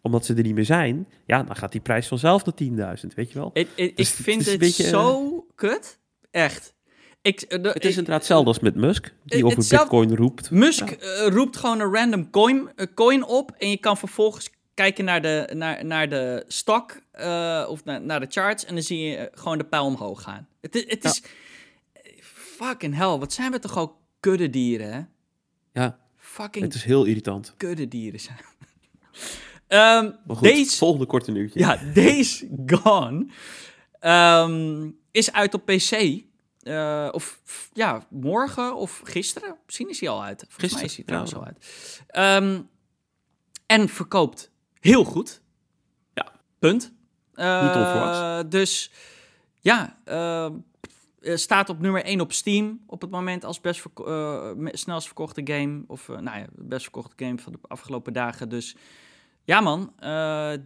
[0.03, 3.33] omdat ze er niet meer zijn, ja, dan gaat die prijs vanzelf naar 10.000, weet
[3.33, 3.51] je wel?
[3.53, 5.99] Ik, ik, dus vind het, beetje, zo kut.
[6.31, 6.75] Echt.
[7.23, 10.51] Ik, het is inderdaad hetzelfde als met Musk, die over Bitcoin roept.
[10.51, 10.97] Musk
[11.29, 15.85] roept gewoon een random coin, coin op en je kan vervolgens kijken naar de, naar,
[15.85, 19.65] naar de stok uh, of naar, naar de charts en dan zie je gewoon de
[19.65, 20.49] pijl omhoog gaan.
[20.61, 21.23] Het, het is...
[22.21, 25.01] Fucking hell, wat zijn we toch ook kudde dieren, hè?
[25.81, 27.55] Ja, fucking het is heel irritant.
[27.57, 28.39] Kudde dieren zijn.
[30.05, 31.59] um, goed, deze, volgende korte nieuwtje.
[31.59, 33.27] Ja, Days Gone
[34.01, 36.21] um, is uit op PC.
[36.63, 37.41] Uh, of
[37.73, 39.57] ja, morgen of gisteren.
[39.65, 40.45] Misschien is hij al uit.
[40.49, 41.39] Volgens gisteren, mij is hij trouwens ja.
[41.39, 42.43] al uit.
[42.43, 42.69] Um,
[43.67, 44.51] en verkoopt
[44.81, 45.43] heel goed.
[46.15, 46.33] Ja.
[46.59, 46.93] Punt.
[47.35, 48.91] Uh, dus
[49.61, 50.51] ja, uh,
[51.21, 55.41] staat op nummer 1 op Steam op het moment als best verko uh, snelst verkochte
[55.45, 55.85] game.
[55.87, 58.49] Of nou ja, best verkochte game van de afgelopen dagen.
[58.49, 58.77] Dus
[59.45, 59.93] ja man,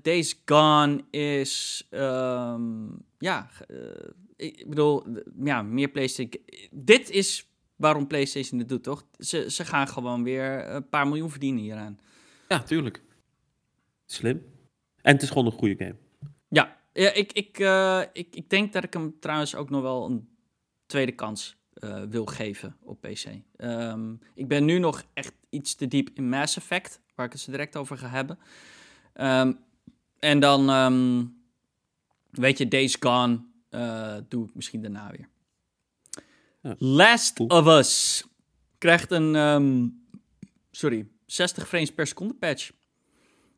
[0.02, 3.50] Days Gone is, um, ja,
[4.36, 5.04] ik bedoel,
[5.44, 6.44] ja, meer PlayStation.
[6.70, 9.04] Dit is waarom PlayStation het doet, toch?
[9.18, 11.98] Ze, ze gaan gewoon weer een paar miljoen verdienen hieraan.
[12.48, 13.02] Ja, tuurlijk.
[14.11, 14.44] Slim.
[15.02, 15.96] En het is gewoon een goede game.
[16.48, 20.06] Ja, ja ik, ik, uh, ik, ik denk dat ik hem trouwens ook nog wel
[20.06, 20.28] een
[20.86, 23.24] tweede kans uh, wil geven op PC.
[23.24, 27.32] Um, ehm, ik ben nu nog echt iets te diep in Mass Effect, waar ik
[27.32, 28.38] het zo direct over ga hebben.
[29.14, 29.58] Um,
[30.18, 31.36] en dan, um,
[32.30, 33.40] weet je, Days Gone
[33.70, 35.28] uh, doe ik misschien daarna weer.
[36.61, 38.24] Ja, Last of Us
[38.78, 40.02] krijgt een,
[40.70, 42.70] sorry, 60 frames per seconde patch.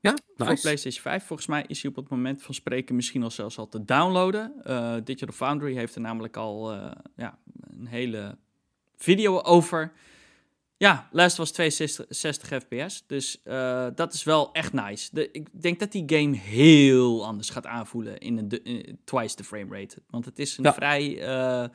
[0.03, 0.23] Ja, nice.
[0.37, 1.25] Voor PlayStation 5.
[1.25, 4.53] Volgens mij is hij op het moment van spreken misschien al zelfs al te downloaden.
[4.67, 7.39] Uh, Digital Foundry heeft er namelijk al uh, ja,
[7.79, 8.39] een hele
[8.97, 9.93] video over.
[10.77, 13.07] Ja, Last was 62 fps.
[13.07, 15.09] Dus uh, dat is wel echt nice.
[15.13, 19.45] De, ik denk dat die game heel anders gaat aanvoelen in een in, twice the
[19.45, 20.03] frame rate.
[20.11, 20.75] Want het is een ja.
[20.75, 21.71] vrij,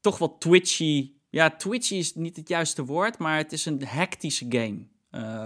[0.00, 1.12] toch wel twitchy.
[1.30, 4.86] Ja, twitchy is niet het juiste woord, maar het is een hectische game.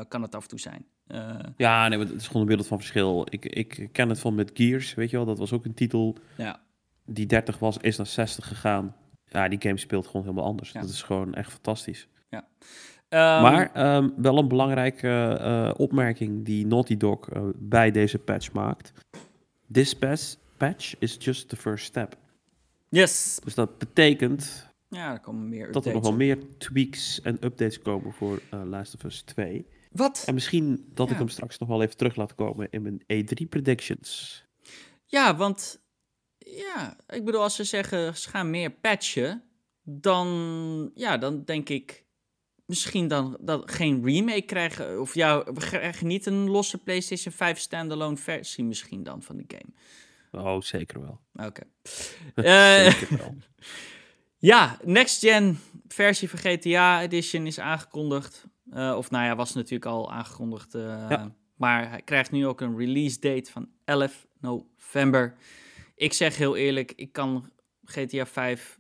[0.09, 0.87] kan het af en toe zijn.
[1.09, 3.27] Uh, ja, nee, het is gewoon een wereld van verschil.
[3.31, 5.27] Ik, ik ken het van met Gears, weet je wel.
[5.27, 6.61] Dat was ook een titel ja.
[7.05, 8.95] die 30 was, is naar 60 gegaan.
[9.25, 10.73] Ja, die game speelt gewoon helemaal anders.
[10.73, 12.09] Dat is gewoon echt fantastisch.
[12.29, 12.45] Ja.
[13.09, 18.53] Um, maar um, wel een belangrijke uh, opmerking die Naughty Dog uh, bij deze patch
[18.53, 18.93] maakt.
[19.73, 19.97] This
[20.57, 22.17] patch is just the first step.
[22.89, 23.41] Yes.
[23.45, 27.83] Dus dat betekent ja, er komen meer dat er nog wel meer tweaks en updates
[27.83, 29.67] komen voor uh, Last of Us 2.
[29.91, 30.23] Wat?
[30.27, 31.13] En misschien dat ja.
[31.13, 34.43] ik hem straks nog wel even terug laat komen in mijn E3 predictions.
[35.07, 35.81] Ja, want
[36.39, 39.43] ja, ik bedoel, als ze zeggen ze gaan meer patchen,
[39.83, 42.07] dan, ja, dan denk ik
[42.65, 45.01] misschien dan dat geen remake krijgen.
[45.01, 49.45] Of ja, we krijgen niet een losse PlayStation 5 standalone versie misschien dan van de
[49.47, 49.73] game.
[50.45, 51.21] Oh, zeker wel.
[51.47, 51.63] Oké.
[52.35, 52.91] Okay.
[52.93, 53.35] zeker wel.
[54.41, 55.59] Ja, next gen
[55.89, 58.45] versie van GTA Edition is aangekondigd.
[58.75, 60.75] Uh, of nou ja, was natuurlijk al aangekondigd.
[60.75, 61.35] Uh, ja.
[61.55, 65.37] Maar hij krijgt nu ook een release date van 11 november.
[65.95, 67.51] Ik zeg heel eerlijk, ik kan
[67.85, 68.79] GTA 5,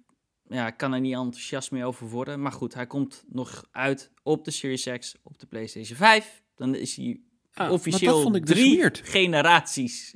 [0.49, 2.43] ja, ik kan er niet enthousiast mee over worden.
[2.43, 6.43] Maar goed, hij komt nog uit op de Series X, op de PlayStation 5.
[6.57, 7.21] Dan is hij
[7.55, 10.15] ah, officieel dus drie generaties.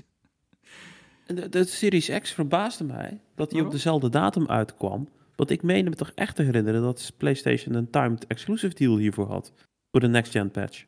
[1.26, 5.08] De, de, Series X verbaasde mij dat hij op dezelfde datum uitkwam.
[5.36, 9.26] Want ik meende me toch echt te herinneren dat PlayStation een timed exclusive deal hiervoor
[9.26, 9.52] had.
[9.90, 10.84] Voor de next gen patch.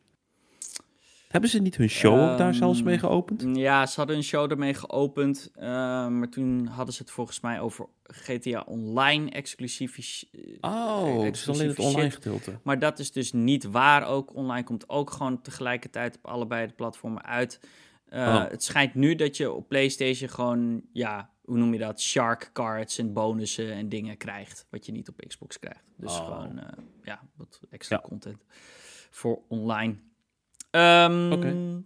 [1.35, 3.57] Hebben ze niet hun show um, ook daar zelfs mee geopend?
[3.57, 5.51] Ja, ze hadden een show ermee geopend.
[5.57, 5.63] Uh,
[6.09, 10.25] maar toen hadden ze het volgens mij over GTA Online exclusief.
[10.61, 12.59] Oh, het is alleen het online gedeelte.
[12.63, 14.35] Maar dat is dus niet waar ook.
[14.35, 17.61] Online komt ook gewoon tegelijkertijd op allebei de platformen uit.
[18.13, 18.49] Uh, oh.
[18.49, 22.01] Het schijnt nu dat je op PlayStation gewoon, ja, hoe noem je dat?
[22.01, 24.67] Shark cards en bonussen en dingen krijgt.
[24.71, 25.85] Wat je niet op Xbox krijgt.
[25.97, 26.25] Dus oh.
[26.25, 26.65] gewoon, uh,
[27.03, 28.09] ja, wat extra ja.
[28.09, 28.45] content
[29.11, 29.95] voor online.
[30.71, 31.47] Um, Oké.
[31.47, 31.83] Okay.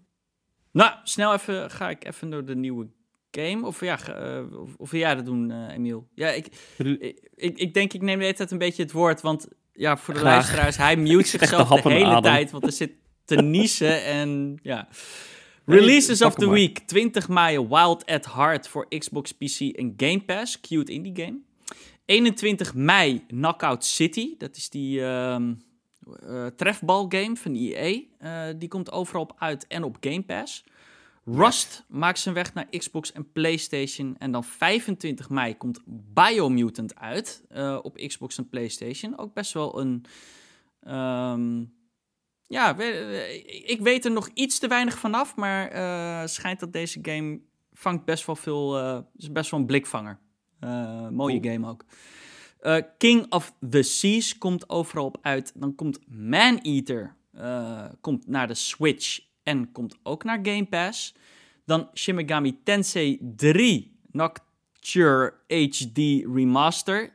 [0.72, 2.88] Nou, snel even ga ik even door de nieuwe
[3.30, 3.66] game.
[3.66, 6.08] Of ja, uh, of, of wil jij dat doen, uh, Emiel?
[6.14, 6.46] Ja, ik,
[7.34, 9.20] ik, ik, denk ik neem de hele tijd een beetje het woord.
[9.20, 10.32] Want ja, voor de Graag.
[10.32, 12.22] luisteraars, hij mute zichzelf de, de hele adem.
[12.22, 12.50] tijd.
[12.50, 12.92] Want er zit
[13.24, 14.88] te niezen en ja...
[15.68, 16.78] Releases of the Week.
[16.86, 20.60] 20 mei Wild at Heart voor Xbox, PC en Game Pass.
[20.60, 21.38] Cute indie game.
[22.04, 24.34] 21 mei Knockout City.
[24.38, 25.36] Dat is die uh,
[26.22, 28.00] uh, trefbalgame van EA.
[28.20, 30.64] Uh, die komt overal op uit en op Game Pass.
[31.24, 34.16] Rust maakt zijn weg naar Xbox en PlayStation.
[34.18, 35.80] En dan 25 mei komt
[36.14, 39.18] Biomutant uit uh, op Xbox en PlayStation.
[39.18, 40.04] Ook best wel een...
[40.88, 41.76] Um,
[42.48, 42.78] ja,
[43.66, 47.40] ik weet er nog iets te weinig vanaf, maar uh, schijnt dat deze game
[47.72, 50.18] vangt best wel veel, uh, is best wel een blikvanger.
[50.60, 51.52] Uh, mooie cool.
[51.52, 51.84] game ook.
[52.98, 55.52] King of the Seas komt overal op uit.
[55.54, 57.16] Dan komt Man Eater
[58.00, 61.14] komt naar de Switch en komt ook naar Game Pass.
[61.64, 65.98] Dan Shin Megami Tensei 3 Nocture HD
[66.34, 67.12] Remaster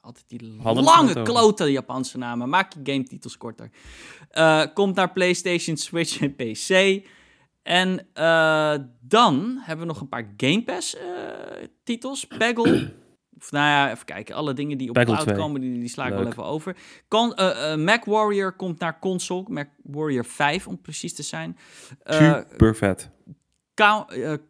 [0.00, 2.48] altijd die lange klote Japanse namen.
[2.48, 3.70] Maak je game titels korter.
[4.32, 7.02] Uh, komt naar PlayStation, Switch en PC.
[7.62, 11.00] En uh, dan hebben we nog een paar Game Pass uh,
[11.84, 12.26] titels.
[12.26, 12.92] Peggle.
[13.40, 14.34] of nou ja, even kijken.
[14.34, 16.76] Alle dingen die op cloud komen, die, die sla ik wel even over.
[17.08, 17.34] Con,
[17.84, 19.44] Mac Warrior komt naar console.
[19.48, 21.58] Mac Warrior 5 om precies te zijn.
[22.04, 23.10] Super vet.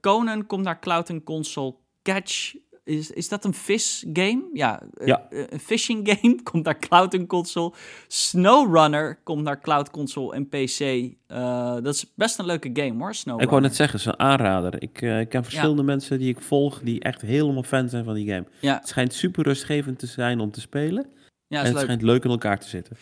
[0.01, 1.75] Conan komt naar cloud en console.
[2.03, 2.55] Catch
[2.91, 4.43] is, is dat een vis game?
[4.53, 5.27] Ja, eh, ja.
[5.31, 7.73] Uh, een fishing game komt naar cloud en console.
[8.09, 10.81] SnowRunner komt naar cloud console en PC.
[10.81, 13.45] Uh, dat is best een leuke game hoor, SnowRunner.
[13.45, 14.83] Ik wou net zeggen, het is een aanrader.
[14.83, 15.87] Ik, uh, ik ken verschillende ja.
[15.87, 18.47] mensen die ik volg die echt helemaal fan zijn van die game.
[18.61, 18.75] Ja.
[18.75, 21.07] Het schijnt super rustgevend te zijn om te spelen.
[21.47, 21.83] Ja, en het leuk.
[21.83, 22.97] schijnt leuk in elkaar te zitten.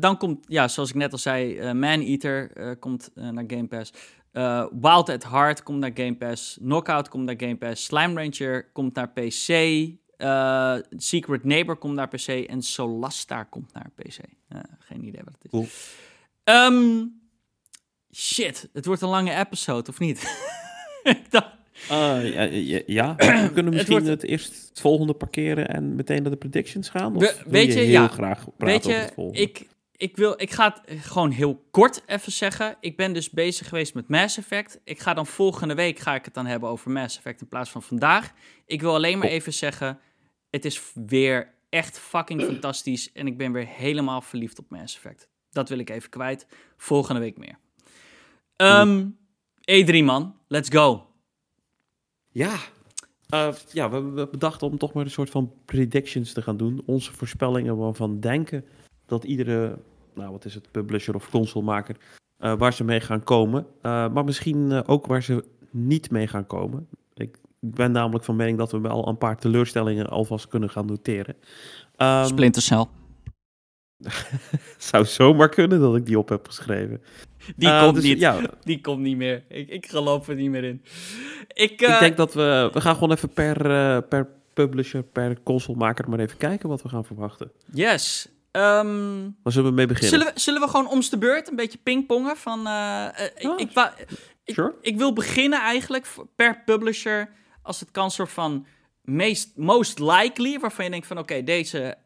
[0.00, 3.92] dan komt, ja, zoals ik net al zei, Man Eater komt naar Game Pass.
[4.32, 6.58] Uh, Wild at Heart komt naar Game Pass.
[6.60, 7.84] Knockout komt naar Game Pass.
[7.84, 9.48] Slime Ranger komt naar PC.
[10.18, 12.28] Uh, Secret Neighbor komt naar PC.
[12.28, 14.18] En Solasta komt naar PC.
[14.52, 15.50] Uh, geen idee wat het is.
[15.50, 15.66] Cool.
[16.44, 17.20] Um,
[18.14, 20.22] shit, het wordt een lange episode, of niet?
[21.02, 21.56] Ik dacht...
[21.88, 23.14] ja, ja, ja,
[23.46, 24.06] we kunnen misschien het, wordt...
[24.06, 27.16] het, eerst het volgende parkeren en meteen naar de predictions gaan?
[27.16, 28.08] Of We, weet je, je heel ja.
[28.08, 29.40] graag praten weet je, over het volgende?
[29.40, 29.66] Ik,
[29.98, 32.76] ik, wil, ik ga het gewoon heel kort even zeggen.
[32.80, 34.80] Ik ben dus bezig geweest met Mass Effect.
[34.84, 37.70] Ik ga dan volgende week ga ik het dan hebben over Mass Effect in plaats
[37.70, 38.32] van vandaag.
[38.66, 39.98] Ik wil alleen maar even zeggen,
[40.50, 43.12] het is weer echt fucking fantastisch.
[43.12, 45.28] En ik ben weer helemaal verliefd op Mass Effect.
[45.50, 46.46] Dat wil ik even kwijt.
[46.76, 47.58] Volgende week meer.
[48.56, 49.18] Um,
[49.70, 51.06] E3 man, let's go.
[52.28, 52.56] Ja,
[53.34, 56.82] uh, ja we, we bedachten om toch maar een soort van predictions te gaan doen.
[56.86, 58.64] Onze voorspellingen waarvan denken
[59.08, 59.78] dat iedere,
[60.14, 61.96] nou wat is het, publisher of consolemaker,
[62.40, 63.66] uh, waar ze mee gaan komen.
[63.82, 66.88] Uh, maar misschien ook waar ze niet mee gaan komen.
[67.14, 71.36] Ik ben namelijk van mening dat we wel een paar teleurstellingen alvast kunnen gaan noteren.
[71.96, 72.86] Um, Splinter Cell.
[74.78, 77.02] zou zomaar kunnen dat ik die op heb geschreven.
[77.56, 78.20] Die uh, komt dus, niet.
[78.20, 78.40] Ja.
[78.64, 79.44] Die komt niet meer.
[79.48, 80.82] Ik, ik geloof er niet meer in.
[81.48, 82.70] Ik, ik denk dat we...
[82.72, 86.88] We gaan gewoon even per, uh, per publisher, per consolemaker maar even kijken wat we
[86.88, 87.50] gaan verwachten.
[87.72, 88.28] Yes.
[88.58, 90.18] Um, Waar zullen we mee beginnen?
[90.18, 92.36] Zullen we, zullen we gewoon om de beurt een beetje pingpongen?
[92.36, 93.92] Van, uh, ik, ik,
[94.44, 96.06] ik, ik, wil beginnen eigenlijk
[96.36, 97.30] per publisher
[97.62, 98.66] als het kan soort van
[99.02, 101.96] meest, most likely, waarvan je denkt van oké, deze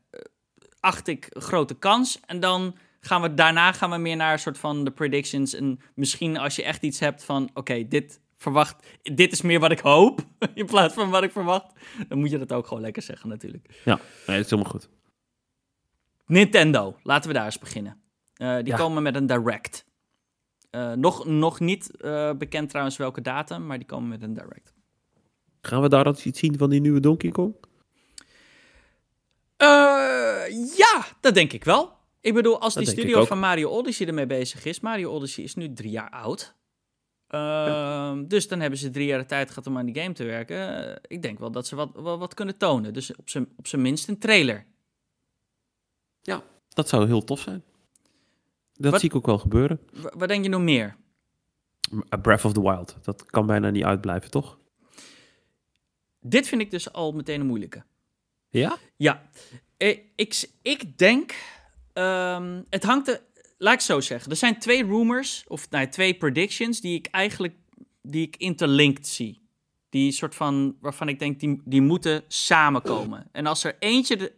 [0.81, 2.21] acht ik grote kans.
[2.27, 5.55] En dan gaan we daarna gaan we meer naar een soort van de predictions.
[5.55, 9.71] En misschien als je echt iets hebt van oké, dit verwacht, dit is meer wat
[9.71, 10.21] ik hoop.
[10.55, 11.73] In plaats van wat ik verwacht.
[12.09, 13.67] Dan moet je dat ook gewoon lekker zeggen natuurlijk.
[13.85, 13.95] Ja,
[14.27, 14.89] nee, dat is helemaal goed.
[16.33, 18.03] Nintendo, laten we daar eens beginnen.
[18.37, 19.85] Uh, die komen met een direct.
[20.71, 24.73] Uh, nog, nog niet uh, bekend trouwens welke datum, maar die komen met een direct.
[25.61, 27.55] Gaan we daar iets zien van die nieuwe Donkey Kong?
[30.77, 31.93] Ja, dat denk ik wel.
[32.21, 34.81] Ik bedoel, als die studio van Mario Odyssey ermee bezig is.
[34.81, 36.55] Mario Odyssey is nu drie jaar oud.
[37.35, 40.25] Uh, Dus dan hebben ze drie jaar de tijd gehad om aan die game te
[40.25, 40.89] werken.
[40.89, 42.93] Uh, ik denk wel dat ze wat, wat, wat kunnen tonen.
[42.93, 44.67] Dus op zijn, op zijn minst een trailer.
[46.23, 47.63] Ja, dat zou heel tof zijn.
[48.73, 49.81] Dat wat, zie ik ook wel gebeuren.
[49.93, 50.97] Wat denk je nog meer?
[52.15, 52.97] A Breath of the Wild.
[53.03, 54.59] Dat kan bijna niet uitblijven, toch?
[56.21, 57.85] Dit vind ik dus al meteen een moeilijke.
[58.49, 58.79] Ja?
[58.97, 59.31] Ja.
[59.77, 61.35] Eh, ik, ik denk,
[61.93, 63.21] um, het hangt er,
[63.59, 64.31] laat ik zo zeggen.
[64.31, 67.55] Er zijn twee rumors, of nee, twee predictions, die ik eigenlijk,
[68.03, 69.41] die ik interlinked zie.
[69.89, 73.29] Die soort van, waarvan ik denk, die, die moeten samenkomen.
[73.33, 74.33] En als er eentje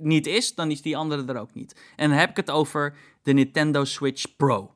[0.00, 1.80] niet is, dan is die andere er ook niet.
[1.96, 4.74] En dan heb ik het over de Nintendo Switch Pro.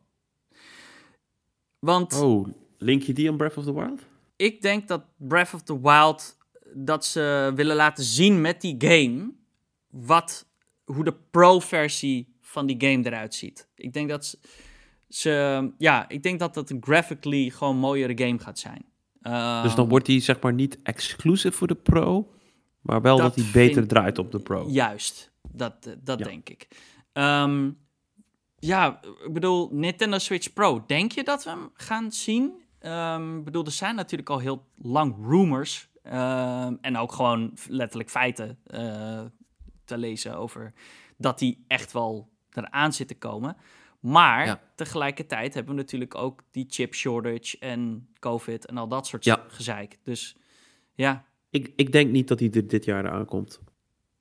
[1.78, 2.20] Want...
[2.22, 2.48] Oh,
[2.78, 4.00] link je die aan Breath of the Wild?
[4.36, 6.36] Ik denk dat Breath of the Wild
[6.74, 9.32] dat ze willen laten zien met die game
[9.90, 10.46] wat,
[10.84, 13.68] hoe de pro-versie van die game eruit ziet.
[13.74, 14.38] Ik denk dat
[15.08, 18.84] ze, ja, ik denk dat dat een graphically gewoon mooiere game gaat zijn.
[19.62, 22.34] dus dan ehm, wordt die zeg maar niet exclusief voor de pro,
[22.80, 24.66] maar wel dat, hij beter draait op de pro.
[24.68, 26.68] Juist, dat, dat denk ik.
[27.12, 27.78] Um,
[28.58, 32.62] ja, ik bedoel, Nintendo Switch Pro, denk je dat we hem gaan zien?
[32.80, 38.10] Um, ik bedoel, er zijn natuurlijk al heel lang rumors Ehm, en ook gewoon letterlijk
[38.10, 39.24] feiten uh,
[39.84, 40.72] te lezen over
[41.16, 43.56] dat die echt wel eraan zit te komen.
[44.00, 49.24] Maar tegelijkertijd hebben we natuurlijk ook die chip shortage en COVID en al dat soort
[49.24, 49.44] ja.
[49.48, 49.98] gezeik.
[50.02, 50.36] Dus
[50.94, 51.24] ja.
[51.50, 53.60] Ik, ik denk niet dat die er dit jaar aankomt.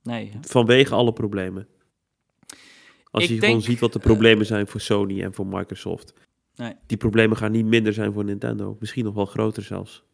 [0.02, 0.32] Nee.
[0.40, 1.68] Vanwege alle problemen.
[3.10, 6.14] Als je gewoon ziet wat de problemen zijn voor Sony en voor Microsoft.
[6.54, 6.74] Nee.
[6.86, 8.76] Die problemen gaan niet minder zijn voor Nintendo.
[8.80, 10.04] Misschien nog wel groter zelfs.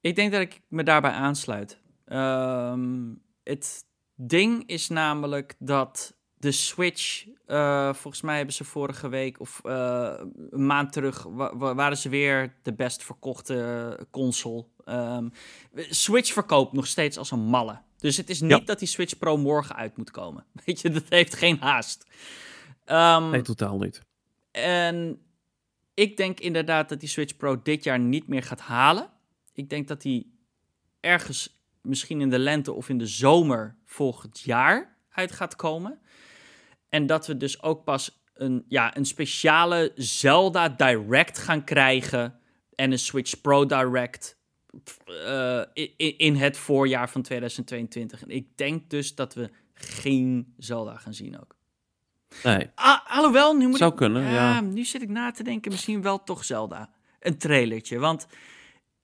[0.00, 1.80] Ik denk dat ik me daarbij aansluit.
[2.04, 3.84] Ehm, het
[4.14, 10.14] ding is namelijk dat de Switch, uh, volgens mij hebben ze vorige week of uh,
[10.50, 11.22] een maand terug,
[11.58, 14.64] waren ze weer de best verkochte console.
[14.86, 15.32] Um,
[15.74, 17.78] Switch verkoopt nog steeds als een malle.
[17.98, 20.44] Dus het is niet dat die Switch Pro morgen uit moet komen.
[20.64, 22.06] Weet je, dat heeft geen haast.
[22.86, 24.02] Um, nee, totaal niet.
[24.50, 25.22] En
[25.94, 29.10] ik denk inderdaad dat die Switch Pro dit jaar niet meer gaat halen.
[29.52, 30.26] Ik denk dat hij
[31.00, 35.99] ergens misschien in de lente of in de zomer volgend jaar uit gaat komen.
[36.90, 42.40] En dat we dus ook pas een, ja, een speciale Zelda Direct gaan krijgen
[42.74, 44.38] en een Switch Pro Direct
[45.06, 48.22] uh, in, in, het voorjaar van 2022.
[48.22, 51.56] En ik denk dus dat we geen Zelda gaan zien ook.
[52.42, 52.70] Nee.
[52.74, 54.60] Ah, alhoewel, nu moet Zou ik, kunnen, ja.
[54.60, 56.90] Nu zit ik na te denken, misschien wel toch Zelda.
[57.20, 58.26] Een trailertje, want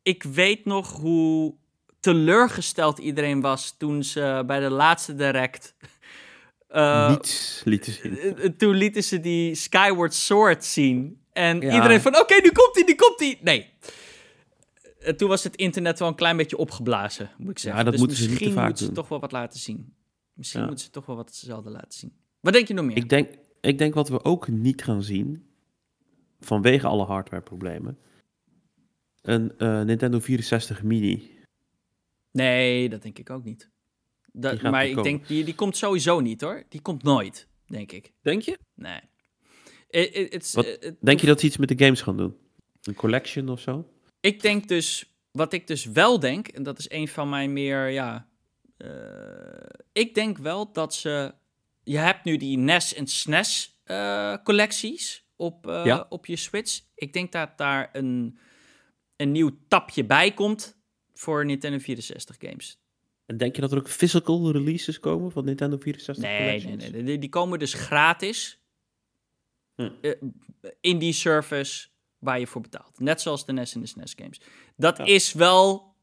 [0.03, 1.55] ik weet nog hoe
[2.01, 5.75] teleurgesteld iedereen was toen ze bij de laatste direct.
[6.77, 8.19] Uh, Niets lieten zien.
[8.19, 11.21] Eh, eh, toen lieten ze die Skyward Sword zien.
[11.33, 13.39] En iedereen van: oké, nu komt hij, nu komt hij.
[13.43, 13.71] Nee.
[15.17, 17.79] toen was het internet wel een klein beetje opgeblazen, moet ik zeggen.
[17.79, 19.95] Ja, dat dus moeten misschien ze moeten ze toch wel wat laten zien.
[20.33, 22.13] Misschien moeten ze toch wel wat hetzelfde laten zien.
[22.41, 22.97] Wat denk je nog meer?
[22.97, 23.29] Ik denk,
[23.61, 25.47] ik denk wat we ook niet gaan zien,
[26.41, 27.99] vanwege alle hardwareproblemen,
[29.23, 31.31] een uh, Nintendo 64 Mini.
[32.31, 33.71] Nee, dat denk ik ook niet.
[34.39, 36.65] Dat, maar ik denk, die, die komt sowieso niet hoor.
[36.69, 38.13] Die komt nooit, denk ik.
[38.23, 38.59] Denk je?
[38.75, 39.01] Nee.
[39.89, 40.55] It,
[41.01, 42.37] denk je dat ze iets met de games gaan doen?
[42.83, 43.91] Een collection of zo?
[44.21, 47.89] Ik denk dus, wat ik dus wel denk, en dat is een van mijn meer,
[47.89, 48.29] ja...
[48.79, 48.91] Uh,
[49.93, 51.35] ik denk wel dat ze...
[51.83, 56.07] Je hebt nu die NES en SNES uh, eh, collecties op, uh, ja.
[56.09, 56.81] op je Switch.
[56.95, 58.39] Ik denk dat daar een,
[59.17, 60.77] een nieuw tapje bij komt
[61.15, 62.81] voor Nintendo 64 games.
[63.27, 67.03] En denk je dat er ook physical releases komen van Nintendo 64 nee, nee, nee,
[67.03, 68.59] nee, die komen dus gratis
[69.75, 69.91] hm.
[70.81, 73.01] in die service waar je voor betaalt.
[73.01, 74.41] Net zoals de NES en de SNES games.
[74.77, 75.95] Dat is wel...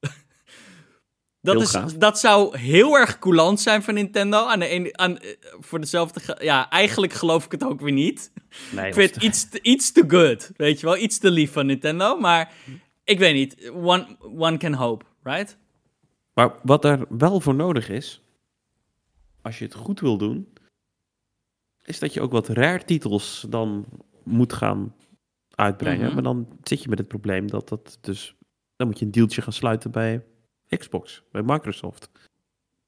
[1.40, 4.46] dat, is, dat zou heel erg coulant zijn van Nintendo.
[4.46, 6.36] Aan de ene, aan, eh, voor dezelfde...
[6.40, 8.32] Ja, eigenlijk geloof ik het ook weer niet.
[8.70, 10.50] Nee, ik vind het iets te, iets te good.
[10.56, 12.18] Weet je wel, iets te lief van Nintendo.
[12.18, 12.52] Maar
[13.04, 13.70] ik weet niet.
[13.70, 15.56] One, one can hope, right?
[16.38, 18.22] Maar wat er wel voor nodig is...
[19.42, 20.52] Als je het goed wil doen...
[21.84, 23.84] Is dat je ook wat rare titels dan
[24.22, 24.94] moet gaan
[25.50, 26.04] uitbrengen.
[26.04, 26.14] Mhm.
[26.14, 28.34] Maar dan zit je met het probleem dat dat dus...
[28.76, 30.24] Dan moet je een deeltje gaan sluiten bij
[30.68, 32.10] Xbox, bij Microsoft.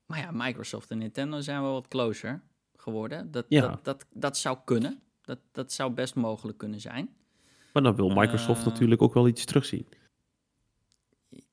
[0.06, 2.42] Maar ja, Microsoft en Nintendo zijn wel wat closer
[2.76, 3.30] geworden.
[3.30, 3.60] Dat, ja.
[3.60, 5.00] dat, dat, dat zou kunnen.
[5.22, 7.14] Dat, dat zou best mogelijk kunnen zijn.
[7.72, 9.86] Maar dan wil Microsoft uh, natuurlijk ook wel iets terugzien.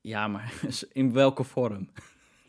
[0.07, 0.53] Ja, maar
[0.91, 1.89] in welke vorm?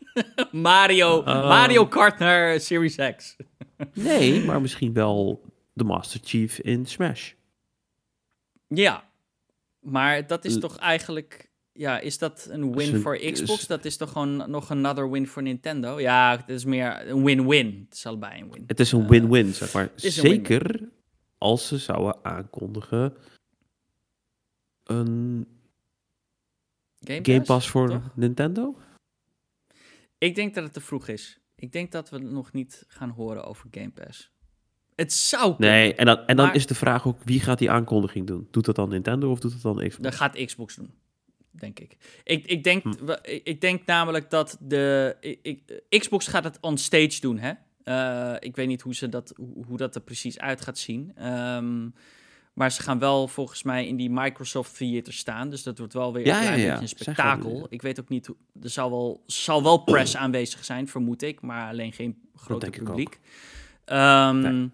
[0.51, 3.35] Mario, uh, Mario Kart naar Series X.
[3.93, 5.41] nee, maar misschien wel
[5.73, 7.31] de Master Chief in Smash.
[8.67, 9.09] Ja,
[9.79, 11.49] maar dat is toch eigenlijk...
[11.73, 13.67] Ja, is dat een win voor Xbox?
[13.67, 15.99] Dat is toch gewoon nog another win voor Nintendo?
[15.99, 17.85] Ja, het is meer een win-win.
[17.89, 18.63] Het is allebei een win.
[18.67, 19.91] Het is een win-win, zeg maar.
[19.95, 20.89] Zeker
[21.37, 23.13] als ze zouden aankondigen
[24.83, 25.47] een
[26.99, 28.75] Game, Game Pass, voor Nintendo?
[30.17, 31.39] Ik denk dat het te vroeg is.
[31.55, 34.31] Ik denk dat we nog niet gaan horen over Game Pass.
[34.95, 35.75] Het zou kunnen.
[35.75, 38.47] Nee, en dan, en dan is de vraag ook, wie gaat die aankondiging doen?
[38.51, 39.97] Doet dat dan Nintendo of doet dat dan Xbox?
[39.97, 40.93] Dat gaat Xbox doen,
[41.51, 41.97] denk ik.
[42.23, 43.15] Ik, ik, denk, hm.
[43.23, 45.15] ik denk namelijk dat de...
[45.41, 47.53] Ik, Xbox gaat het on stage doen, hè?
[47.83, 49.33] Uh, ik weet niet hoe, ze dat,
[49.65, 51.27] hoe dat er precies uit gaat zien.
[51.27, 51.93] Um,
[52.53, 55.49] maar ze gaan wel volgens mij in die Microsoft Theater staan.
[55.49, 57.67] Dus dat wordt wel weer ja, een klein ja, beetje een spektakel.
[57.69, 58.35] Ik weet ook niet hoe.
[58.61, 61.41] Er zal wel, zal wel press aanwezig zijn, vermoed ik.
[61.41, 63.19] Maar alleen geen grote publiek.
[63.85, 64.73] Um,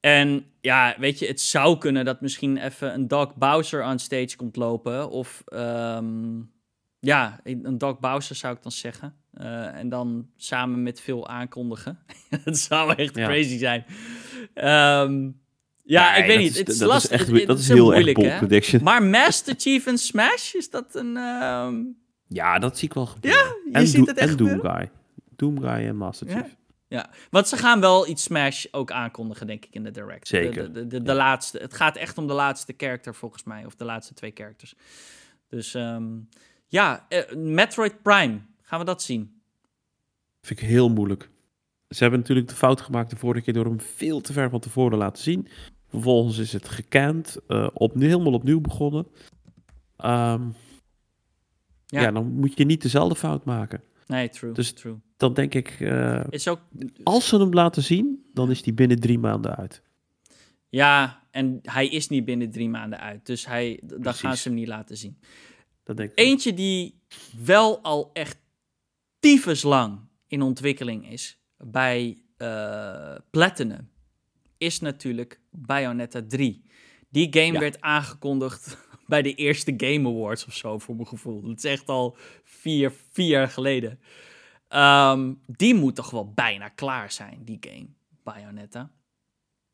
[0.00, 4.36] En ja, weet je, het zou kunnen dat misschien even een Doc Bowser on stage
[4.36, 5.10] komt lopen.
[5.10, 6.50] Of um,
[6.98, 9.16] ja, een Doc Bowser zou ik dan zeggen.
[9.34, 11.98] Uh, en dan samen met veel aankondigen.
[12.44, 13.84] dat zou echt crazy zijn.
[14.54, 15.40] Um,
[15.88, 16.58] ja, ik weet niet.
[16.58, 18.82] het is dat is echt dat is heel moeilijk, erg prediction.
[18.82, 21.16] Maar Master Chief en Smash, is dat een...
[21.16, 21.96] Um...
[22.28, 23.40] Ja, dat zie ik wel gebeuren.
[23.40, 24.90] Ja, je en ziet het echt En Doom Guy.
[25.36, 26.36] Doom Guy en Master Chief.
[26.36, 26.56] Ja.
[26.88, 30.28] Ja, want ze gaan wel iets Smash ook aankondigen, denk ik, in de direct.
[30.28, 30.72] Zeker.
[30.72, 31.58] De, de, de, laatste.
[31.58, 33.64] Het gaat echt om de laatste character, volgens mij.
[33.64, 34.74] Of de laatste twee characters.
[35.48, 36.28] Dus um,
[36.66, 38.40] ja, uh, Metroid Prime.
[38.62, 39.40] Gaan we dat zien?
[40.42, 41.30] Vind ik heel moeilijk.
[41.88, 44.60] Ze hebben natuurlijk de fout gemaakt de vorige keer door hem veel te ver van
[44.60, 45.48] tevoren te laten zien.
[45.88, 49.06] Vervolgens is het gekend, uh, op, helemaal opnieuw begonnen.
[50.04, 50.54] Um,
[51.86, 52.00] ja.
[52.00, 52.10] ja.
[52.10, 53.82] dan moet je niet dezelfde fout maken.
[54.06, 54.52] Nee, true.
[54.52, 54.96] Dus true.
[55.16, 56.60] dan denk ik, uh, is ook...
[57.02, 59.82] als ze hem laten zien, dan is hij binnen drie maanden uit.
[60.68, 63.26] Ja, en hij is niet binnen drie maanden uit.
[63.26, 65.18] Dus hij, dan gaan ze hem niet laten zien.
[65.82, 67.00] Dat denk ik Eentje die
[67.44, 68.38] wel al echt
[69.18, 73.88] tyfus lang in ontwikkeling is bij uh, Platinum
[74.58, 76.62] is natuurlijk Bayonetta 3.
[77.08, 81.42] Die game werd aangekondigd bij de eerste Game Awards of zo, voor mijn gevoel.
[81.42, 84.00] Dat is echt al vier, vier jaar geleden.
[84.68, 87.86] Ehm, die moet toch wel bijna klaar zijn, die game,
[88.22, 88.90] Bayonetta.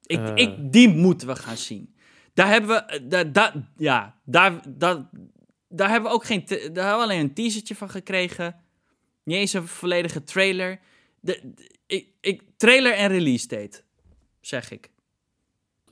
[0.03, 0.33] Ik, uh.
[0.35, 1.95] ik, die moeten we gaan zien.
[2.35, 5.09] Daar hebben we, eh, daar, daar, ja, daar, daar,
[5.69, 8.61] daar hebben we ook geen, daar hebben we alleen een teasertje van gekregen.
[9.25, 10.81] Niet eens een volledige trailer.
[11.21, 11.53] De,
[11.87, 13.84] ik, ik, trailer en release date
[14.47, 14.91] zeg ik.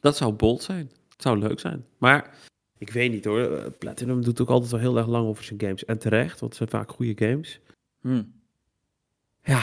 [0.01, 0.91] Dat zou bold zijn.
[1.09, 1.87] Het zou leuk zijn.
[1.99, 2.35] Maar
[2.79, 3.41] ik weet niet hoor.
[3.41, 5.85] Eh, Platinum doet ook altijd wel heel erg lang over zijn games.
[5.85, 7.61] En terecht, want het zijn vaak goede games.
[8.01, 8.33] Hmm.
[9.43, 9.63] Ja,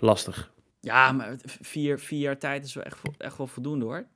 [0.00, 0.52] lastig.
[0.80, 4.06] Ja, maar vier, vier jaar tijd is wel echt, echt wel voldoende hoor.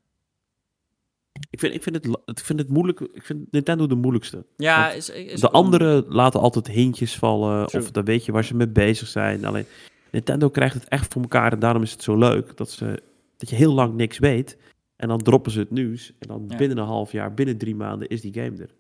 [1.51, 3.01] Ik vind, ik, vind het, ik vind het moeilijk.
[3.01, 4.45] Ik vind Nintendo de moeilijkste.
[4.57, 7.75] Ja, is, is de anderen laten altijd hintjes vallen.
[7.75, 9.45] Of dan weet je waar ze mee bezig zijn.
[9.45, 9.67] Alleen
[10.11, 11.53] Nintendo krijgt het echt voor elkaar.
[11.53, 13.03] En daarom is het zo leuk dat ze
[13.37, 14.59] dat je heel lang niks weet.
[14.97, 16.13] En dan droppen ze het nieuws.
[16.19, 18.75] En dan binnen een half jaar, binnen drie maanden is die game er.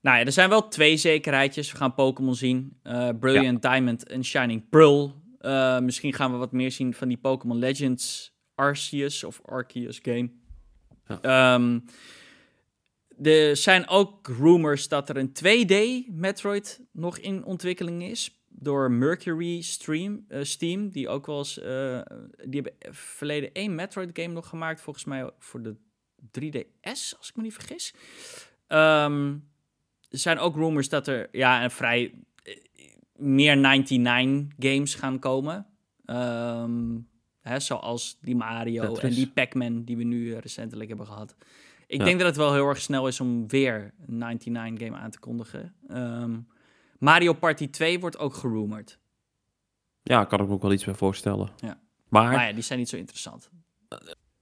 [0.00, 1.72] Nou ja, er zijn wel twee zekerheidjes.
[1.72, 2.76] We gaan Pokémon zien.
[2.84, 5.22] Uh, Brilliant Diamond en Shining Pearl.
[5.40, 10.30] Uh, misschien gaan we wat meer zien van die Pokémon Legends Arceus of Arceus game.
[11.06, 11.54] Ja.
[11.54, 11.84] Um,
[13.22, 15.74] er zijn ook rumors dat er een 2D
[16.12, 18.33] Metroid nog in ontwikkeling is.
[18.56, 21.58] Door Mercury Stream, uh, Steam, die ook wel eens.
[21.58, 22.00] Uh,
[22.44, 25.76] die hebben verleden één Metroid game nog gemaakt, volgens mij voor de
[26.40, 27.94] 3DS, als ik me niet vergis.
[28.68, 29.48] Um,
[30.08, 32.54] er zijn ook rumors dat er ja, een vrij eh,
[33.16, 35.66] meer 99 games gaan komen.
[36.06, 37.08] Um,
[37.40, 41.36] hè, zoals die Mario en die Pac-Man die we nu recentelijk hebben gehad.
[41.86, 45.10] Ik denk dat het wel heel erg snel is om weer een 99 game aan
[45.10, 45.74] te kondigen.
[45.88, 46.46] Um,
[47.04, 48.98] Mario Party 2 wordt ook gerumored.
[50.02, 51.50] Ja, kan ik me ook wel iets bij voorstellen.
[51.56, 51.80] Ja.
[52.08, 53.50] Maar, maar ja, die zijn niet zo interessant.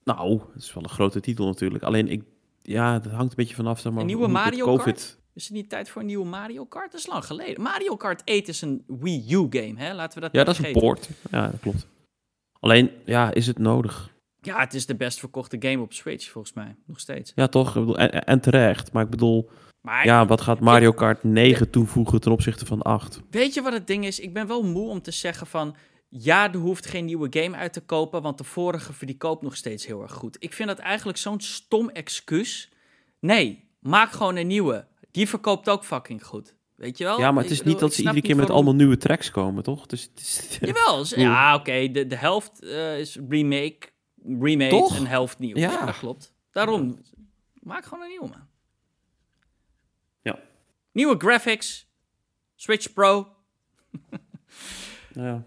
[0.05, 1.85] nou, het is wel een grote titel natuurlijk.
[1.85, 2.23] Alleen ik,
[2.63, 3.81] ja, het hangt een beetje vanaf.
[3.81, 4.85] Zeg maar, een nieuwe Mario COVID...
[4.85, 5.21] Kart?
[5.35, 6.93] Is het niet tijd voor een nieuwe Mario Kart?
[6.93, 7.63] Dat is lang geleden.
[7.63, 9.95] Mario Kart 8 is een Wii U game, hè?
[9.95, 11.09] Laten we dat Ja, dat is een port.
[11.31, 11.87] Ja, dat klopt.
[12.61, 14.11] Alleen, ja, is het nodig?
[14.41, 16.77] Ja, het is de best verkochte game op Switch, volgens mij.
[16.87, 17.33] Nog steeds.
[17.35, 17.69] Ja, toch?
[17.69, 18.93] Ik bedoel, en, terecht.
[18.93, 19.51] Maar ik bedoel,
[19.83, 23.21] maar, ja, wat gaat Mario Kart 9 toevoegen ten opzichte van 8?
[23.31, 24.21] Weet je wat het ding is?
[24.21, 25.77] Ik ben wel moe om te zeggen van...
[26.09, 29.87] Ja, er hoeft geen nieuwe game uit te kopen, want de vorige verkoopt nog steeds
[29.87, 30.37] heel erg goed.
[30.39, 32.73] Ik vind dat eigenlijk zo'n stom excuus.
[33.21, 34.87] Nee, maak gewoon een nieuwe.
[35.11, 36.55] Die verkoopt ook fucking goed.
[36.75, 37.19] Weet je wel?
[37.19, 39.87] Ja, maar het is niet dat ze iedere keer met allemaal nieuwe tracks komen, toch?
[39.87, 41.91] Dus, het is, Jawel, ja, oké.
[41.91, 43.79] De, de helft uh, is remake
[44.39, 45.57] remade en helft nieuw.
[45.57, 45.85] Ja.
[45.85, 46.35] dat klopt.
[46.51, 47.03] Daarom,
[47.61, 48.51] maak gewoon een nieuwe, man.
[50.93, 51.87] Nieuwe graphics.
[52.55, 53.29] Switch Pro.
[55.15, 55.45] ja.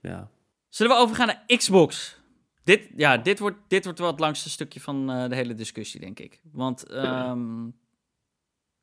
[0.00, 0.30] Ja.
[0.68, 2.16] Zullen we overgaan naar Xbox?
[2.64, 6.00] Dit, ja, dit wordt, dit wordt wel het langste stukje van uh, de hele discussie,
[6.00, 6.40] denk ik.
[6.52, 7.76] Want um,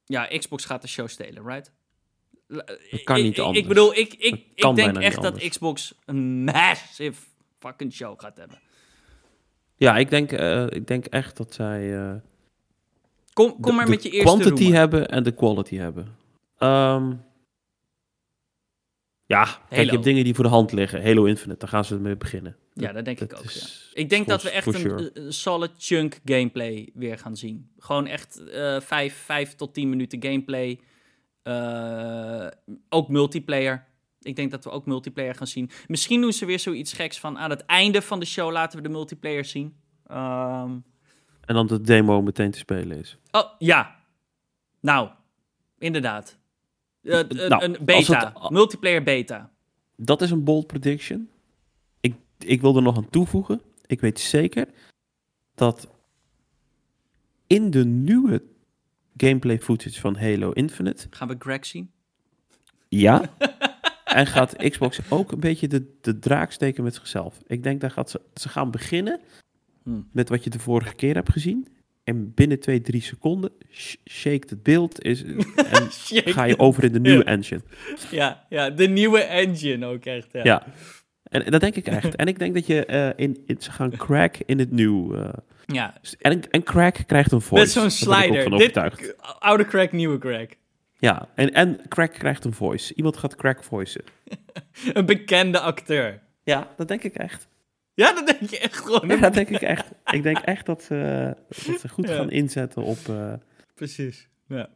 [0.06, 1.72] ja, Xbox gaat de show stelen, right?
[2.48, 3.60] Dat kan niet anders.
[3.60, 7.22] Ik bedoel, ik, ik, ik denk echt dat Xbox een massive
[7.60, 8.60] fucking show gaat hebben.
[9.76, 11.82] Ja, ik denk, uh, ik denk echt dat zij.
[11.82, 12.16] Uh,
[13.36, 14.36] kom kom maar met je eerste.
[14.36, 16.04] quantity hebben en de quality hebben.
[16.60, 17.24] Um,
[19.26, 21.04] ja, kijk, je hebt dingen die voor de hand liggen.
[21.04, 22.56] Halo Infinite, daar gaan ze mee beginnen.
[22.74, 23.50] Ja, dat denk ik ook.
[23.50, 23.62] Ja.
[23.94, 27.70] Ik denk dat we echt een solid chunk gameplay weer gaan zien.
[27.78, 30.80] Gewoon echt uh, vijf, vijf tot tien minuten gameplay.
[31.44, 32.48] Uh,
[32.90, 33.86] ook multiplayer.
[34.22, 35.70] Ik denk dat we ook multiplayer gaan zien.
[35.88, 38.84] Misschien doen ze weer zoiets geks van aan het einde van de show laten we
[38.84, 39.76] de multiplayer zien.
[40.12, 40.84] Um...
[41.46, 43.18] En dan de demo meteen te spelen is.
[43.32, 43.96] Oh, ja.
[44.80, 45.10] Nou,
[45.78, 46.38] inderdaad.
[47.02, 49.52] Uh, nou, een beta, multiplayer beta.
[49.96, 51.30] Dat is een bold prediction.
[52.00, 53.62] Ik, ik wil er nog aan toevoegen.
[53.86, 54.68] Ik weet zeker
[55.56, 55.88] dat
[57.48, 58.44] in de nieuwe
[59.18, 61.08] gameplay footage van Halo Infinite...
[61.10, 61.92] Gaan we Greg zien?
[62.90, 63.22] Ja.
[64.06, 67.38] en gaat Xbox ook een beetje de, de draak steken met zichzelf.
[67.48, 69.22] Ik denk dat gaat ze, ze gaan beginnen
[69.86, 70.10] hmm.
[70.12, 71.68] met wat je de vorige keer hebt gezien.
[72.04, 73.52] En binnen 2, 3 seconden
[74.10, 75.24] shake het beeld is,
[75.74, 77.62] en ga je over in de nieuwe engine.
[78.12, 80.28] Ja, ja, de nieuwe engine ook echt.
[80.32, 80.42] Ja.
[80.44, 80.66] ja.
[81.24, 82.16] En, dat denk ik echt.
[82.16, 85.16] En ik denk dat je uh, in, in, ze gaan crack in het nieuw.
[85.16, 85.30] Uh,
[85.66, 85.94] ja.
[86.20, 87.64] En, en crack krijgt een voice.
[87.64, 88.58] Met zo'n slider.
[88.58, 88.80] Dit,
[89.40, 90.58] oude crack, nieuwe crack.
[90.98, 92.94] Ja, en, en Crack krijgt een voice.
[92.94, 94.04] Iemand gaat Crack voicen.
[94.94, 96.22] een bekende acteur.
[96.44, 97.48] Ja, dat denk ik echt.
[97.96, 99.08] Ja, dat denk je echt gewoon.
[99.08, 99.92] Ja, dat denk ik echt.
[100.06, 101.34] Ik denk echt dat ze,
[101.66, 102.98] dat ze goed gaan inzetten op...
[103.10, 103.34] Uh...
[103.76, 104.70] Precies, ja.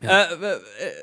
[0.00, 0.32] ja.
[0.32, 0.50] Uh,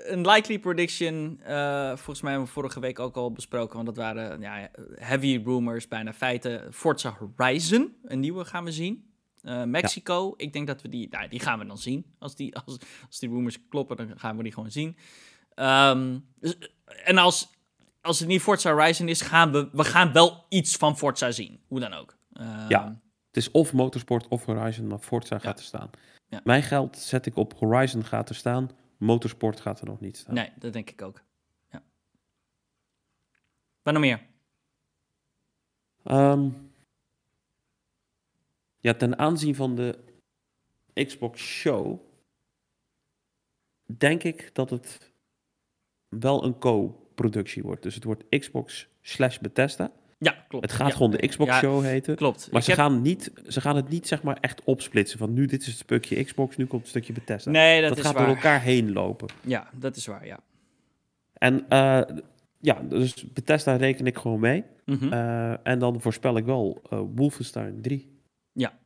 [0.06, 3.98] een likely prediction, uh, volgens mij hebben we vorige week ook al besproken, want dat
[3.98, 6.74] waren ja, heavy rumors, bijna feiten.
[6.74, 9.10] Forza Horizon, een nieuwe gaan we zien.
[9.44, 12.06] Uh, Mexico, ik denk dat we die, nou, die gaan we dan zien.
[12.20, 14.98] Als die, als, als die rumors kloppen, dan gaan we die gewoon zien.
[15.56, 16.58] Um, dus,
[17.04, 17.50] en als,
[18.02, 21.64] als het niet Forza Horizon is, gaan we, we gaan wel iets van Forza zien.
[21.68, 22.18] Hoe dan ook.
[22.68, 25.90] Ja, het is of Motorsport of Horizon, maar Forza gaat er staan.
[26.28, 26.42] Ja.
[26.44, 28.70] Mijn geld zet ik op Horizon gaat er staan.
[28.98, 30.34] Motorsport gaat er nog niet staan.
[30.34, 31.24] Nee, dat denk ik ook.
[31.70, 31.84] Ja.
[33.82, 34.22] Wat nog meer?
[36.04, 36.72] Um,
[38.80, 40.00] ja, ten aanzien van de
[40.94, 42.00] Xbox Show
[43.98, 45.12] denk ik dat het
[46.10, 46.58] wel een
[47.16, 47.84] co-productie wordt.
[47.84, 49.92] Dus het wordt Xbox slash Bethesda.
[50.18, 50.66] Ja, klopt.
[50.66, 52.16] Het gaat gewoon de Xbox Show heten.
[52.16, 52.52] Klopt.
[52.52, 55.20] Maar ze, gaan niet, ze gaan het niet zeg maar echt opsplitsen.
[55.20, 57.52] Van nu dit is het stukje Xbox, nu komt het stukje Bethesda.
[57.52, 59.28] Nee, dat, dat is gaat door elkaar heen lopen.
[59.42, 60.40] Ja, dat is waar, ja.
[61.34, 62.02] En uh,
[62.60, 64.64] ja, dus Bethesda reken ik gewoon mee.
[64.86, 65.14] Mm -hmm.
[65.14, 68.20] uh, en dan voorspel ik wel uh, Wolfenstein 3.
[68.52, 68.80] Ja.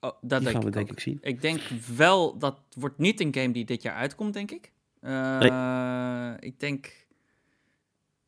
[0.00, 1.18] Oh, dat die gaan we denk ik zien.
[1.20, 1.60] Ik denk
[1.96, 4.72] wel, dat wordt niet een game die dit jaar uitkomt, denk ik.
[5.02, 7.06] Uh, Ik denk...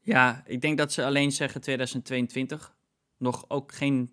[0.01, 2.75] Ja, ik denk dat ze alleen zeggen 2022.
[3.17, 4.11] Nog ook geen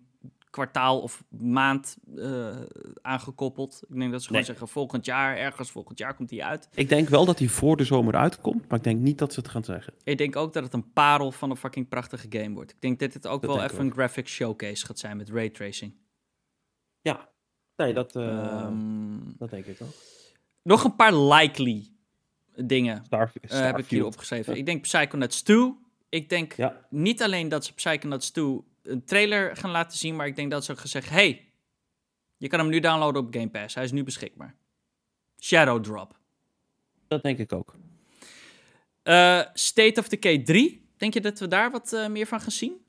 [0.52, 2.56] kwartaal of maand uh,
[3.02, 3.82] aangekoppeld.
[3.88, 6.68] Ik denk dat ze gewoon zeggen volgend jaar, ergens volgend jaar komt hij uit.
[6.74, 9.40] Ik denk wel dat hij voor de zomer uitkomt, maar ik denk niet dat ze
[9.40, 9.94] het gaan zeggen.
[10.04, 12.70] Ik denk ook dat het een parel van een fucking prachtige game wordt.
[12.70, 15.94] Ik denk dat het ook wel even een graphic showcase gaat zijn met raytracing.
[17.00, 17.28] Ja,
[17.76, 18.68] nee, dat, uh,
[19.38, 19.88] dat denk ik wel.
[20.62, 21.91] Nog een paar likely
[22.56, 24.56] dingen Star, uh, heb ik hier opgeschreven.
[24.56, 25.74] Ik denk Psychonauts 2.
[26.08, 26.86] Ik denk ja.
[26.90, 30.64] niet alleen dat ze Psychonauts 2 een trailer gaan laten zien, maar ik denk dat
[30.64, 31.44] ze gezegd: hey,
[32.36, 33.74] je kan hem nu downloaden op Game Pass.
[33.74, 34.54] Hij is nu beschikbaar.
[35.40, 36.18] Shadow Drop.
[37.08, 37.76] Dat denk ik ook.
[39.04, 40.88] Uh, State of Decay 3.
[40.96, 42.80] Denk je dat we daar wat uh, meer van gaan zien?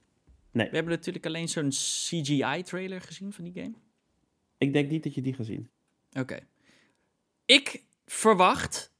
[0.51, 0.69] Nee.
[0.69, 3.73] We hebben natuurlijk alleen zo'n CGI-trailer gezien van die game.
[4.57, 5.69] Ik denk niet dat je die gaat zien.
[6.11, 6.39] Oké.
[7.45, 8.92] Ik verwacht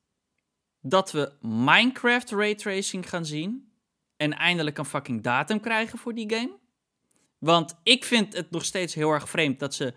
[0.86, 3.72] dat we Minecraft Raytracing gaan zien.
[4.18, 6.58] En eindelijk een fucking datum krijgen voor die game.
[7.38, 9.94] Want ik vind het nog steeds heel erg vreemd dat ze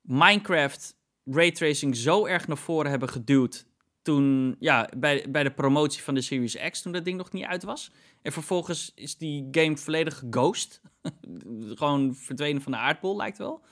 [0.00, 3.66] Minecraft raytracing zo erg naar voren hebben geduwd.
[4.02, 7.44] Toen, ja, bij, bij de promotie van de Series X, toen dat ding nog niet
[7.44, 7.90] uit was.
[8.22, 10.80] En vervolgens is die game volledig ghost.
[11.74, 13.64] gewoon verdwenen van de aardbol, lijkt wel.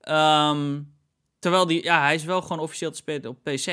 [0.00, 0.82] Ehm,
[1.38, 3.66] terwijl die, ja, hij is wel gewoon officieel te spelen op PC.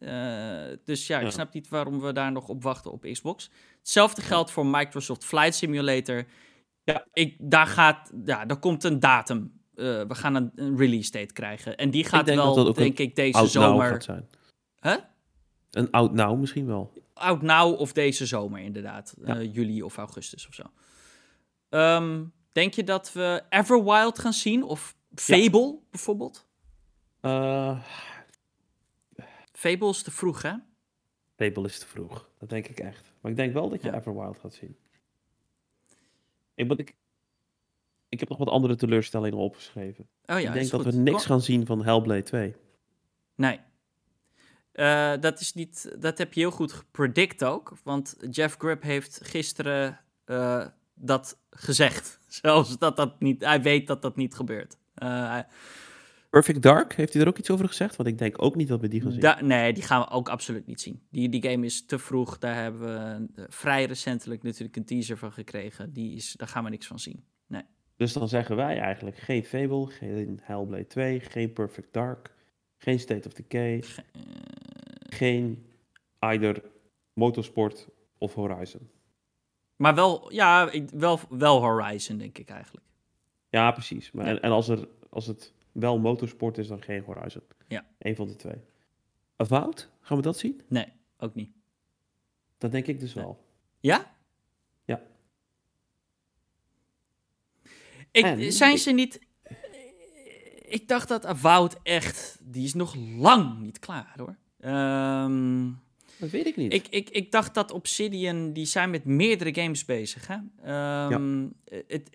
[0.00, 3.50] Uh, dus ja, ik snap niet waarom we daar nog op wachten op Xbox.
[3.78, 6.24] Hetzelfde geldt voor Microsoft Flight Simulator.
[6.84, 9.62] Ja, ik, daar, gaat, ja, daar komt een datum.
[9.74, 11.76] Uh, we gaan een, een, release date krijgen.
[11.76, 13.90] En die gaat wel, denk ik, deze zomer.
[13.90, 14.28] Gaat zijn.
[14.80, 14.96] Huh?
[15.70, 16.92] Een oud nou misschien wel.
[17.14, 19.14] Oud nou of deze zomer, inderdaad.
[19.24, 19.36] Ja.
[19.36, 20.62] Uh, juli of augustus of zo.
[21.68, 24.62] Um, denk je dat we Everwild gaan zien?
[24.62, 25.74] Of Fable ja.
[25.90, 26.46] bijvoorbeeld?
[27.22, 27.78] Uh...
[29.54, 30.52] Fable is te vroeg, hè?
[31.36, 32.28] Fable is te vroeg.
[32.38, 33.12] Dat denk ik echt.
[33.20, 33.94] Maar ik denk wel dat je ja.
[33.94, 34.76] Everwild gaat zien.
[36.54, 36.94] Ik, ik,
[38.08, 40.08] ik heb nog wat andere teleurstellingen opgeschreven.
[40.26, 42.54] Oh ja, ik denk dat we niks gaan zien van Hellblade 2.
[43.34, 43.60] Nee.
[44.72, 47.72] Uh, dat, is niet, dat heb je heel goed gepredict ook.
[47.82, 52.18] Want Jeff Grubb heeft gisteren uh, dat gezegd.
[52.42, 53.44] Zelfs dat dat niet...
[53.44, 54.76] Hij weet dat dat niet gebeurt.
[55.02, 55.38] Uh,
[56.34, 57.96] Perfect Dark, heeft hij er ook iets over gezegd?
[57.96, 59.20] Want ik denk ook niet dat we die gaan zien.
[59.20, 61.02] Da nee, die gaan we ook absoluut niet zien.
[61.10, 62.38] Die, die game is te vroeg.
[62.38, 65.92] Daar hebben we uh, vrij recentelijk natuurlijk een teaser van gekregen.
[65.92, 67.24] Die is, daar gaan we niks van zien.
[67.46, 67.62] Nee.
[67.96, 72.34] Dus dan zeggen wij eigenlijk geen Fable, geen Hellblade 2, geen Perfect Dark,
[72.76, 74.22] geen State of Decay, Ge uh...
[75.08, 75.66] geen
[76.18, 76.62] either
[77.12, 78.90] Motorsport of Horizon.
[79.76, 82.86] Maar wel, ja, wel, wel Horizon denk ik eigenlijk.
[83.48, 84.12] Ja, precies.
[84.12, 87.42] Maar, En, en als, er, als het wel motorsport is dan geen Horizon.
[87.68, 87.86] Ja.
[87.98, 88.60] Eén van de twee.
[89.36, 90.62] Avowed, gaan we dat zien?
[90.68, 90.86] Nee,
[91.18, 91.50] ook niet.
[92.58, 93.44] Dat denk ik dus wel.
[93.80, 94.14] Ja?
[94.84, 95.02] Ja.
[98.10, 99.26] Ik, zijn ze niet...
[100.62, 102.38] Ik dacht dat Avowed echt...
[102.40, 104.36] Die is nog lang niet klaar, hoor.
[104.70, 105.82] Um,
[106.24, 106.72] dat weet ik niet.
[106.72, 110.26] Ik, ik, ik dacht dat Obsidian, die zijn met meerdere games bezig.
[110.26, 110.34] Hè?
[110.34, 111.76] Um, ja.
[111.86, 112.08] het,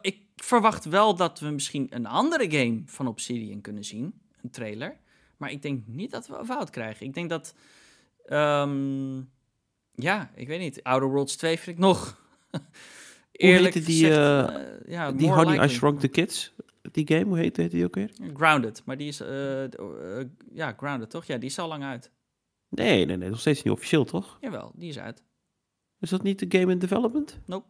[0.00, 4.14] ik verwacht wel dat we misschien een andere game van Obsidian kunnen zien.
[4.42, 4.96] Een trailer.
[5.36, 7.06] Maar ik denk niet dat we een fout krijgen.
[7.06, 7.54] Ik denk dat...
[8.26, 9.30] Um,
[9.94, 10.82] ja, ik weet niet.
[10.82, 12.16] Outer Worlds 2 vind ik nog...
[13.32, 16.52] Eerlijk heette die, gezegd, uh, uh, ja, die Honey I Shrunk the Kids?
[16.92, 18.10] Die game, hoe heet die ook weer?
[18.34, 19.20] Grounded, maar die is...
[19.20, 19.64] Uh,
[20.52, 21.24] ja, Grounded, toch?
[21.24, 22.10] Ja, die is al lang uit.
[22.74, 24.38] Nee, nee, nee, nog steeds niet officieel, toch?
[24.40, 25.22] Jawel, die is uit.
[26.00, 27.40] Is dat niet de game in development?
[27.46, 27.66] Nope.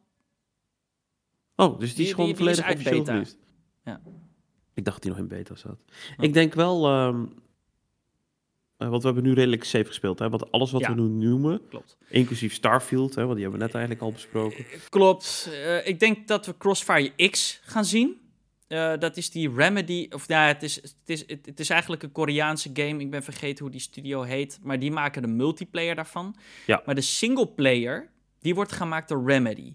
[1.56, 3.38] Oh, dus die, is gewoon volledig die officieel geweest?
[3.84, 4.00] Ja.
[4.74, 5.78] Ik dacht dat die nog in beta zat.
[6.18, 7.34] Ik denk wel, um,
[8.76, 10.18] want we hebben nu redelijk safe gespeeld.
[10.18, 10.28] Hè?
[10.28, 11.96] Want alles wat we nu noemen, Klopt.
[12.08, 14.64] inclusief Starfield, hè, want die hebben we net eigenlijk al besproken.
[14.88, 15.48] Klopt.
[15.50, 18.20] Uh, ik denk dat we Crossfire X gaan zien.
[18.68, 22.12] Uh, dat is die Remedy, of ja, het is, het, is, het, is eigenlijk een
[22.12, 23.00] Koreaanse game.
[23.00, 26.36] Ik ben vergeten hoe die studio heet, maar die maken de multiplayer daarvan.
[26.66, 26.82] Ja.
[26.86, 28.10] Maar de singleplayer,
[28.40, 29.74] die wordt gemaakt door Remedy.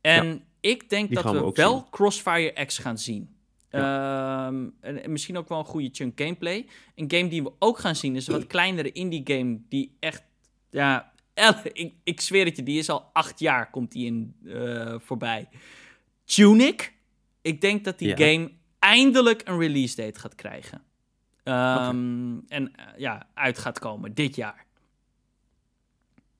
[0.00, 3.36] En ik denk dat we, wel Crossfire X gaan zien.
[3.70, 6.66] Ehm, en, misschien ook wel een goede chunk gameplay.
[6.94, 10.22] Een game die we ook gaan zien is een wat kleinere indie game die echt,
[10.70, 11.12] ja,
[11.72, 15.48] ik, ik zweer het je, die is al acht jaar komt die in uh, voorbij.
[16.24, 16.94] Tunic.
[17.46, 20.82] Ik denk dat die game eindelijk een release date gaat krijgen.
[21.44, 24.66] Um, En uh, ja, uit gaat komen dit jaar.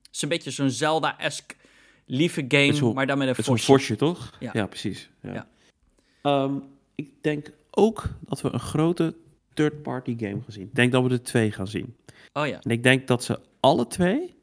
[0.01, 1.55] Het is een beetje zo'n Zelda-esque
[2.05, 3.51] lieve game, maar dan met een vosje.
[3.51, 4.35] Een vosje, toch?
[4.39, 5.09] Ja, ja precies.
[5.21, 5.47] Ja.
[6.23, 6.43] ja.
[6.43, 6.63] Um,
[6.95, 9.15] ik denk ook dat we een grote
[9.53, 10.63] third-party game gaan zien.
[10.63, 11.95] Ik denk dat we er twee gaan zien.
[12.33, 12.59] Oh ja.
[12.61, 14.35] En ik denk dat ze alle twee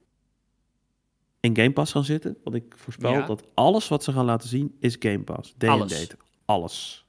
[1.41, 2.37] in Game Pass gaan zitten.
[2.45, 5.55] Want ik voorspel dat alles wat ze gaan laten zien is Game Pass.
[5.57, 6.01] Day alles.
[6.01, 6.17] Date.
[6.45, 7.07] Alles.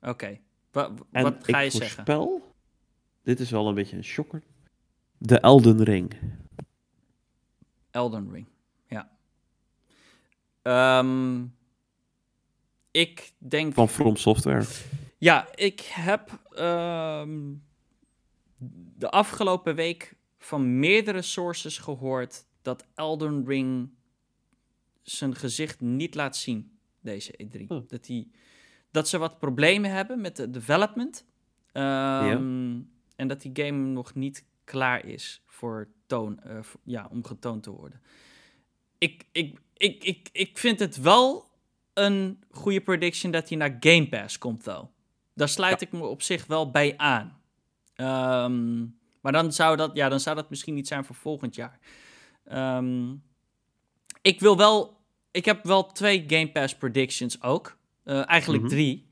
[0.00, 0.40] Oké.
[0.70, 1.94] Wat, wat ga je zeggen?
[1.94, 2.54] voorspel,
[3.22, 4.42] dit is wel een beetje een shocker,
[5.18, 6.16] de Elden Ring.
[7.90, 8.46] Elden Ring,
[8.88, 9.10] ja.
[10.98, 11.54] Um,
[12.90, 13.74] ik denk...
[13.74, 14.64] Van From Software.
[15.18, 17.64] Ja, ik heb um,
[18.96, 23.90] de afgelopen week van meerdere sources gehoord dat Elden Ring
[25.02, 27.66] zijn gezicht niet laat zien, deze E3.
[27.86, 28.30] Dat, die,
[28.92, 31.24] dat ze wat problemen hebben met de development.
[31.72, 32.40] Um, ja.
[33.16, 37.70] En dat die game nog niet klaar is voor toon, uh, ja, om getoond te
[37.70, 38.02] worden.
[38.98, 41.50] Ik, ik, ik, ik, ik vind het wel
[41.94, 44.88] een goede prediction dat hij naar Game Pass komt, though.
[45.34, 47.40] Daar sluit ik me op zich wel bij aan.
[47.96, 51.78] Um, maar dan zou, dat, ja, dan zou dat misschien niet zijn voor volgend jaar.
[52.52, 53.22] Um,
[54.22, 55.00] ik wil wel.
[55.30, 57.78] Ik heb wel twee Game Pass predictions ook.
[58.04, 58.72] Uh, eigenlijk mhm.
[58.72, 59.06] drie.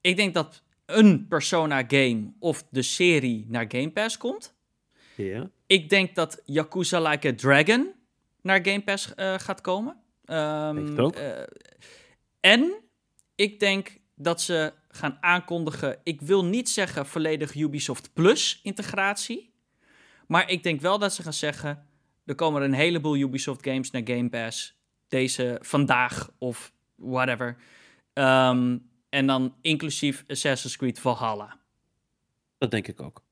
[0.00, 4.54] Ik denk dat een Persona game of de serie naar Game Pass komt.
[5.14, 5.50] Ja.
[5.66, 7.92] Ik denk dat Yakuza Like a Dragon
[8.42, 9.96] naar Game Pass uh, gaat komen.
[10.26, 11.16] Um, ook.
[11.16, 11.42] Uh,
[12.40, 12.74] en
[13.34, 15.98] ik denk dat ze gaan aankondigen.
[16.02, 19.52] Ik wil niet zeggen volledig Ubisoft Plus integratie.
[20.26, 21.86] Maar ik denk wel dat ze gaan zeggen.
[22.24, 24.78] Er komen een heleboel Ubisoft games naar Game Pass.
[25.08, 27.56] Deze vandaag of whatever.
[28.12, 31.58] Um, en dan inclusief Assassin's Creed Valhalla.
[32.58, 33.22] Dat denk ik ook.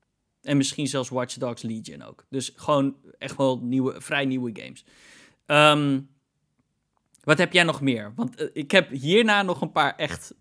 [0.42, 2.26] En misschien zelfs Watch Dogs Legion ook.
[2.28, 4.84] Dus gewoon echt wel nieuwe, vrij nieuwe games.
[5.46, 6.08] Um,
[7.20, 8.12] wat heb jij nog meer?
[8.14, 10.34] Want uh, ik heb hierna nog een paar echt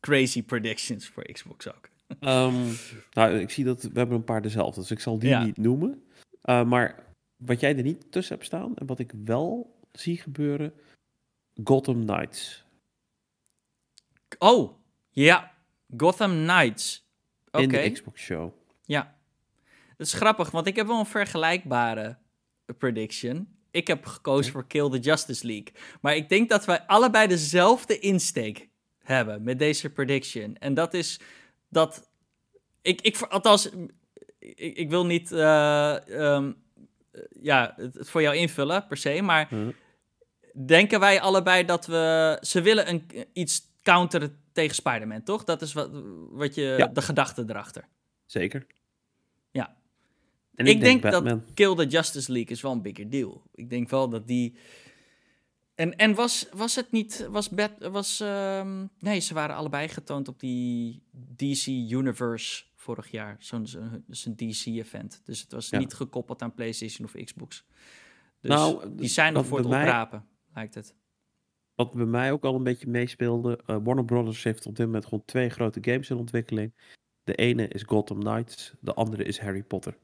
[0.00, 1.88] crazy predictions voor Xbox ook.
[2.20, 2.76] Um,
[3.16, 6.02] nou, ik zie dat we hebben een paar dezelfde, dus ik zal die niet noemen.
[6.44, 7.04] Uh, maar
[7.36, 10.72] wat jij er niet tussen hebt staan en wat ik wel zie gebeuren,
[11.64, 12.64] Gotham Knights.
[14.38, 14.78] Oh,
[15.10, 15.52] ja.
[15.96, 17.08] Gotham Knights.
[17.48, 17.62] Okay.
[17.62, 18.52] In de Xbox Show.
[18.84, 19.16] Ja.
[19.96, 22.18] Dat is grappig, want ik heb wel een vergelijkbare
[22.78, 23.48] prediction.
[23.70, 25.72] Ik heb gekozen voor Kill the Justice League.
[26.00, 28.68] Maar ik denk dat wij allebei dezelfde insteek
[28.98, 30.56] hebben met deze prediction.
[30.56, 31.20] En dat is
[31.68, 32.10] dat.
[32.82, 33.70] Ik, ik althans,
[34.38, 35.32] ik, ik wil niet.
[35.32, 36.56] Uh, um,
[37.40, 39.22] ja, het, voor jou invullen per se.
[39.22, 39.46] Maar.
[39.48, 39.70] Hm.
[40.66, 42.38] Denken wij allebei dat we.
[42.40, 45.44] Ze willen een, iets counteren tegen Spider-Man, toch?
[45.44, 45.90] Dat is wat,
[46.30, 47.88] wat je, de gedachte erachter.
[48.24, 48.66] Zeker.
[49.50, 49.76] Ja.
[50.54, 53.42] En ik, denk, dat Kill the Justice League is wel een bigger deal.
[53.54, 54.56] Ik denk wel dat die...
[55.74, 57.28] En, en was, was het niet...
[57.30, 58.90] Was Bat, was, um...
[58.98, 61.02] nee, ze waren allebei getoond op die
[61.36, 63.36] DC Universe vorig jaar.
[63.38, 65.20] Zo'n zo, een DC-event.
[65.24, 67.64] Dus het was niet gekoppeld aan PlayStation of Xbox.
[68.40, 69.82] Dus nou, die zijn nog voor het mij...
[69.82, 70.94] oprapen, lijkt het
[71.76, 73.60] wat bij mij ook al een beetje meespeelde.
[73.66, 76.74] Uh, Warner Brothers heeft op dit moment gewoon twee grote games in ontwikkeling.
[77.24, 79.96] De ene is Gotham Knights, de andere is Harry Potter.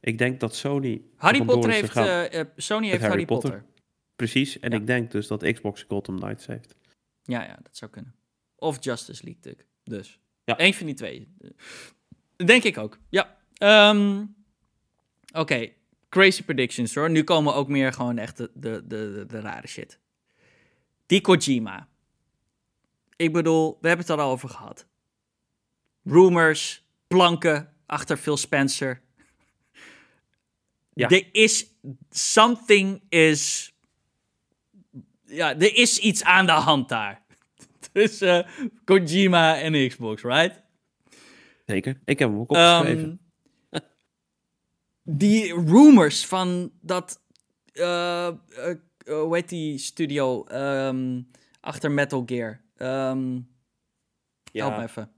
[0.00, 1.02] Ik denk dat Sony.
[1.16, 1.96] Harry Potter heeft.
[1.96, 3.64] Uh, Sony heeft Harry, Potter.
[4.16, 6.74] Precies, en ik denk dus dat Xbox Gotham Knights heeft.
[7.22, 8.14] Ja, ja, dat zou kunnen.
[8.56, 9.56] Of Justice League.
[9.84, 10.20] Dus.
[10.44, 10.54] Ja.
[10.60, 11.34] Eén van die twee.
[12.36, 12.98] Denk ik ook.
[13.08, 13.38] Ja.
[13.90, 14.34] Um,
[15.32, 15.68] Oké,
[16.08, 17.10] crazy predictions hoor.
[17.10, 19.98] Nu komen ook meer gewoon echt de, de, de, de rare shit.
[21.10, 21.88] Die Kojima.
[23.16, 24.86] Ik bedoel, we hebben het er al over gehad.
[26.04, 29.02] Rumors, planken achter Phil Spencer.
[30.92, 31.08] Ja.
[31.08, 31.66] Er is
[32.10, 33.72] something is.
[35.24, 37.22] Ja, er is iets aan de hand daar.
[37.92, 38.46] Tussen
[38.84, 40.62] Kojima en Xbox, right?
[41.66, 42.00] Zeker.
[42.04, 43.20] Ik heb hem ook opgeschreven.
[43.70, 43.80] Um,
[45.02, 47.22] die rumors van dat
[47.72, 48.74] uh, uh,
[49.10, 51.30] hoe heet die studio um,
[51.60, 52.60] achter Metal Gear?
[52.76, 53.48] Um,
[54.52, 54.66] ja.
[54.66, 55.10] Help me even.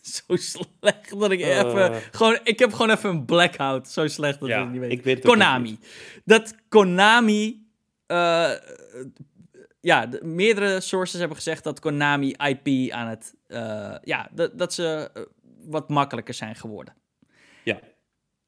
[0.14, 1.58] Zo slecht dat ik uh.
[1.58, 2.02] even...
[2.10, 3.88] Gewoon, ik heb gewoon even een blackout.
[3.88, 4.92] Zo slecht dat ja, ik niet weet.
[4.92, 5.78] Ik weet Konami.
[6.24, 7.64] Dat Konami...
[8.06, 8.50] Uh,
[9.80, 13.34] ja, de, meerdere sources hebben gezegd dat Konami IP aan het...
[13.48, 15.10] Uh, ja, dat ze
[15.64, 16.94] wat makkelijker zijn geworden.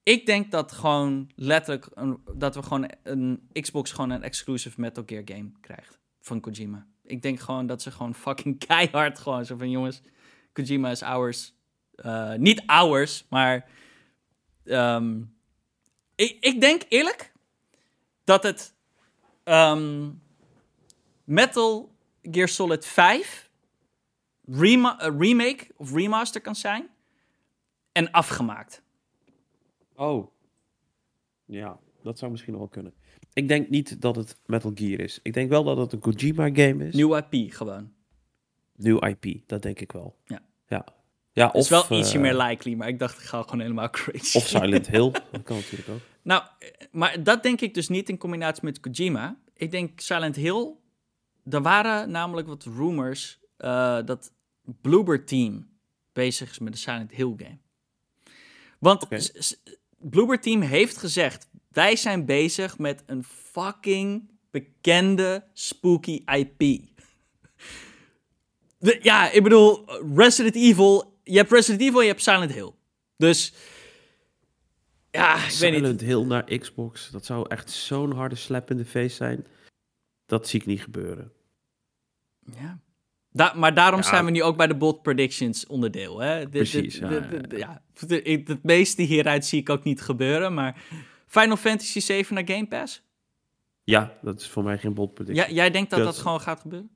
[0.08, 5.02] Ik denk dat gewoon letterlijk een, dat we gewoon een Xbox gewoon een exclusive Metal
[5.06, 6.86] Gear game krijgt van Kojima.
[7.02, 10.00] Ik denk gewoon dat ze gewoon fucking keihard gewoon zo van jongens,
[10.52, 11.54] Kojima is ours.
[11.96, 13.68] Uh, niet ours, maar
[14.64, 15.36] um,
[16.14, 17.32] ik, ik denk eerlijk
[18.24, 18.74] dat het
[19.44, 20.22] um,
[21.24, 23.50] Metal Gear Solid 5
[24.46, 26.88] remake of remaster kan zijn.
[27.92, 28.86] En afgemaakt.
[29.98, 30.30] Oh.
[31.44, 32.92] Ja, dat zou misschien wel kunnen.
[33.32, 35.20] Ik denk niet dat het Metal Gear is.
[35.22, 36.94] Ik denk wel dat het een Kojima-game is.
[36.94, 37.92] Nieuw IP gewoon.
[38.76, 40.16] Nieuw IP, dat denk ik wel.
[40.24, 40.42] Ja.
[40.66, 40.84] Ja.
[41.32, 43.90] Ja, of, is wel ietsje uh, meer likely, maar ik dacht, ik ga gewoon helemaal
[43.90, 44.36] crazy.
[44.36, 46.00] Of Silent Hill, dat kan natuurlijk ook.
[46.22, 46.42] Nou,
[46.90, 49.38] maar dat denk ik dus niet in combinatie met Kojima.
[49.54, 50.74] Ik denk Silent Hill,
[51.50, 54.32] er waren namelijk wat rumors uh, dat
[54.80, 55.68] Bloober Team
[56.12, 57.58] bezig is met de Silent Hill game.
[58.78, 59.30] Want okay.
[59.98, 66.58] Bloober Team heeft gezegd, wij zijn bezig met een fucking bekende spooky IP.
[68.78, 69.84] De, ja, ik bedoel,
[70.14, 71.18] Resident Evil.
[71.22, 72.72] Je hebt Resident Evil je hebt Silent Hill.
[73.16, 73.54] Dus.
[75.10, 75.80] Ja, ik Silent weet niet.
[75.80, 77.10] Silent Hill naar Xbox.
[77.10, 79.46] Dat zou echt zo'n harde slap in de face zijn.
[80.26, 81.32] Dat zie ik niet gebeuren.
[82.56, 82.80] Ja.
[83.30, 86.18] Da maar daarom zijn we nu ook bij de bot predictions onderdeel.
[86.18, 86.42] Hè?
[86.42, 86.98] De, Precies.
[86.98, 87.06] De,
[87.48, 88.18] de, ja, ja.
[88.46, 90.54] Het meeste hieruit zie ik ook niet gebeuren.
[90.54, 90.82] Maar
[91.26, 93.02] Final Fantasy 7 naar Game Pass?
[93.84, 95.48] Ja, dat is voor mij geen bot prediction.
[95.48, 96.90] Ja, jij denkt dat dat, dat gewoon gaat gebeuren?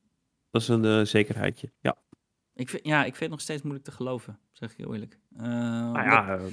[0.50, 1.96] Dat is een uh, zekerheidje, ja.
[2.54, 5.18] Ik vind, ja, ik vind het nog steeds moeilijk te geloven, zeg ik heel eerlijk.
[5.36, 6.44] Uh, nou ja, uh,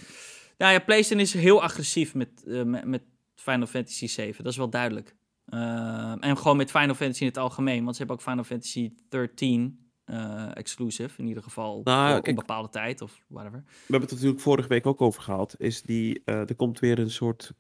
[0.58, 3.02] ja, ja, PlayStation is heel agressief met, met, met,
[3.36, 5.16] Final Fantasy 7, dat is wel duidelijk.
[5.50, 9.92] En gewoon met Final Fantasy in het algemeen, want ze hebben ook Final Fantasy 13
[10.54, 13.64] exclusive, in ieder geval nou, voor kijk, een bepaalde tijd of whatever.
[13.66, 17.12] We hebben het natuurlijk vorige week ook over gehad, is die, er komt weer een
[17.12, 17.54] soort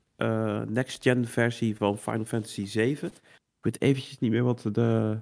[0.67, 3.07] next-gen versie van Final Fantasy 7.
[3.07, 5.21] Ik weet eventjes niet meer wat de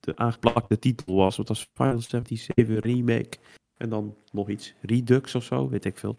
[0.00, 1.36] de aangeplakte titel was.
[1.36, 3.38] Wat was Final 77 Remake.
[3.76, 4.74] En dan nog iets.
[4.80, 6.16] Redux of zo, weet ik veel.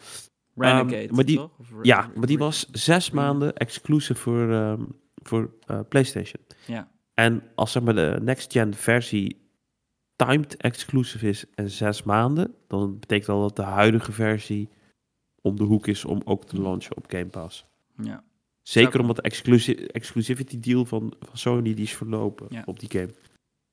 [0.57, 1.49] Renegade, um, maar die,
[1.81, 6.43] Ja, maar die was zes maanden exclusive voor, um, voor uh, PlayStation.
[6.65, 6.91] Ja.
[7.13, 9.49] En als zeg maar de next-gen versie
[10.15, 14.69] timed exclusive is en zes maanden, dan betekent dat dat de huidige versie
[15.41, 17.65] om de hoek is om ook te launchen op Game Pass.
[18.03, 18.23] Ja.
[18.61, 22.63] Zeker omdat de exclusi exclusivity deal van, van Sony die is verlopen ja.
[22.65, 23.13] op die game.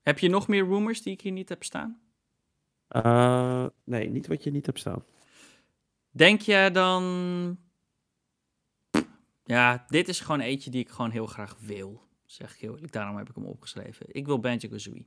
[0.02, 2.00] Heb je nog meer rumors die ik hier niet heb staan?
[2.96, 5.04] Uh, nee, niet wat je niet hebt staan.
[6.16, 7.58] Denk jij dan...
[9.44, 12.02] Ja, dit is gewoon eentje die ik gewoon heel graag wil.
[12.26, 14.06] Zeg ik heel eerlijk, daarom heb ik hem opgeschreven.
[14.08, 15.06] Ik wil Banjo-Kazooie.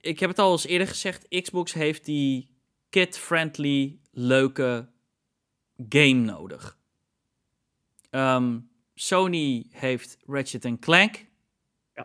[0.00, 2.50] Ik heb het al eens eerder gezegd, Xbox heeft die
[2.88, 4.88] kid-friendly, leuke
[5.88, 6.78] game nodig.
[8.10, 11.26] Um, Sony heeft Ratchet Clank.
[11.96, 12.02] Uh,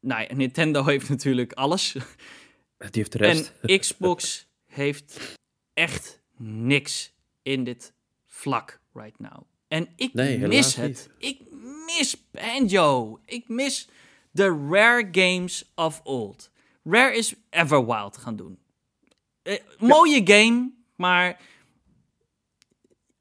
[0.00, 1.92] nou ja, Nintendo heeft natuurlijk alles.
[1.92, 3.52] Die heeft de rest.
[3.62, 5.38] En Xbox heeft
[5.74, 7.92] echt niks in dit
[8.26, 9.42] vlak right now.
[9.68, 10.86] En ik mis het.
[10.88, 11.10] Niet.
[11.18, 11.52] Ik
[11.86, 13.20] mis Banjo.
[13.24, 13.88] Ik mis
[14.30, 16.50] de rare games of old.
[16.82, 18.58] Rare is Everwild gaan doen.
[19.42, 21.40] Eh, mooie game, maar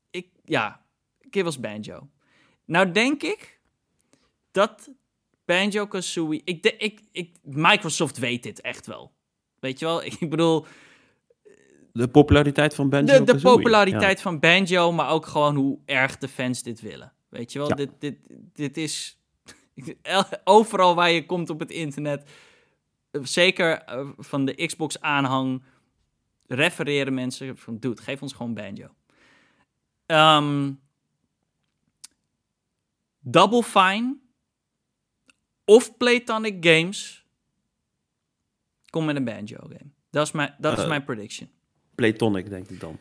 [0.10, 0.86] ik, ja,
[1.30, 2.10] give was Banjo.
[2.66, 3.60] Nou denk ik
[4.52, 4.90] dat
[5.46, 6.42] Banjo Kazooie.
[6.44, 9.14] Ik, de, ik, ik, Microsoft weet dit echt wel.
[9.60, 10.04] Weet je wel?
[10.04, 10.66] Ik bedoel.
[11.94, 13.24] De populariteit van Banjo.
[13.24, 17.14] De, de populariteit van Banjo, maar ook gewoon hoe erg de fans dit willen.
[17.30, 17.76] Weet je wel?
[17.76, 18.16] Dit, dit,
[18.54, 19.20] dit is.
[20.44, 22.30] Overal waar je komt op het internet.
[23.12, 25.64] Zeker eh, van de Xbox-aanhang.
[26.48, 27.78] Refereren mensen van.
[27.78, 28.88] Dude, geef ons gewoon Banjo.
[30.06, 30.80] Um,
[33.20, 34.18] Double Fine
[35.66, 37.26] of Playtonic Games
[38.90, 39.92] kom met een banjo game.
[40.10, 41.50] Dat is mijn, dat is eh, mijn prediction.
[42.00, 42.98] Playtonic denk ik dan.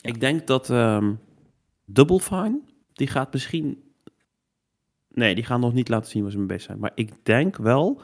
[0.00, 1.18] Ik denk dat um,
[1.84, 2.60] Double Fine,
[2.92, 3.82] die gaat misschien...
[5.08, 6.78] Nee, die gaan nog niet laten zien waar ze mee bezig zijn.
[6.78, 8.00] Maar ik denk wel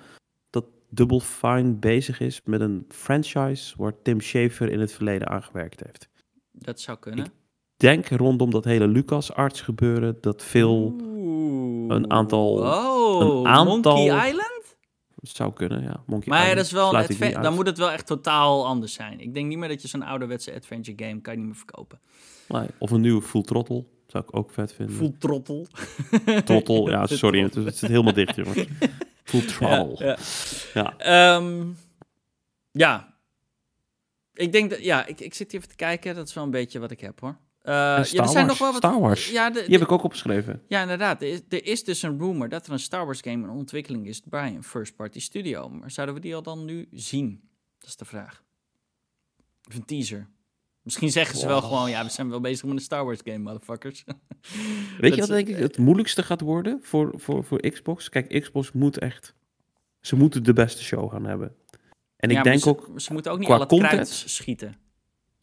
[0.51, 5.83] dat Double Fine bezig is met een franchise waar Tim Schafer in het verleden aangewerkt
[5.85, 6.09] heeft.
[6.53, 7.24] Dat zou kunnen.
[7.24, 7.33] Ik
[7.77, 10.95] denk rondom dat hele Lucas Arts gebeuren dat veel
[11.89, 12.59] een aantal.
[12.59, 14.52] Oh, een aantal, Monkey Island?
[15.23, 16.03] Zou kunnen, ja.
[16.07, 19.20] Monkey maar dat is wel een dan moet het wel echt totaal anders zijn.
[19.20, 22.01] Ik denk niet meer dat je zo'n ouderwetse adventure game kan je niet meer verkopen.
[22.49, 23.85] Nee, of een nieuwe Full Throttle.
[24.07, 24.97] Zou ik ook vet vinden.
[24.97, 25.66] Full Throttle.
[26.44, 27.43] Trottel, ja, sorry.
[27.43, 28.65] Het, het zit helemaal dicht, jongens.
[29.24, 30.07] Full Throttle.
[30.07, 30.16] Ja.
[30.74, 30.94] Ja.
[30.99, 31.36] Ja.
[31.36, 31.77] Um,
[32.70, 33.16] ja.
[34.35, 36.15] Ik denk dat, ja, ik, ik zit hier even te kijken.
[36.15, 37.36] Dat is wel een beetje wat ik heb, hoor.
[37.64, 38.76] Uh, ja, er zijn nog wel wat...
[38.76, 39.30] Star Wars.
[39.30, 40.62] Ja, de, Die heb ik ook opgeschreven.
[40.68, 41.22] Ja, inderdaad.
[41.22, 44.06] Er is, er is, dus een rumor dat er een Star Wars game in ontwikkeling
[44.06, 45.68] is bij een first-party studio.
[45.68, 47.48] Maar zouden we die al dan nu zien?
[47.78, 48.43] Dat is de vraag.
[49.68, 50.28] Of een teaser.
[50.82, 53.39] Misschien zeggen ze wel gewoon, ja, we zijn wel bezig met een Star Wars game,
[53.39, 54.05] motherfuckers.
[55.01, 58.09] Weet je wat denk ik het moeilijkste gaat worden voor, voor, voor Xbox?
[58.09, 59.34] Kijk, Xbox moet echt...
[60.01, 61.55] Ze moeten de beste show gaan hebben.
[62.16, 62.90] En ik denk ze, ook...
[62.97, 64.76] Ze moeten ook niet alle content schieten.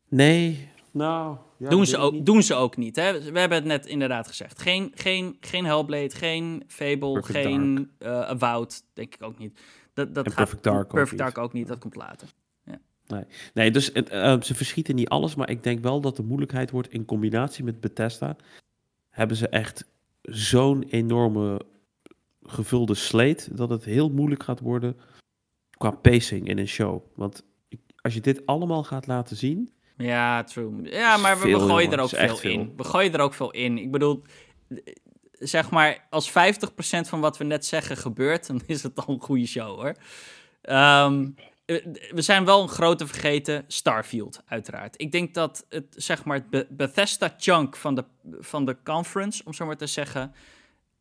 [0.10, 1.38] Nee, nou...
[1.58, 2.96] Ja, doen, ze ook, doen ze ook niet.
[2.96, 3.32] Hè?
[3.32, 4.62] We hebben het net inderdaad gezegd.
[4.62, 9.60] Geen, geen, geen Hellblade, geen Fable, geen uh, Avowed, denk ik ook niet.
[9.94, 12.28] Dat, dat gaat, Perfect Dark, Perfect Dark ook niet, dat komt later.
[13.10, 16.72] Nee, nee dus uh, ze verschieten niet alles, maar ik denk wel dat de moeilijkheid
[16.72, 18.36] wordt in combinatie met Bethesda.
[19.10, 19.86] Hebben ze echt
[20.22, 21.62] zo'n enorme
[22.44, 24.98] gevulde slate dat het heel moeilijk gaat worden
[25.78, 27.02] qua pacing in een show.
[27.16, 27.44] Want
[28.02, 29.74] als je dit allemaal gaat laten zien.
[30.00, 30.72] Ja, true.
[30.84, 32.74] Ja, maar we, gooien er ook veel in.
[32.78, 33.78] We gooien er ook veel in.
[33.78, 34.24] Ik bedoel,
[35.32, 36.34] zeg maar, als 50%
[37.02, 39.96] van wat we net zeggen gebeurt, dan is het al een goede show hoor.
[41.06, 41.36] Um,
[41.70, 45.02] eh, we zijn wel een grote vergeten Starfield, uiteraard.
[45.02, 48.04] Ik denk dat het, zeg maar, het Bethesda-chunk van de,
[48.40, 50.34] van de conference, om zo maar te zeggen,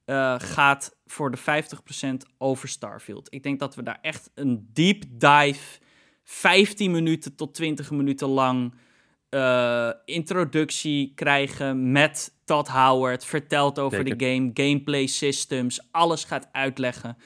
[0.07, 3.35] uh, gaat voor de 50% over Starfield.
[3.35, 5.79] Ik denk dat we daar echt een deep dive,
[6.25, 8.75] 15 minuten tot 20 minuten lang,
[9.31, 13.25] uh, introductie krijgen met Todd Howard.
[13.25, 17.17] Vertelt over de game, gameplay systems, alles gaat uitleggen.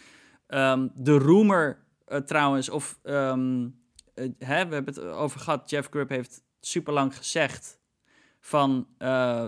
[0.48, 3.80] Um, de rumor uh, trouwens, of um,
[4.38, 7.80] hè, we hebben het over gehad, Jeff Grubb heeft super lang gezegd
[8.40, 8.86] van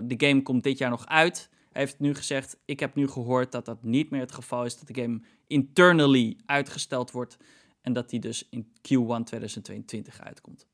[0.04, 1.48] de game komt dit jaar nog uit.
[1.72, 4.78] Hij heeft nu gezegd, ik heb nu gehoord dat dat niet meer het geval is,
[4.78, 7.36] dat de game internally uitgesteld wordt
[7.80, 10.66] en dat die dus in Q1 2022 uitkomt.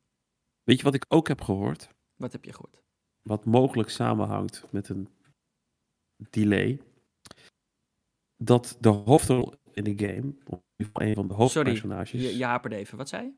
[0.70, 1.94] Weet je wat ik ook heb gehoord?
[2.16, 2.82] Wat heb je gehoord?
[3.22, 5.09] Wat mogelijk samenhangt met een
[6.16, 6.80] delay.
[8.36, 10.34] Dat de hoofdrol in de game,
[10.92, 12.10] een van de hoofdpersonages.
[12.10, 12.98] Sorry, je, je haperde even.
[12.98, 13.32] Wat zei je?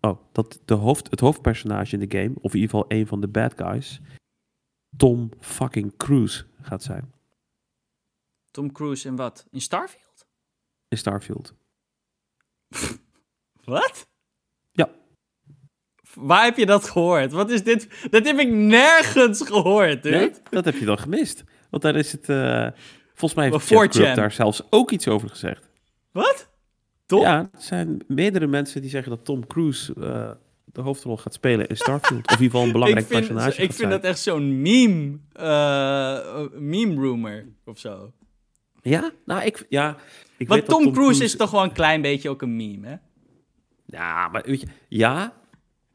[0.00, 3.20] Oh, dat de hoofd, het hoofdpersonage in de game, of in ieder geval een van
[3.20, 4.00] de bad guys,
[4.96, 7.14] Tom fucking Cruise gaat zijn.
[8.50, 9.46] Tom Cruise in wat?
[9.50, 10.26] In Starfield?
[10.88, 11.54] In Starfield.
[13.64, 14.12] wat?
[16.14, 17.32] Waar heb je dat gehoord?
[17.32, 17.88] Wat is dit?
[18.10, 20.16] Dat heb ik nergens gehoord, dude.
[20.16, 21.44] Nee, dat heb je dan gemist.
[21.70, 22.28] Want daar is het...
[22.28, 22.68] Uh,
[23.14, 25.70] volgens mij heeft Jeff daar zelfs ook iets over gezegd.
[26.12, 26.48] Wat?
[27.06, 27.20] Tom?
[27.20, 30.30] Ja, er zijn meerdere mensen die zeggen dat Tom Cruise uh,
[30.64, 32.26] de hoofdrol gaat spelen in Starfield.
[32.26, 35.18] of in ieder geval een belangrijk ik vind, personage Ik vind dat echt zo'n meme,
[35.40, 38.12] uh, meme rumor of zo.
[38.82, 39.10] Ja?
[39.24, 39.66] Nou, ik...
[39.68, 39.96] Ja,
[40.36, 42.86] ik Want weet Tom, Tom Cruise, is toch wel een klein beetje ook een meme,
[42.86, 42.96] hè?
[43.86, 44.66] Ja, maar weet je...
[44.88, 45.32] Ja,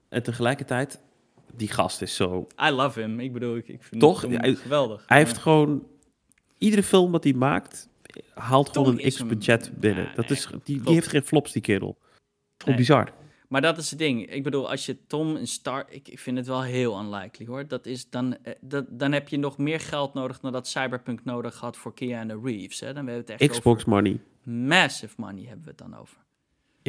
[0.09, 1.01] en tegelijkertijd...
[1.55, 2.47] Die gast is zo...
[2.67, 3.19] I love him.
[3.19, 4.21] Ik bedoel, ik, ik vind toch?
[4.21, 5.03] hem geweldig.
[5.07, 5.87] Hij heeft gewoon...
[6.57, 7.89] Iedere film wat hij maakt
[8.33, 10.11] haalt gewoon een X-budget binnen.
[10.15, 11.97] dat is, die, die, heeft geen flops, die kerel.
[12.57, 13.13] Gewoon bizar.
[13.47, 14.31] Maar dat is het ding.
[14.31, 15.85] Ik bedoel, als je Tom een star...
[15.89, 17.67] Ik, ik vind het wel heel unlikely, hoor.
[17.67, 21.25] Dat is dan, eh, dat, dan heb je nog meer geld nodig dan dat Cyberpunk
[21.25, 22.79] nodig had voor Keanu Reeves.
[22.79, 22.85] Hè?
[22.85, 24.19] Dan hebben we het echt Xbox money.
[24.43, 26.17] Massive money hebben we het dan over.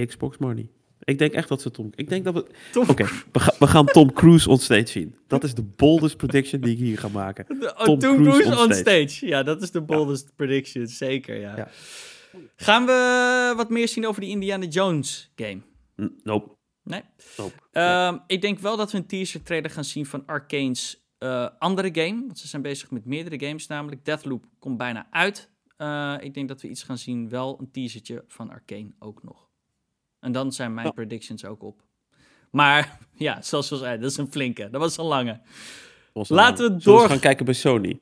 [0.07, 0.69] Xbox money.
[1.05, 1.91] Ik denk echt dat ze Tom...
[1.95, 2.47] Ik denk dat we...
[2.89, 5.17] Oké, we, we, gaan Tom Cruise onstage zien.
[5.27, 7.47] Dat is de boldest prediction die ik hier ga maken.
[7.49, 8.75] Oh, Tom, Cruise, onstage.
[8.75, 9.27] stage.
[9.27, 11.57] Ja, dat is de boldest prediction, zeker, ja.
[11.57, 11.69] ja.
[12.57, 15.61] Gaan we wat meer zien over die Indiana Jones game?
[16.23, 16.57] Nope.
[16.83, 17.03] Nee?
[17.37, 17.55] Nope.
[17.73, 21.89] Ehm, ik denk wel dat we een teaser trailer gaan zien van Arcane's uh, andere
[21.93, 22.21] game.
[22.27, 24.05] Want ze zijn bezig met meerdere games namelijk.
[24.05, 25.51] Deathloop komt bijna uit.
[25.79, 27.29] Uh, ik denk dat we iets gaan zien.
[27.29, 29.50] Wel een teasertje van Arcane ook nog.
[30.21, 31.83] En dan zijn mijn predictions ook op.
[32.51, 34.71] Maar ja, zoals we zeiden, dat is een flinke.
[34.71, 35.41] Dat was een lange.
[36.13, 37.09] Laten we door.
[37.09, 38.01] gaan kijken bij Sony.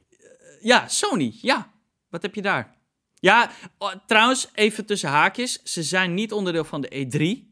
[0.61, 1.35] Ja, Sony.
[1.41, 1.71] Ja.
[2.09, 2.77] Wat heb je daar?
[3.15, 5.63] Ja, oh, trouwens, even tussen haakjes.
[5.63, 7.47] Ze zijn niet onderdeel van de E3.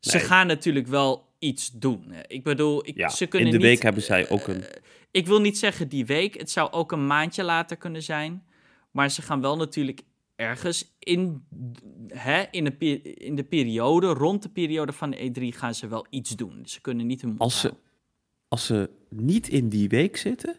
[0.00, 2.12] Ze gaan natuurlijk wel iets doen.
[2.26, 4.64] Ik bedoel, ik, ja, ze kunnen in de week hebben zij ook een...
[4.64, 6.38] Eh, ik wil niet zeggen die week.
[6.38, 8.46] Het zou ook een maandje later kunnen zijn.
[8.90, 10.00] Maar ze gaan wel natuurlijk
[10.38, 11.44] ergens in,
[12.06, 16.06] hè, in, de, in de periode, rond de periode van de E3, gaan ze wel
[16.10, 16.62] iets doen.
[16.64, 17.74] Ze kunnen niet hun als ze,
[18.48, 20.56] als ze niet in die week zitten,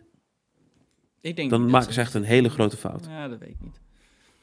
[1.21, 3.05] ik denk dan maken ze echt een hele grote fout.
[3.05, 3.81] Ja, dat weet ik niet.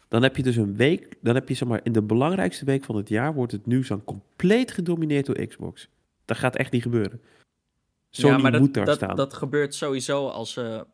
[0.08, 2.84] Dan heb je dus een week, dan heb je zeg maar in de belangrijkste week
[2.84, 5.88] van het jaar wordt het nieuws dan compleet gedomineerd door Xbox.
[6.24, 7.20] Dat gaat echt niet gebeuren.
[8.10, 9.16] Sony ja, maar dat, moet daar dat, staan.
[9.16, 10.86] Dat gebeurt sowieso als ze,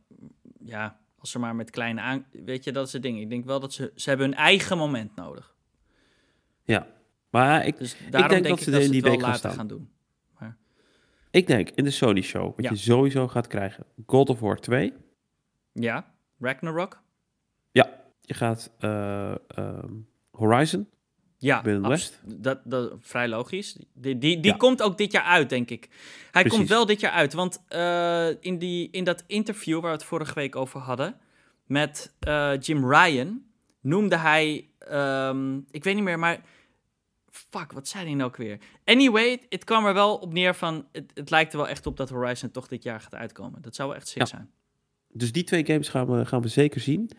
[0.64, 2.26] ja, als ze maar met kleine aan...
[2.30, 3.20] Weet je, dat is het ding.
[3.20, 3.92] Ik denk wel dat ze...
[3.94, 5.54] Ze hebben hun eigen moment nodig.
[6.62, 6.86] Ja,
[7.30, 9.90] maar ik, dus ik denk, dat ze in die week gaan, doen.
[10.38, 10.56] Maar...
[11.30, 13.86] Ik denk in de Sony Show, wat je sowieso gaat krijgen.
[14.06, 14.92] God of War 2.
[15.72, 17.02] Ja, Ragnarok.
[17.70, 19.34] Ja, je gaat uh,
[20.30, 20.88] Horizon.
[21.42, 21.62] Ja,
[22.24, 23.76] dat, dat vrij logisch.
[23.94, 25.88] Die, die, die komt ook dit jaar uit, denk ik.
[26.30, 29.96] Hij komt wel dit jaar uit, want uh, in, die, in dat interview waar we
[29.96, 31.16] het vorige week over hadden,
[31.66, 33.42] met uh, Jim Ryan
[33.80, 36.40] noemde hij, um, ik weet niet meer, maar
[37.30, 38.58] fuck, wat zei hij nou ook weer?
[38.84, 41.96] Anyway, het kwam er wel op neer van, het, het, lijkt er wel echt op
[41.96, 43.62] dat Horizon toch dit jaar gaat uitkomen.
[43.62, 44.50] Dat zou wel echt sick zijn.
[45.08, 47.10] Dus die twee games gaan we, gaan we zeker zien.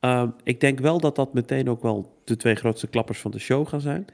[0.00, 3.38] Um, ik denk wel dat dat meteen ook wel de twee grootste klappers van de
[3.38, 4.04] show gaan zijn.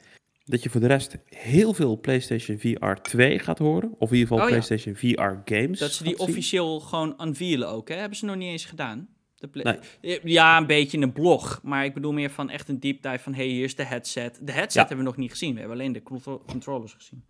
[0.44, 3.94] Dat je voor de rest heel veel PlayStation VR 2 gaat horen.
[3.98, 5.78] Of in ieder geval oh, PlayStation VR games.
[5.78, 7.94] Dat ze die officieel gewoon unveilen ook, hè?
[7.94, 9.08] Hebben ze nog niet eens gedaan.
[9.36, 9.78] De
[10.22, 11.60] Ja, een beetje een blog.
[11.62, 13.34] Maar ik bedoel meer van echt een deep dive van...
[13.34, 14.38] hey, hier is de headset.
[14.42, 15.52] De headset hebben we nog niet gezien.
[15.52, 16.02] We hebben alleen de
[16.46, 17.24] controllers gezien.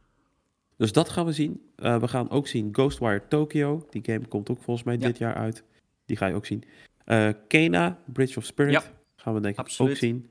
[0.76, 1.60] Dus dat gaan we zien.
[1.76, 3.86] Uh, we gaan ook zien Ghostwire Tokyo.
[3.90, 5.64] Die game komt ook volgens mij dit jaar uit.
[6.06, 6.64] Die ga je ook zien.
[7.06, 8.90] Uh, Kena, Bridge of Spirit.
[9.16, 9.92] Gaan we denk ik Absoluut.
[9.92, 10.30] ook zien.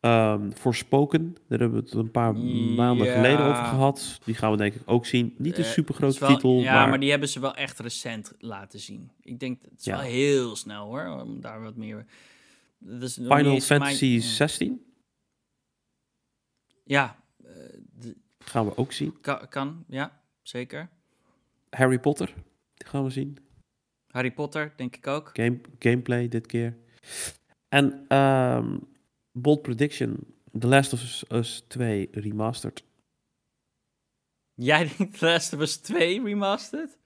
[0.00, 4.20] Um, Forspoken, daar hebben we het een paar maanden geleden over gehad.
[4.24, 5.34] Die gaan we denk ik ook zien.
[5.38, 6.60] Niet een uh, super grote titel.
[6.60, 7.00] Ja, maar...
[7.00, 9.10] die hebben ze wel echt recent laten zien.
[9.20, 12.06] Ik denk, het is wel heel snel hoor, om daar wat meer...
[12.78, 14.22] Dus Final Fantasy mijn...
[14.22, 14.84] 16?
[16.84, 17.16] Ja.
[17.44, 17.48] Uh,
[17.98, 18.16] de...
[18.38, 19.20] Gaan we ook zien.
[19.20, 20.88] Kan, kan, ja, zeker.
[21.70, 22.34] Harry Potter,
[22.74, 23.38] die gaan we zien.
[24.10, 25.30] Harry Potter, denk ik ook.
[25.32, 26.76] Game, gameplay dit keer.
[27.68, 28.88] En um,
[29.32, 32.82] Bold Prediction, The Last of Us 2 Remastered.
[34.54, 36.98] Jij denkt The Last of Us 2 Remastered?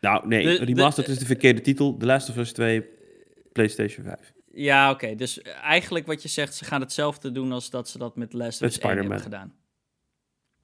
[0.00, 1.96] Nou, nee, Remastered is de verkeerde titel.
[1.96, 2.84] The Last of Us 2
[3.52, 4.32] PlayStation 5.
[4.52, 5.14] Ja, oké.
[5.14, 8.36] Dus eigenlijk wat je zegt, ze gaan hetzelfde doen als dat ze dat met The
[8.36, 9.54] Last of Us 1 hebben gedaan.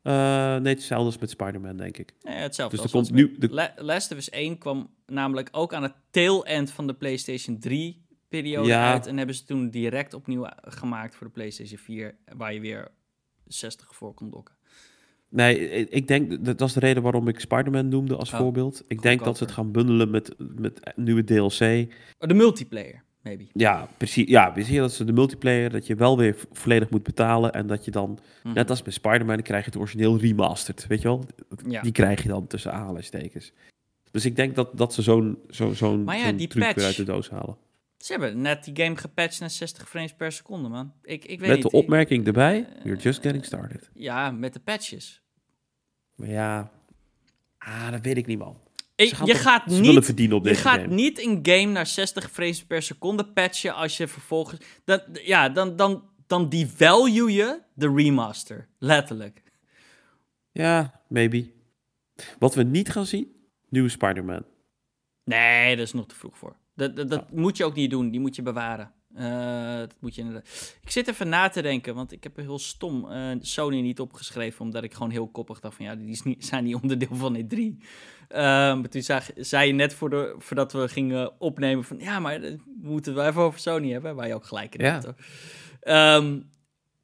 [0.02, 2.12] Uh, nee, hetzelfde als met Spider-Man, denk ik.
[2.22, 2.76] Nee, hetzelfde.
[2.76, 3.36] Dus er komt nu.
[3.38, 3.72] De...
[3.76, 8.06] Last of Us 1 kwam namelijk ook aan het tail end van de PlayStation 3
[8.28, 9.06] periode uit.
[9.06, 12.88] En hebben ze toen direct opnieuw gemaakt voor de PlayStation 4, waar je weer
[13.46, 14.56] 60 voor kon dokken.
[15.30, 15.58] Nee,
[15.88, 18.84] ik denk dat dat is de reden waarom ik Spider-Man noemde als oh, voorbeeld.
[18.86, 21.92] Ik denk dat ze het gaan bundelen met, met nieuwe DLC.
[22.18, 23.46] Oh, de multiplayer, maybe.
[23.52, 24.28] Ja, precies.
[24.28, 27.52] Ja, we zien dat ze de multiplayer, dat je wel weer volledig moet betalen.
[27.52, 28.54] En dat je dan, mhm.
[28.54, 30.86] net als bij Spider-Man, krijg je het origineel remastered.
[30.86, 31.24] Weet je wel?
[31.66, 31.82] Ja.
[31.82, 33.52] Die krijg je dan tussen aanhalingstekens.
[34.18, 37.04] Dus ik denk dat, dat ze zo'n zo'n zo'n ja, truc patch, weer uit de
[37.04, 37.56] doos halen.
[37.98, 40.92] Ze hebben net die game gepatcht naar 60 frames per seconde, man.
[41.02, 43.90] Ik, ik weet met de opmerking erbij, uh, you're just getting started.
[43.94, 45.22] Ja, met de patches.
[46.14, 46.70] Maar ja,
[47.58, 48.56] ah, dat weet ik niet, man.
[48.94, 52.64] Ik, je gaat niet, verdienen op deze je gaat niet een game naar 60 frames
[52.64, 54.60] per seconde patchen als je vervolgens...
[54.84, 59.42] Dan, ja, dan, dan, dan devalue je de remaster, letterlijk.
[60.52, 61.50] Ja, maybe.
[62.38, 63.36] Wat we niet gaan zien,
[63.68, 64.44] nieuwe Spider-Man.
[65.24, 66.56] Nee, dat is nog te vroeg voor.
[66.74, 68.92] Dat, dat, moet je ook niet doen, die moet je bewaren.
[69.16, 70.42] Uh, dat moet je
[70.82, 74.00] ik zit even na te denken, want ik heb er heel stom uh, Sony niet
[74.00, 77.16] opgeschreven, omdat ik gewoon heel koppig dacht van ja, die is niet, zijn niet onderdeel
[77.16, 77.58] van E3.
[77.58, 77.78] Uh,
[78.28, 82.40] maar toen zag, zei je net voor de, voordat we gingen opnemen van ja, maar
[82.40, 85.12] we moeten wel even over Sony hebben, waar je ook gelijk in hebt.
[85.82, 86.50] Um,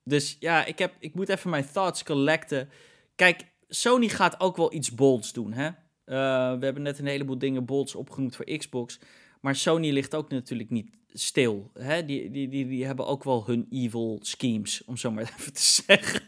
[0.04, 2.68] dus ja, ik, heb, ik moet even mijn thoughts collecten.
[3.14, 5.70] Kijk, Sony gaat ook wel iets bolds doen, hè?
[6.06, 6.14] Uh,
[6.58, 8.98] we hebben net een heleboel dingen bolds opgenoemd voor Xbox.
[9.40, 11.70] Maar Sony ligt ook natuurlijk niet stil.
[11.78, 12.04] Hè?
[12.04, 15.62] Die, die, die, die hebben ook wel hun evil schemes, om zo maar even te
[15.62, 16.20] zeggen.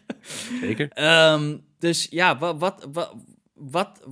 [0.61, 1.05] Zeker.
[1.33, 3.15] um, dus ja, wat, wat, wat,
[3.53, 4.07] wat,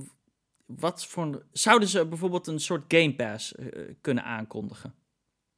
[0.65, 1.45] wat voor.
[1.51, 3.67] Zouden ze bijvoorbeeld een soort Game Pass uh,
[4.01, 4.93] kunnen aankondigen?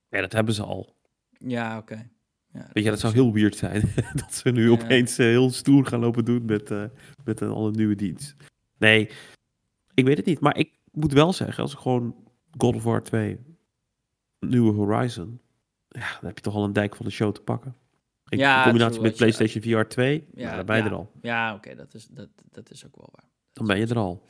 [0.10, 0.96] Ja, dat hebben ze al.
[1.38, 1.94] Ja, oké.
[1.94, 2.10] Okay.
[2.54, 3.82] Ja, Weet je, dat zou heel weird zijn.
[4.26, 6.84] dat ze nu opeens uh, heel stoer gaan lopen doen met, uh,
[7.24, 8.36] met een alle nieuwe dienst.
[8.78, 9.10] Nee,
[9.98, 10.40] ik weet het niet.
[10.40, 12.15] Maar ik moet wel zeggen, als ik gewoon
[12.57, 13.40] God of War 2,
[14.40, 15.41] nieuwe Horizon.
[15.90, 17.76] Ja, dan heb je toch al een dijk van de show te pakken.
[18.30, 21.11] Ik, ja, in combinatie met PlayStation VR 2, ja, dan ben je er al.
[21.22, 23.30] Ja, oké, dat, is, dat, dat is ook wel waar.
[23.53, 24.28] dan ben je er al.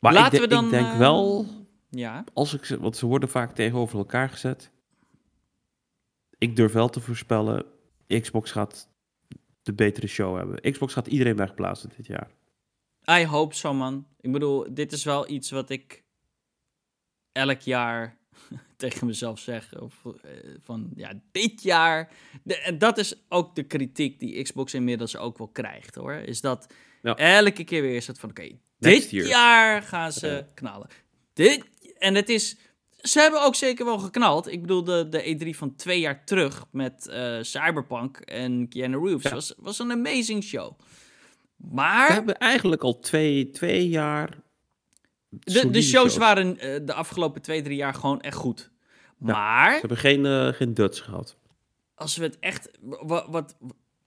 [0.00, 1.48] Maar Laten ik, we dan, ik denk wel, uh,
[1.90, 2.24] ja.
[2.32, 4.70] als ik, want ze worden vaak tegenover elkaar gezet.
[6.38, 7.64] Ik durf wel te voorspellen,
[8.06, 8.88] Xbox gaat
[9.62, 10.72] de betere show hebben.
[10.72, 12.30] Xbox gaat iedereen wegplaatsen dit jaar.
[13.10, 14.06] I hope so, man.
[14.20, 16.02] Ik bedoel, dit is wel iets wat ik
[17.32, 18.18] elk jaar
[18.76, 19.80] tegen mezelf zeg.
[19.80, 20.12] Of, uh,
[20.60, 22.12] van ja, dit jaar.
[22.44, 26.14] en dat is ook de kritiek die Xbox inmiddels ook wel krijgt hoor.
[26.14, 26.66] Is dat
[27.02, 30.88] elke keer weer is het van oké, dit jaar gaan ze knallen.
[31.32, 31.64] Dit,
[31.98, 32.56] en het is.
[33.02, 34.52] Ze hebben ook zeker wel geknald.
[34.52, 39.32] Ik bedoel, de, de E3 van twee jaar terug met uh, Cyberpunk en Keanu Reeves
[39.32, 40.78] was, was een amazing show.
[41.70, 42.06] Maar...
[42.06, 44.42] We hebben eigenlijk al twee, twee jaar
[45.28, 48.70] de, de shows, waren uh, de afgelopen twee, drie jaar gewoon echt goed.
[49.16, 49.72] maar...
[49.72, 51.36] Ze hebben geen, uh, geen Dutch gehad.
[51.94, 52.70] Als we het echt...
[52.80, 53.56] Wat, wat,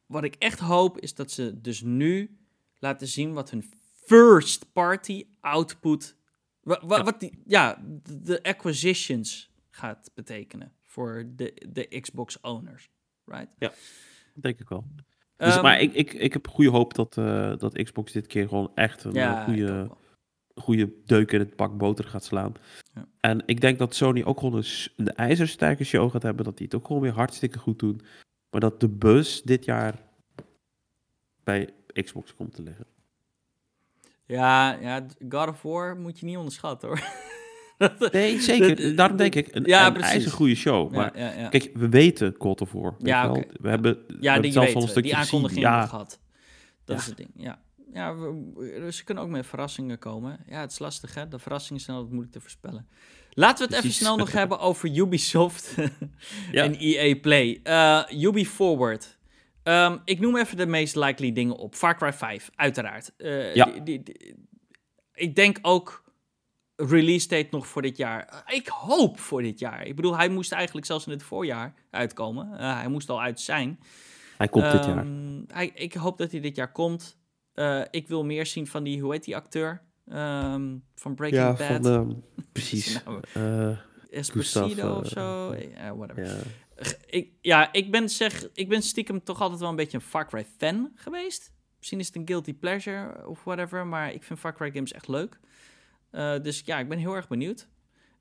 [0.06, 2.38] wat ik echt hoop, is dat ze dus nu
[2.80, 3.72] laten zien wat hun
[4.06, 6.15] first party output...
[6.61, 7.03] Wat, wat, ja.
[7.03, 7.82] wat die, ja,
[8.23, 12.90] de acquisitions gaat betekenen voor de, de Xbox owners,
[13.26, 13.48] right?
[13.60, 13.73] Ja,
[14.34, 14.86] denk ik wel.
[15.38, 18.72] Dus, maar ik, ik, ik heb goede hoop dat, uh, dat Xbox dit keer gewoon
[18.76, 19.90] echt een ja, goede,
[20.56, 22.53] goede deuk in het pak boter gaat slaan.
[22.94, 23.07] Ja.
[23.20, 26.45] En ik denk dat Sony ook gewoon een, een ijzersterke show gaat hebben.
[26.45, 28.02] Dat die het ook gewoon weer hartstikke goed doen.
[28.49, 30.02] Maar dat de bus dit jaar
[31.44, 32.86] bij Xbox komt te liggen.
[34.26, 36.99] Ja, ja, God of War moet je niet onderschatten hoor.
[38.11, 38.95] nee, zeker.
[38.95, 40.91] Daarom denk ik, een, ja, een goede show.
[40.91, 42.95] Maar ja, ja, kijk, we weten God of War.
[42.99, 43.47] Ja, okay.
[43.61, 45.85] We hebben, ja, we zelfs al een stukje die aankondiging ja.
[45.85, 46.19] gehad.
[46.85, 47.60] Dat is het ding, ja.
[47.93, 50.39] Ja, we, ze kunnen ook met verrassingen komen.
[50.47, 52.88] Ja, het is lastig hè, de verrassingen zijn altijd moeilijk te voorspellen.
[53.30, 55.76] Laten we het even snel nog hebben over Ubisoft
[56.52, 57.60] en EA Play.
[57.64, 59.18] Uh, Ubi Forward.
[59.64, 61.76] Um, ik noem even de meest likely dingen op.
[61.76, 63.11] Far Cry 5, uiteraard.
[63.18, 63.65] Uh, ja.
[63.65, 64.35] Die, die,
[65.14, 66.03] ik denk ook
[66.76, 68.43] release date nog voor dit jaar.
[68.47, 69.85] Ik hoop voor dit jaar.
[69.85, 72.49] Ik bedoel, hij moest eigenlijk zelfs in het voorjaar uitkomen.
[72.53, 73.80] Uh, hij moest al uit zijn.
[74.38, 74.97] Hij komt dit jaar.
[74.97, 77.18] Ehm, hij, ik hoop dat hij dit jaar komt.
[77.56, 79.81] Uh, ik wil meer zien van die, hoe heet die acteur?
[80.14, 81.84] Um, van Breaking ja, Bad.
[81.84, 83.03] Van, um, precies.
[83.03, 83.77] nou, uh,
[84.10, 85.56] Esposito of zo.
[85.95, 86.26] Whatever.
[86.26, 86.38] Ja.
[87.06, 90.27] Ik, ja, ik ben, zeg, ik ben stiekem toch altijd wel een beetje een Far
[90.27, 91.53] Cry fan geweest.
[91.77, 95.07] Misschien is het een guilty pleasure of whatever, maar ik vind Far Cry games echt
[95.07, 95.39] leuk.
[96.15, 97.67] Uh, dus ja, ik ben heel erg benieuwd.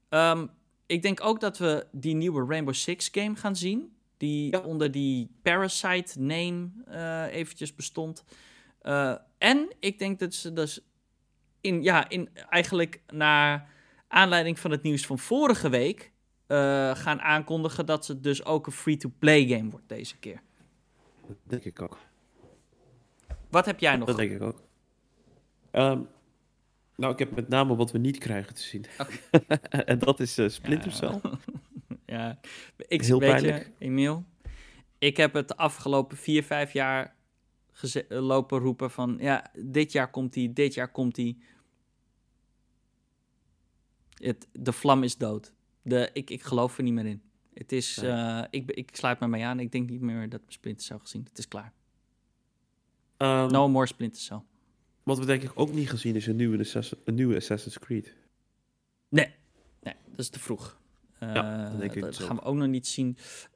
[0.08, 0.50] Um,
[0.86, 3.96] ik denk ook dat we die nieuwe Rainbow Six game gaan zien.
[4.16, 8.24] Die onder die Parasite name uh, eventjes bestond.
[8.82, 10.80] Uh, en ik denk dat ze dus
[11.60, 13.68] in, ja, in eigenlijk naar
[14.08, 16.12] aanleiding van het nieuws van vorige week
[16.92, 20.42] gaan aankondigen dat het dus ook een free-to-play game wordt deze keer.
[21.26, 21.98] Dat denk ik ook.
[23.50, 24.06] Wat heb jij nog?
[24.06, 24.62] Dat denk ik ook.
[25.72, 26.08] Um,
[26.96, 28.84] nou, ik heb met name wat we niet krijgen te zien.
[28.98, 29.58] Okay.
[29.84, 31.20] en dat is uh, Splinter Cell.
[32.06, 32.38] ja,
[32.76, 33.72] ik Heel weet pijnlijk.
[33.78, 34.24] je, Emiel.
[34.98, 37.16] Ik heb het de afgelopen vier, vijf jaar
[38.08, 39.16] lopen roepen van...
[39.20, 41.36] Ja, dit jaar komt hij, dit jaar komt hij.
[44.14, 45.52] Het, de vlam is dood.
[45.82, 47.22] De, ik, ik geloof er niet meer in.
[47.54, 49.60] Het is, uh, ik, ik sluit me mee aan.
[49.60, 51.24] Ik denk niet meer dat we Splinter Cell gezien.
[51.28, 51.72] Het is klaar.
[53.18, 54.42] Um, no more Splinter Cell.
[55.04, 58.14] Wat we denk ik ook niet gezien is een nieuwe, Assassin, een nieuwe Assassin's Creed.
[59.08, 59.34] Nee,
[59.82, 60.78] nee, dat is te vroeg.
[61.20, 63.06] ja, dat, denk ik dat gaan we ook nog niet zien.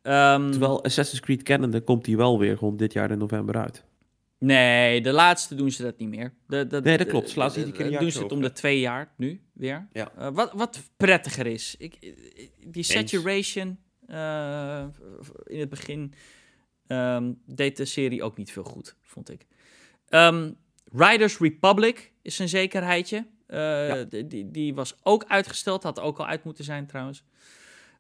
[0.03, 3.85] Um, Terwijl Assassin's Creed kennende komt die wel weer gewoon dit jaar in november uit.
[4.39, 6.35] Nee, de laatste doen ze dat niet meer.
[6.47, 7.31] De, de, nee, dat klopt.
[7.31, 9.89] Ze laten die keer doen ze het om de twee jaar nu weer.
[9.93, 10.13] Ja.
[10.19, 11.75] Uh, wat, wat prettiger is.
[11.79, 12.15] Ik,
[12.67, 14.85] die saturation uh,
[15.45, 16.13] in het begin
[16.87, 19.47] um, deed de serie ook niet veel goed, vond ik.
[20.09, 20.57] Um,
[20.93, 23.27] Riders Republic is een zekerheidje.
[23.49, 23.95] Uh,
[24.27, 27.25] die, die was ook uitgesteld, had ook al uit moeten zijn trouwens.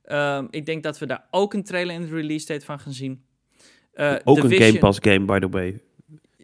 [0.06, 2.92] Um, ik denk dat we daar ook een trailer in de release date van gaan
[2.92, 3.24] zien.
[4.24, 5.80] ook een Game Pass game, by the way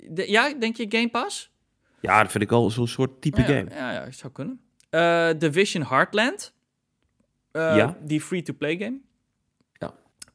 [0.09, 1.53] de, ja, denk je Game Pass?
[2.01, 3.67] Ja, dat vind ik al zo'n soort type game.
[3.71, 4.61] Ja, ja, zou kunnen.
[4.91, 6.53] Uh, Division Heartland.
[7.53, 7.97] Ja.
[8.01, 9.01] Die free-to-play game.
[9.73, 9.95] Ja.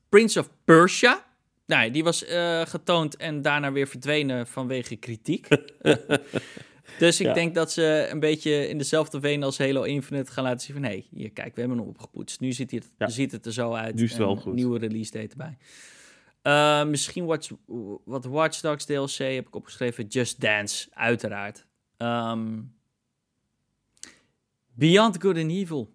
[0.09, 1.25] Prince of Persia.
[1.69, 5.47] Nee, die was uh, getoond en daarna weer verdwenen vanwege kritiek.
[6.99, 10.59] dus ik denk dat ze een beetje in dezelfde veen als Halo Infinite gaan laten
[10.59, 10.83] zien van...
[10.83, 12.39] hé, hey, hier, kijk, we hebben hem opgepoetst.
[12.39, 13.07] Nu ziet het, ja.
[13.07, 13.95] ziet het er zo uit.
[13.95, 14.53] Nu is het wel goed.
[14.53, 15.57] Nieuwe release date erbij.
[16.43, 17.49] Uh, misschien wat,
[18.05, 20.05] wat Watch Dogs DLC heb ik opgeschreven.
[20.07, 21.65] Just Dance, uiteraard.
[21.97, 22.73] Um,
[24.73, 25.93] Beyond Good and Evil.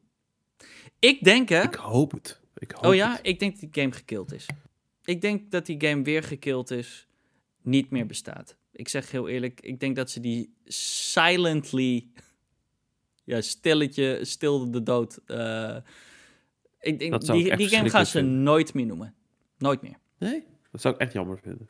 [0.98, 1.62] Ik denk hè...
[1.62, 2.40] Ik hoop het.
[2.56, 3.18] Ik hoop oh ja?
[3.22, 4.46] Ik denk dat die game gekild is.
[5.04, 7.06] Ik denk dat die game weer gekild is.
[7.62, 8.56] Niet meer bestaat.
[8.72, 12.06] Ik zeg heel eerlijk, ik denk dat ze die silently...
[13.26, 15.20] Ja, stilletje, stilde de dood.
[15.26, 15.76] Uh,
[16.80, 19.14] ik denk, die, die game gaan ze nooit meer noemen.
[19.58, 19.98] Nooit meer.
[20.18, 20.44] Nee?
[20.70, 21.68] Dat zou ik echt jammer vinden.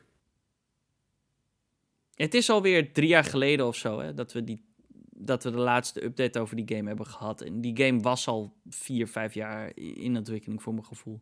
[2.15, 4.65] Het is alweer drie jaar geleden of zo hè, dat, we die,
[5.09, 7.41] dat we de laatste update over die game hebben gehad.
[7.41, 11.21] En die game was al vier, vijf jaar in ontwikkeling voor mijn gevoel.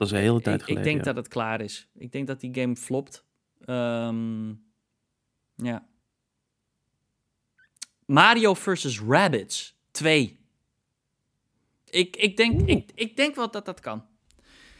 [0.00, 0.84] Dat is een hele tijd geleden.
[0.86, 1.88] Ik denk dat het klaar is.
[1.94, 3.24] Ik denk dat die game flopt.
[3.66, 4.62] Um,
[5.54, 5.86] ja.
[8.06, 9.00] Mario vs.
[9.00, 10.38] Rabbits 2.
[11.84, 14.04] Ik, ik, denk, ik, ik denk wel dat dat kan.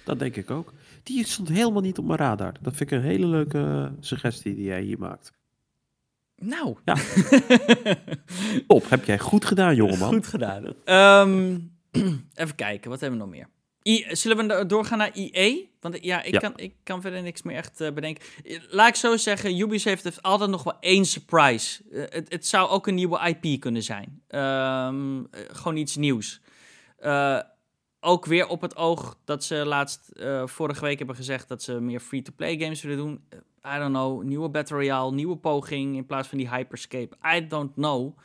[0.04, 0.72] Dat denk ik ook.
[1.02, 2.54] Die stond helemaal niet op mijn radar.
[2.60, 5.32] Dat vind ik een hele leuke eh, suggestie die jij hier maakt.
[6.36, 6.76] Nou.
[6.84, 6.94] Ja.
[8.66, 10.12] Top, heb jij goed gedaan, jongeman.
[10.12, 10.64] Goed gedaan.
[11.28, 11.78] Um,
[12.34, 13.48] even kijken, wat hebben we nog meer?
[13.82, 15.70] I, zullen we doorgaan naar IE?
[15.80, 18.24] Want ja, ik, Kan, ik kan verder niks meer echt uh, bedenken.
[18.68, 21.82] Laat ik zo zeggen, Ubisoft heeft altijd nog wel één surprise.
[21.90, 24.22] Uh, het, het, zou ook een nieuwe IP kunnen zijn.
[24.28, 26.40] Um, gewoon iets nieuws.
[27.00, 27.40] Uh,
[28.00, 30.12] ook weer op het oog dat ze laatst
[30.44, 33.24] vorige week hebben gezegd dat ze meer free-to-play games willen doen.
[33.66, 37.16] I don't know, nieuwe Battle Royale, nieuwe poging in plaats van die Hyperscape.
[37.36, 38.18] I don't know.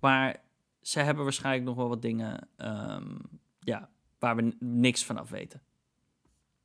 [0.00, 0.36] Maar
[0.80, 3.20] ze hebben waarschijnlijk nog wel wat dingen um,
[3.60, 3.88] ja,
[4.24, 5.62] waar we niks van af weten.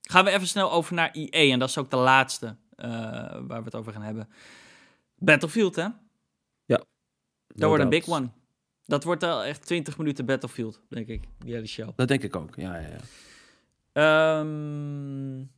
[0.01, 1.51] Gaan we even snel over naar IE.
[1.51, 2.45] En dat is ook de laatste
[2.75, 2.85] uh,
[3.31, 4.29] waar we het over gaan hebben.
[5.15, 5.87] Battlefield, hè?
[6.65, 6.83] Ja.
[7.47, 8.29] Dat wordt een big one.
[8.85, 11.89] Dat wordt al echt 20 minuten Battlefield, denk ik, die hele show.
[11.95, 12.87] Dat denk ik ook, ja, ja,
[13.93, 14.39] ja.
[14.39, 15.51] Um,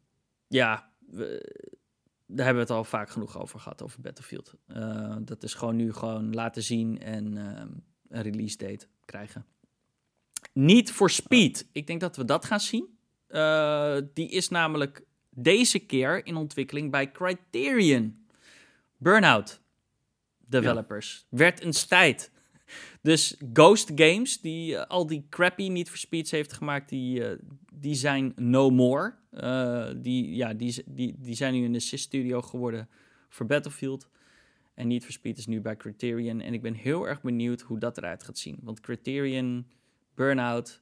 [0.48, 1.26] ja, we,
[2.26, 4.53] daar hebben we het al vaak genoeg over gehad, over Battlefield.
[4.68, 7.61] Uh, dat is gewoon nu gewoon laten zien en uh,
[8.10, 9.45] een release date krijgen.
[10.53, 11.69] Niet voor Speed.
[11.72, 12.98] Ik denk dat we dat gaan zien.
[13.30, 18.26] Uh, die is namelijk deze keer in ontwikkeling bij Criterion.
[18.98, 19.61] Burnout
[20.38, 21.26] developers.
[21.30, 21.38] Ja.
[21.38, 22.32] Werd een tijd.
[23.02, 27.32] Dus Ghost Games, die uh, al die crappy niet voor Speeds heeft gemaakt, die, uh,
[27.73, 29.14] die zijn no more.
[29.32, 32.90] Uh, die, ja, die, die, die zijn nu in de assist studio geworden
[33.30, 34.10] voor Battlefield.
[34.73, 36.41] En niet for Speed is nu bij Criterion.
[36.41, 38.57] En ik ben heel erg benieuwd hoe dat eruit gaat zien.
[38.61, 39.68] Want Criterion,
[40.15, 40.81] Burnout,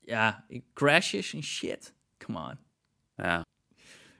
[0.00, 0.44] ja,
[0.74, 1.94] crashes en shit.
[2.18, 2.58] Come on.
[3.16, 3.44] Ja.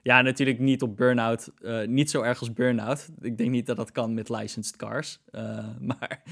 [0.03, 1.51] Ja, natuurlijk niet op Burnout.
[1.61, 3.09] Uh, niet zo erg als Burnout.
[3.21, 5.19] Ik denk niet dat dat kan met licensed cars.
[5.33, 5.69] Uh,
[5.99, 6.23] maar.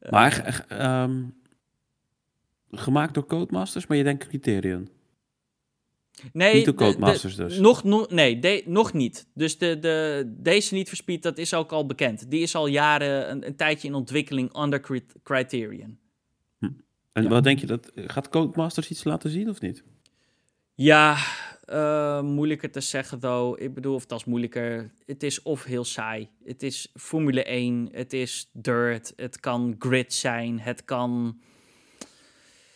[0.00, 0.66] Uh, maar
[1.02, 1.34] um,
[2.70, 4.88] gemaakt door Codemasters, maar je denkt Criterion.
[6.32, 7.58] Nee, niet door Codemasters de, de, dus.
[7.58, 9.26] Nog, nog, nee, de, nog niet.
[9.34, 12.30] Dus de, de, deze niet verspied, dat is ook al bekend.
[12.30, 15.98] Die is al jaren een, een tijdje in ontwikkeling under Criterion.
[17.18, 17.30] En ja.
[17.30, 19.84] wat denk je, dat, gaat Codemasters iets laten zien of niet?
[20.74, 21.16] Ja,
[21.66, 23.62] uh, moeilijker te zeggen, though.
[23.62, 24.90] Ik bedoel, of dat is moeilijker.
[25.06, 26.28] Het is of heel saai.
[26.44, 27.88] Het is Formule 1.
[27.92, 29.12] Het is dirt.
[29.16, 30.60] Het kan grid zijn.
[30.60, 31.40] Het kan.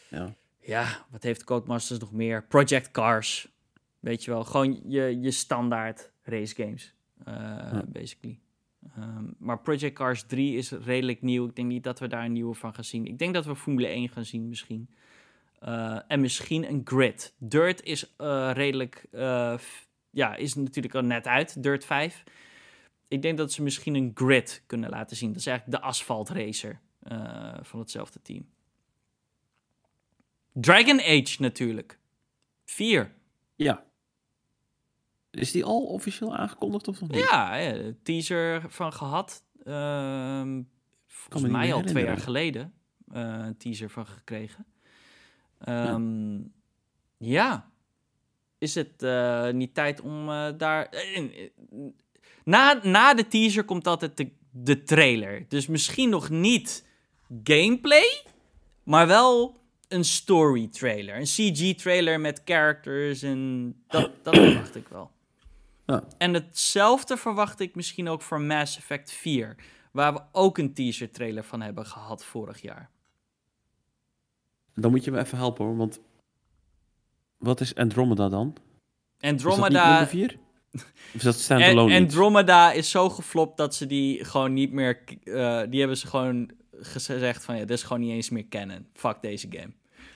[0.08, 0.34] Ja.
[0.60, 2.44] Ja, wat heeft Codemasters nog meer?
[2.46, 3.48] Project Cars.
[4.00, 6.94] Weet je wel, gewoon je, je standaard race games.
[7.28, 7.84] Uh, ja.
[7.88, 8.40] Basically.
[8.98, 11.48] Um, maar Project Cars 3 is redelijk nieuw.
[11.48, 13.06] Ik denk niet dat we daar een nieuwe van gaan zien.
[13.06, 14.88] Ik denk dat we Formule 1 gaan zien misschien.
[15.62, 17.34] Uh, en misschien een grid.
[17.38, 19.58] Dirt is uh, redelijk, uh,
[20.10, 22.24] ja, is natuurlijk al net uit, Dirt 5.
[23.08, 25.28] Ik denk dat ze misschien een grid kunnen laten zien.
[25.28, 26.80] Dat is eigenlijk de asfalt racer
[27.62, 28.46] van hetzelfde team.
[30.52, 31.98] Dragon Age natuurlijk.
[32.64, 33.12] 4.
[33.56, 33.84] Ja.
[35.32, 37.28] Is die al officieel aangekondigd of nog niet?
[37.30, 39.44] Ja, ja teaser van gehad.
[39.64, 40.46] Uh,
[41.06, 42.72] volgens mij al twee jaar geleden.
[43.08, 44.66] een teaser van gekregen.
[45.68, 46.52] Um,
[47.18, 47.44] ja.
[47.44, 47.70] ja.
[48.58, 50.88] Is het uh, niet tijd om uh, daar.
[52.44, 55.44] Na, na de teaser komt altijd de, de trailer.
[55.48, 56.86] Dus misschien nog niet
[57.44, 58.24] gameplay,
[58.82, 61.16] maar wel een story trailer.
[61.16, 65.10] Een CG trailer met characters en dat, dat verwacht ik wel.
[65.92, 66.04] Ja.
[66.18, 69.56] En hetzelfde verwacht ik misschien ook voor Mass Effect 4,
[69.92, 72.90] waar we ook een teaser trailer van hebben gehad vorig jaar.
[74.74, 76.00] Dan moet je me even helpen hoor, want
[77.38, 78.56] wat is Andromeda dan?
[79.20, 80.00] Andromeda...
[80.00, 80.36] Is dat niet
[81.06, 85.04] Of is dat standalone En, Andromeda is zo geflopt dat ze die gewoon niet meer...
[85.24, 88.88] Uh, die hebben ze gewoon gezegd van ja, dit is gewoon niet eens meer kennen.
[88.92, 89.72] Fuck deze game.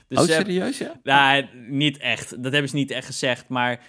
[0.07, 0.99] Dus oh, serieus ja?
[1.03, 2.43] Nou, niet echt.
[2.43, 3.85] Dat hebben ze niet echt gezegd, maar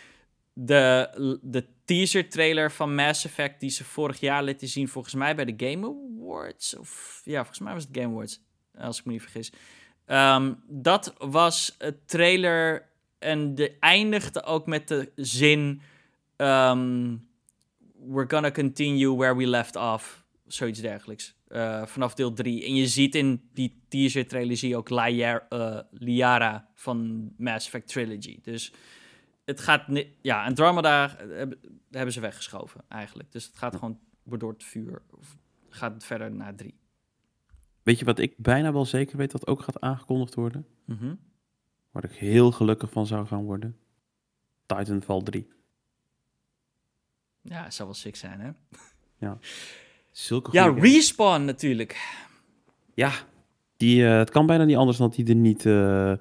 [0.61, 5.35] de, de teaser trailer van Mass Effect die ze vorig jaar lieten zien, volgens mij
[5.35, 6.77] bij de Game Awards.
[6.77, 8.41] Of ja, volgens mij was het Game Awards,
[8.79, 9.53] als ik me niet vergis.
[10.07, 15.81] Um, dat was het trailer en de eindigde ook met de zin...
[16.37, 17.27] Um,
[18.01, 20.25] We're gonna continue where we left off.
[20.47, 21.35] Zoiets dergelijks.
[21.49, 22.65] Uh, vanaf deel 3.
[22.65, 27.67] En je ziet in die teaser trailer zie je ook Liara, uh, Liara van Mass
[27.67, 28.39] Effect Trilogy.
[28.43, 28.73] Dus
[29.49, 29.85] het gaat...
[30.21, 31.59] Ja, en Andromeda hebben,
[31.91, 33.33] hebben ze weggeschoven eigenlijk.
[33.33, 35.03] Dus het gaat gewoon door het vuur.
[35.69, 36.79] Gaat verder naar 3.
[37.83, 40.67] Weet je wat ik bijna wel zeker weet dat ook gaat aangekondigd worden?
[40.85, 41.19] Mm
[41.91, 43.77] Waar ik heel gelukkig van zou gaan worden?
[44.67, 45.49] Titanfall 3.
[47.41, 48.51] Ja, het zou wel sick zijn, hè?
[49.27, 49.39] Ja.
[50.11, 52.17] Zulke ja, Respawn natuurlijk.
[52.95, 53.13] Ja,
[53.77, 56.13] die, uh, het kan bijna niet anders dan dat die er niet, uh,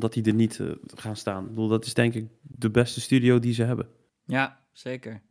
[0.00, 1.42] dan dat die er niet uh, gaan staan.
[1.42, 3.88] Ik bedoel, dat is denk ik de beste studio die ze hebben.
[4.26, 5.22] Ja, zeker.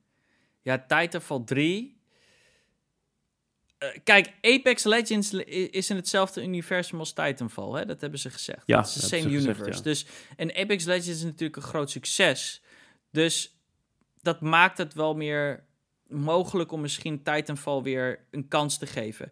[0.61, 2.02] Ja, Titanfall 3
[3.84, 7.80] eh, kijk, Apex Legends is in hetzelfde universum als Titanfall.
[7.80, 7.85] Hè?
[7.85, 8.64] Dat hebben ze gezegd.
[8.65, 9.81] Ja, het is de same universe.
[9.81, 12.61] Dus, en Apex Legends is natuurlijk een groot succes.
[13.11, 13.57] Dus
[14.22, 15.64] dat maakt het wel meer
[16.07, 19.31] mogelijk om misschien Titanfall weer een kans te geven.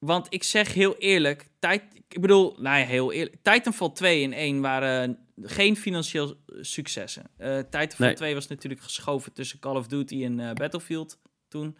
[0.00, 3.36] Want ik zeg heel eerlijk, tijd, ik bedoel, nou ja, heel eerlijk.
[3.42, 7.30] Titanfall 2 en 1 waren geen financieel successen.
[7.38, 11.18] Uh, Titanfall 2 was natuurlijk geschoven tussen Call of Duty en uh, Battlefield
[11.48, 11.76] toen.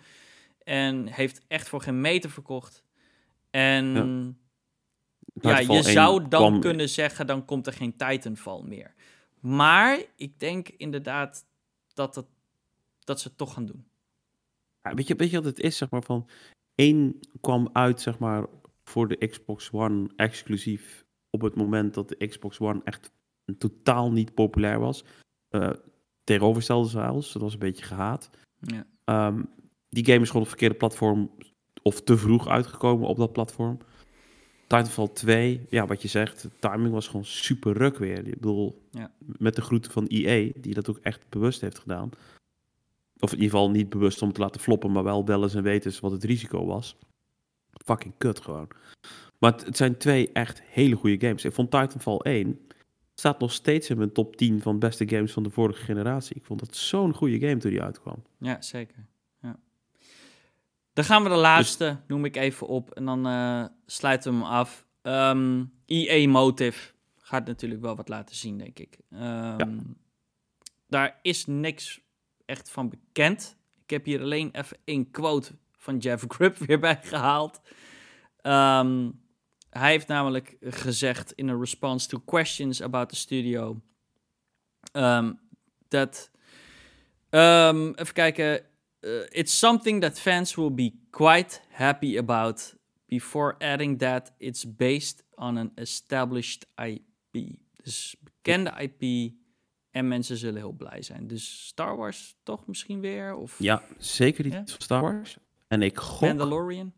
[0.65, 2.85] En heeft echt voor geen meter verkocht.
[3.51, 3.95] En
[5.35, 8.95] ja, ja je zou dan kunnen zeggen, dan komt er geen Titanfall meer.
[9.41, 11.45] Maar ik denk inderdaad
[11.93, 12.27] dat, het,
[13.05, 13.87] dat ze het toch gaan doen.
[14.83, 16.29] Ja, weet, je, weet je wat het is, zeg maar, van...
[16.81, 18.47] één kwam uit, zeg maar,
[18.85, 23.13] voor de Xbox One exclusief op het moment dat de Xbox One echt
[23.59, 25.05] totaal niet populair was.
[25.51, 25.71] Uh,
[26.25, 28.31] tegenovergestelde zelfs, dat was een beetje gehaat.
[28.61, 28.87] Ja.
[29.05, 29.43] Ehm,
[29.89, 31.31] die game is gewoon op verkeerde platform
[31.83, 33.79] of te vroeg uitgekomen op dat platform.
[34.67, 38.27] Titanfall 2, ja, wat je zegt, de timing was gewoon super ruk weer.
[38.27, 39.13] Ik bedoel, ja.
[39.39, 42.11] met de groeten van EA, die dat ook echt bewust heeft gedaan.
[43.21, 45.63] Of in ieder geval niet bewust om te laten floppen, maar wel wel eens en
[45.63, 46.97] weten wat het risico was.
[47.85, 48.69] Fucking kut gewoon.
[49.39, 51.45] Maar het, zijn twee echt hele goede games.
[51.45, 52.61] Ik vond Titanfall 1
[53.15, 56.37] staat nog steeds in mijn top 10 van beste games van de vorige generatie.
[56.37, 58.23] Ik vond dat zo'n goede game toen die uitkwam.
[58.39, 59.07] Ja, zeker.
[59.41, 59.59] Ja.
[60.93, 62.91] Dan gaan we de laatste, dus- noem ik even op.
[62.91, 64.87] En dan uh, sluiten we hem af.
[65.03, 68.99] Um, ehm, EA Motive gaat natuurlijk wel wat laten zien, denk ik.
[69.13, 69.97] Um,
[70.87, 72.01] Daar is niks
[72.51, 73.57] echt van bekend.
[73.83, 77.61] Ik heb hier alleen even één quote van Jeff Grubb weer bij gehaald.
[78.43, 79.21] Um,
[79.71, 83.81] hij heeft namelijk gezegd in a response to questions about the studio
[84.93, 85.41] um,
[85.89, 86.31] dat
[87.31, 88.65] um, even kijken.
[89.01, 92.75] Uh, it's something that fans will be quite happy about.
[93.07, 97.59] Before adding that, it's based on an established IP.
[97.83, 99.33] Dus bekende IP
[99.91, 101.27] en mensen zullen heel blij zijn.
[101.27, 103.35] Dus Star Wars toch misschien weer?
[103.35, 103.59] Of...
[103.59, 105.39] Ja, zeker niet Star Wars.
[105.69, 106.29] En ik gok...
[106.29, 106.93] Mandalorian?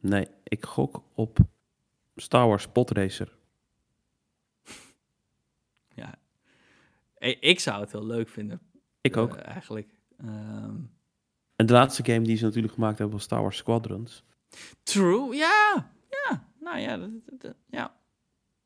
[0.00, 1.38] Nee, ik gok op
[2.16, 3.36] Star Wars Podracer.
[6.00, 6.14] ja,
[7.40, 8.60] ik zou het heel leuk vinden.
[9.00, 9.36] Ik ook.
[9.36, 9.88] Uh, eigenlijk.
[10.24, 10.98] Um...
[11.60, 14.24] En de laatste game die ze natuurlijk gemaakt hebben was Star Wars Squadrons.
[14.82, 15.92] True, ja.
[16.08, 17.99] Ja, nou ja, dat, dat, ja.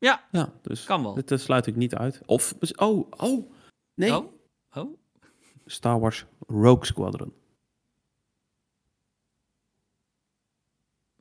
[0.05, 1.13] Ja, ja dus kan wel.
[1.13, 2.21] Dit sluit ik niet uit.
[2.25, 3.51] Of, oh, oh,
[3.93, 4.15] nee.
[4.15, 4.33] Oh,
[4.73, 4.97] oh.
[5.65, 7.33] Star Wars Rogue Squadron.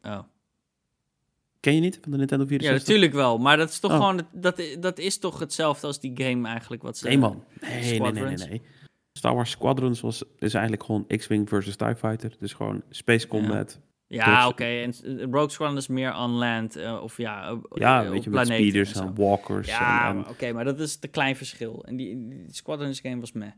[0.03, 0.21] Oh.
[1.61, 2.71] Ken je niet van de Nintendo 64?
[2.73, 3.39] Ja, natuurlijk wel.
[3.39, 3.97] Maar dat is toch oh.
[3.97, 4.27] gewoon...
[4.33, 7.07] Dat, dat is toch hetzelfde als die game eigenlijk wat ze...
[7.07, 7.45] Nee man.
[7.61, 8.63] Nee, nee, nee, nee, nee.
[9.13, 12.37] Star Wars Squadrons was, is eigenlijk gewoon X-Wing versus TIE Fighter.
[12.39, 13.73] Dus gewoon Space Combat.
[13.73, 13.94] Ja,
[14.47, 14.65] oké.
[14.65, 14.95] En
[15.31, 16.77] Rogue Squadron is meer on land.
[16.77, 19.69] Uh, of ja, uh, ja weet je, met speeders en, walkers.
[19.69, 20.53] Ja, oké.
[20.53, 21.85] maar dat is te klein verschil.
[21.85, 23.51] En die, die Squadrons game was meh.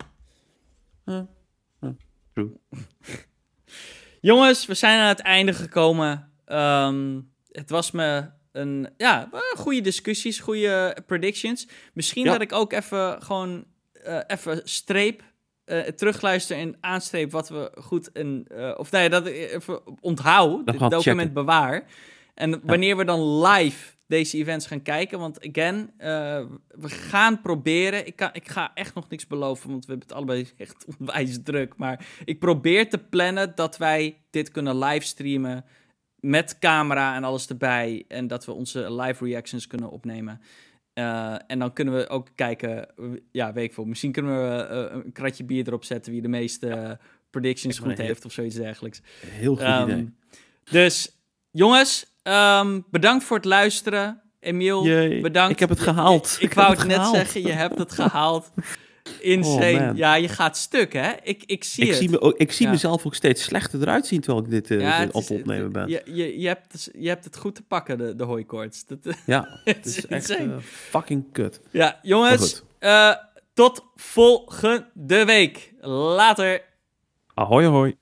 [2.32, 2.60] True.
[4.20, 6.32] Jongens, we zijn aan het einde gekomen.
[6.46, 11.68] Um, het was me een, ja, goede discussies, goede predictions.
[11.92, 13.64] Misschien dat ik ook even gewoon
[14.06, 15.22] uh, even streep,
[15.66, 20.78] uh, terugluister en aanstreep wat we goed en, uh, of nee, dat even onthoud, het
[20.78, 21.32] document checken.
[21.32, 21.84] bewaar.
[22.34, 25.90] En wanneer we dan live deze events gaan kijken, want again,
[26.68, 30.16] we gaan proberen, ik, kan, ik ga echt nog niks beloven, want we hebben het
[30.16, 35.64] allebei echt onwijs druk, maar ik probeer te plannen dat wij dit kunnen livestreamen
[36.26, 38.04] met camera en alles erbij.
[38.08, 40.40] En dat we onze live reactions kunnen opnemen.
[40.98, 42.88] Uh, en dan kunnen we ook kijken,
[43.32, 43.84] ja, weet ik veel.
[43.84, 46.98] Misschien kunnen we uh, een kratje bier erop zetten wie de meeste
[47.30, 49.00] predictions goed heeft of zoiets dergelijks.
[49.20, 50.14] Heel goed um, idee.
[50.70, 51.18] Dus
[51.50, 54.20] jongens, um, bedankt voor het luisteren.
[54.40, 54.82] Emiel,
[55.20, 55.52] bedankt.
[55.52, 56.26] Ik heb het gehaald.
[56.26, 58.50] Ik, ik, ik wou het, het net zeggen, je hebt het gehaald.
[59.20, 59.90] Insane.
[59.90, 61.12] Oh, ja, je gaat stuk, hè?
[61.22, 61.98] Ik, ik zie ik het.
[61.98, 65.08] Zie me ik zie mezelf ook steeds slechter eruit zien terwijl ik dit, uh, ja,
[65.12, 65.88] op opnemen ben.
[65.88, 68.86] Je, je, je, hebt, je hebt het goed te pakken, de, de hooikoorts.
[68.86, 71.60] Dat, ja, het is echt uh, fucking kut.
[71.70, 72.62] Ja, jongens.
[72.80, 73.14] Uh,
[73.54, 75.72] tot volgende week.
[75.80, 76.62] Later.
[77.34, 77.96] Ahoy, ahoy.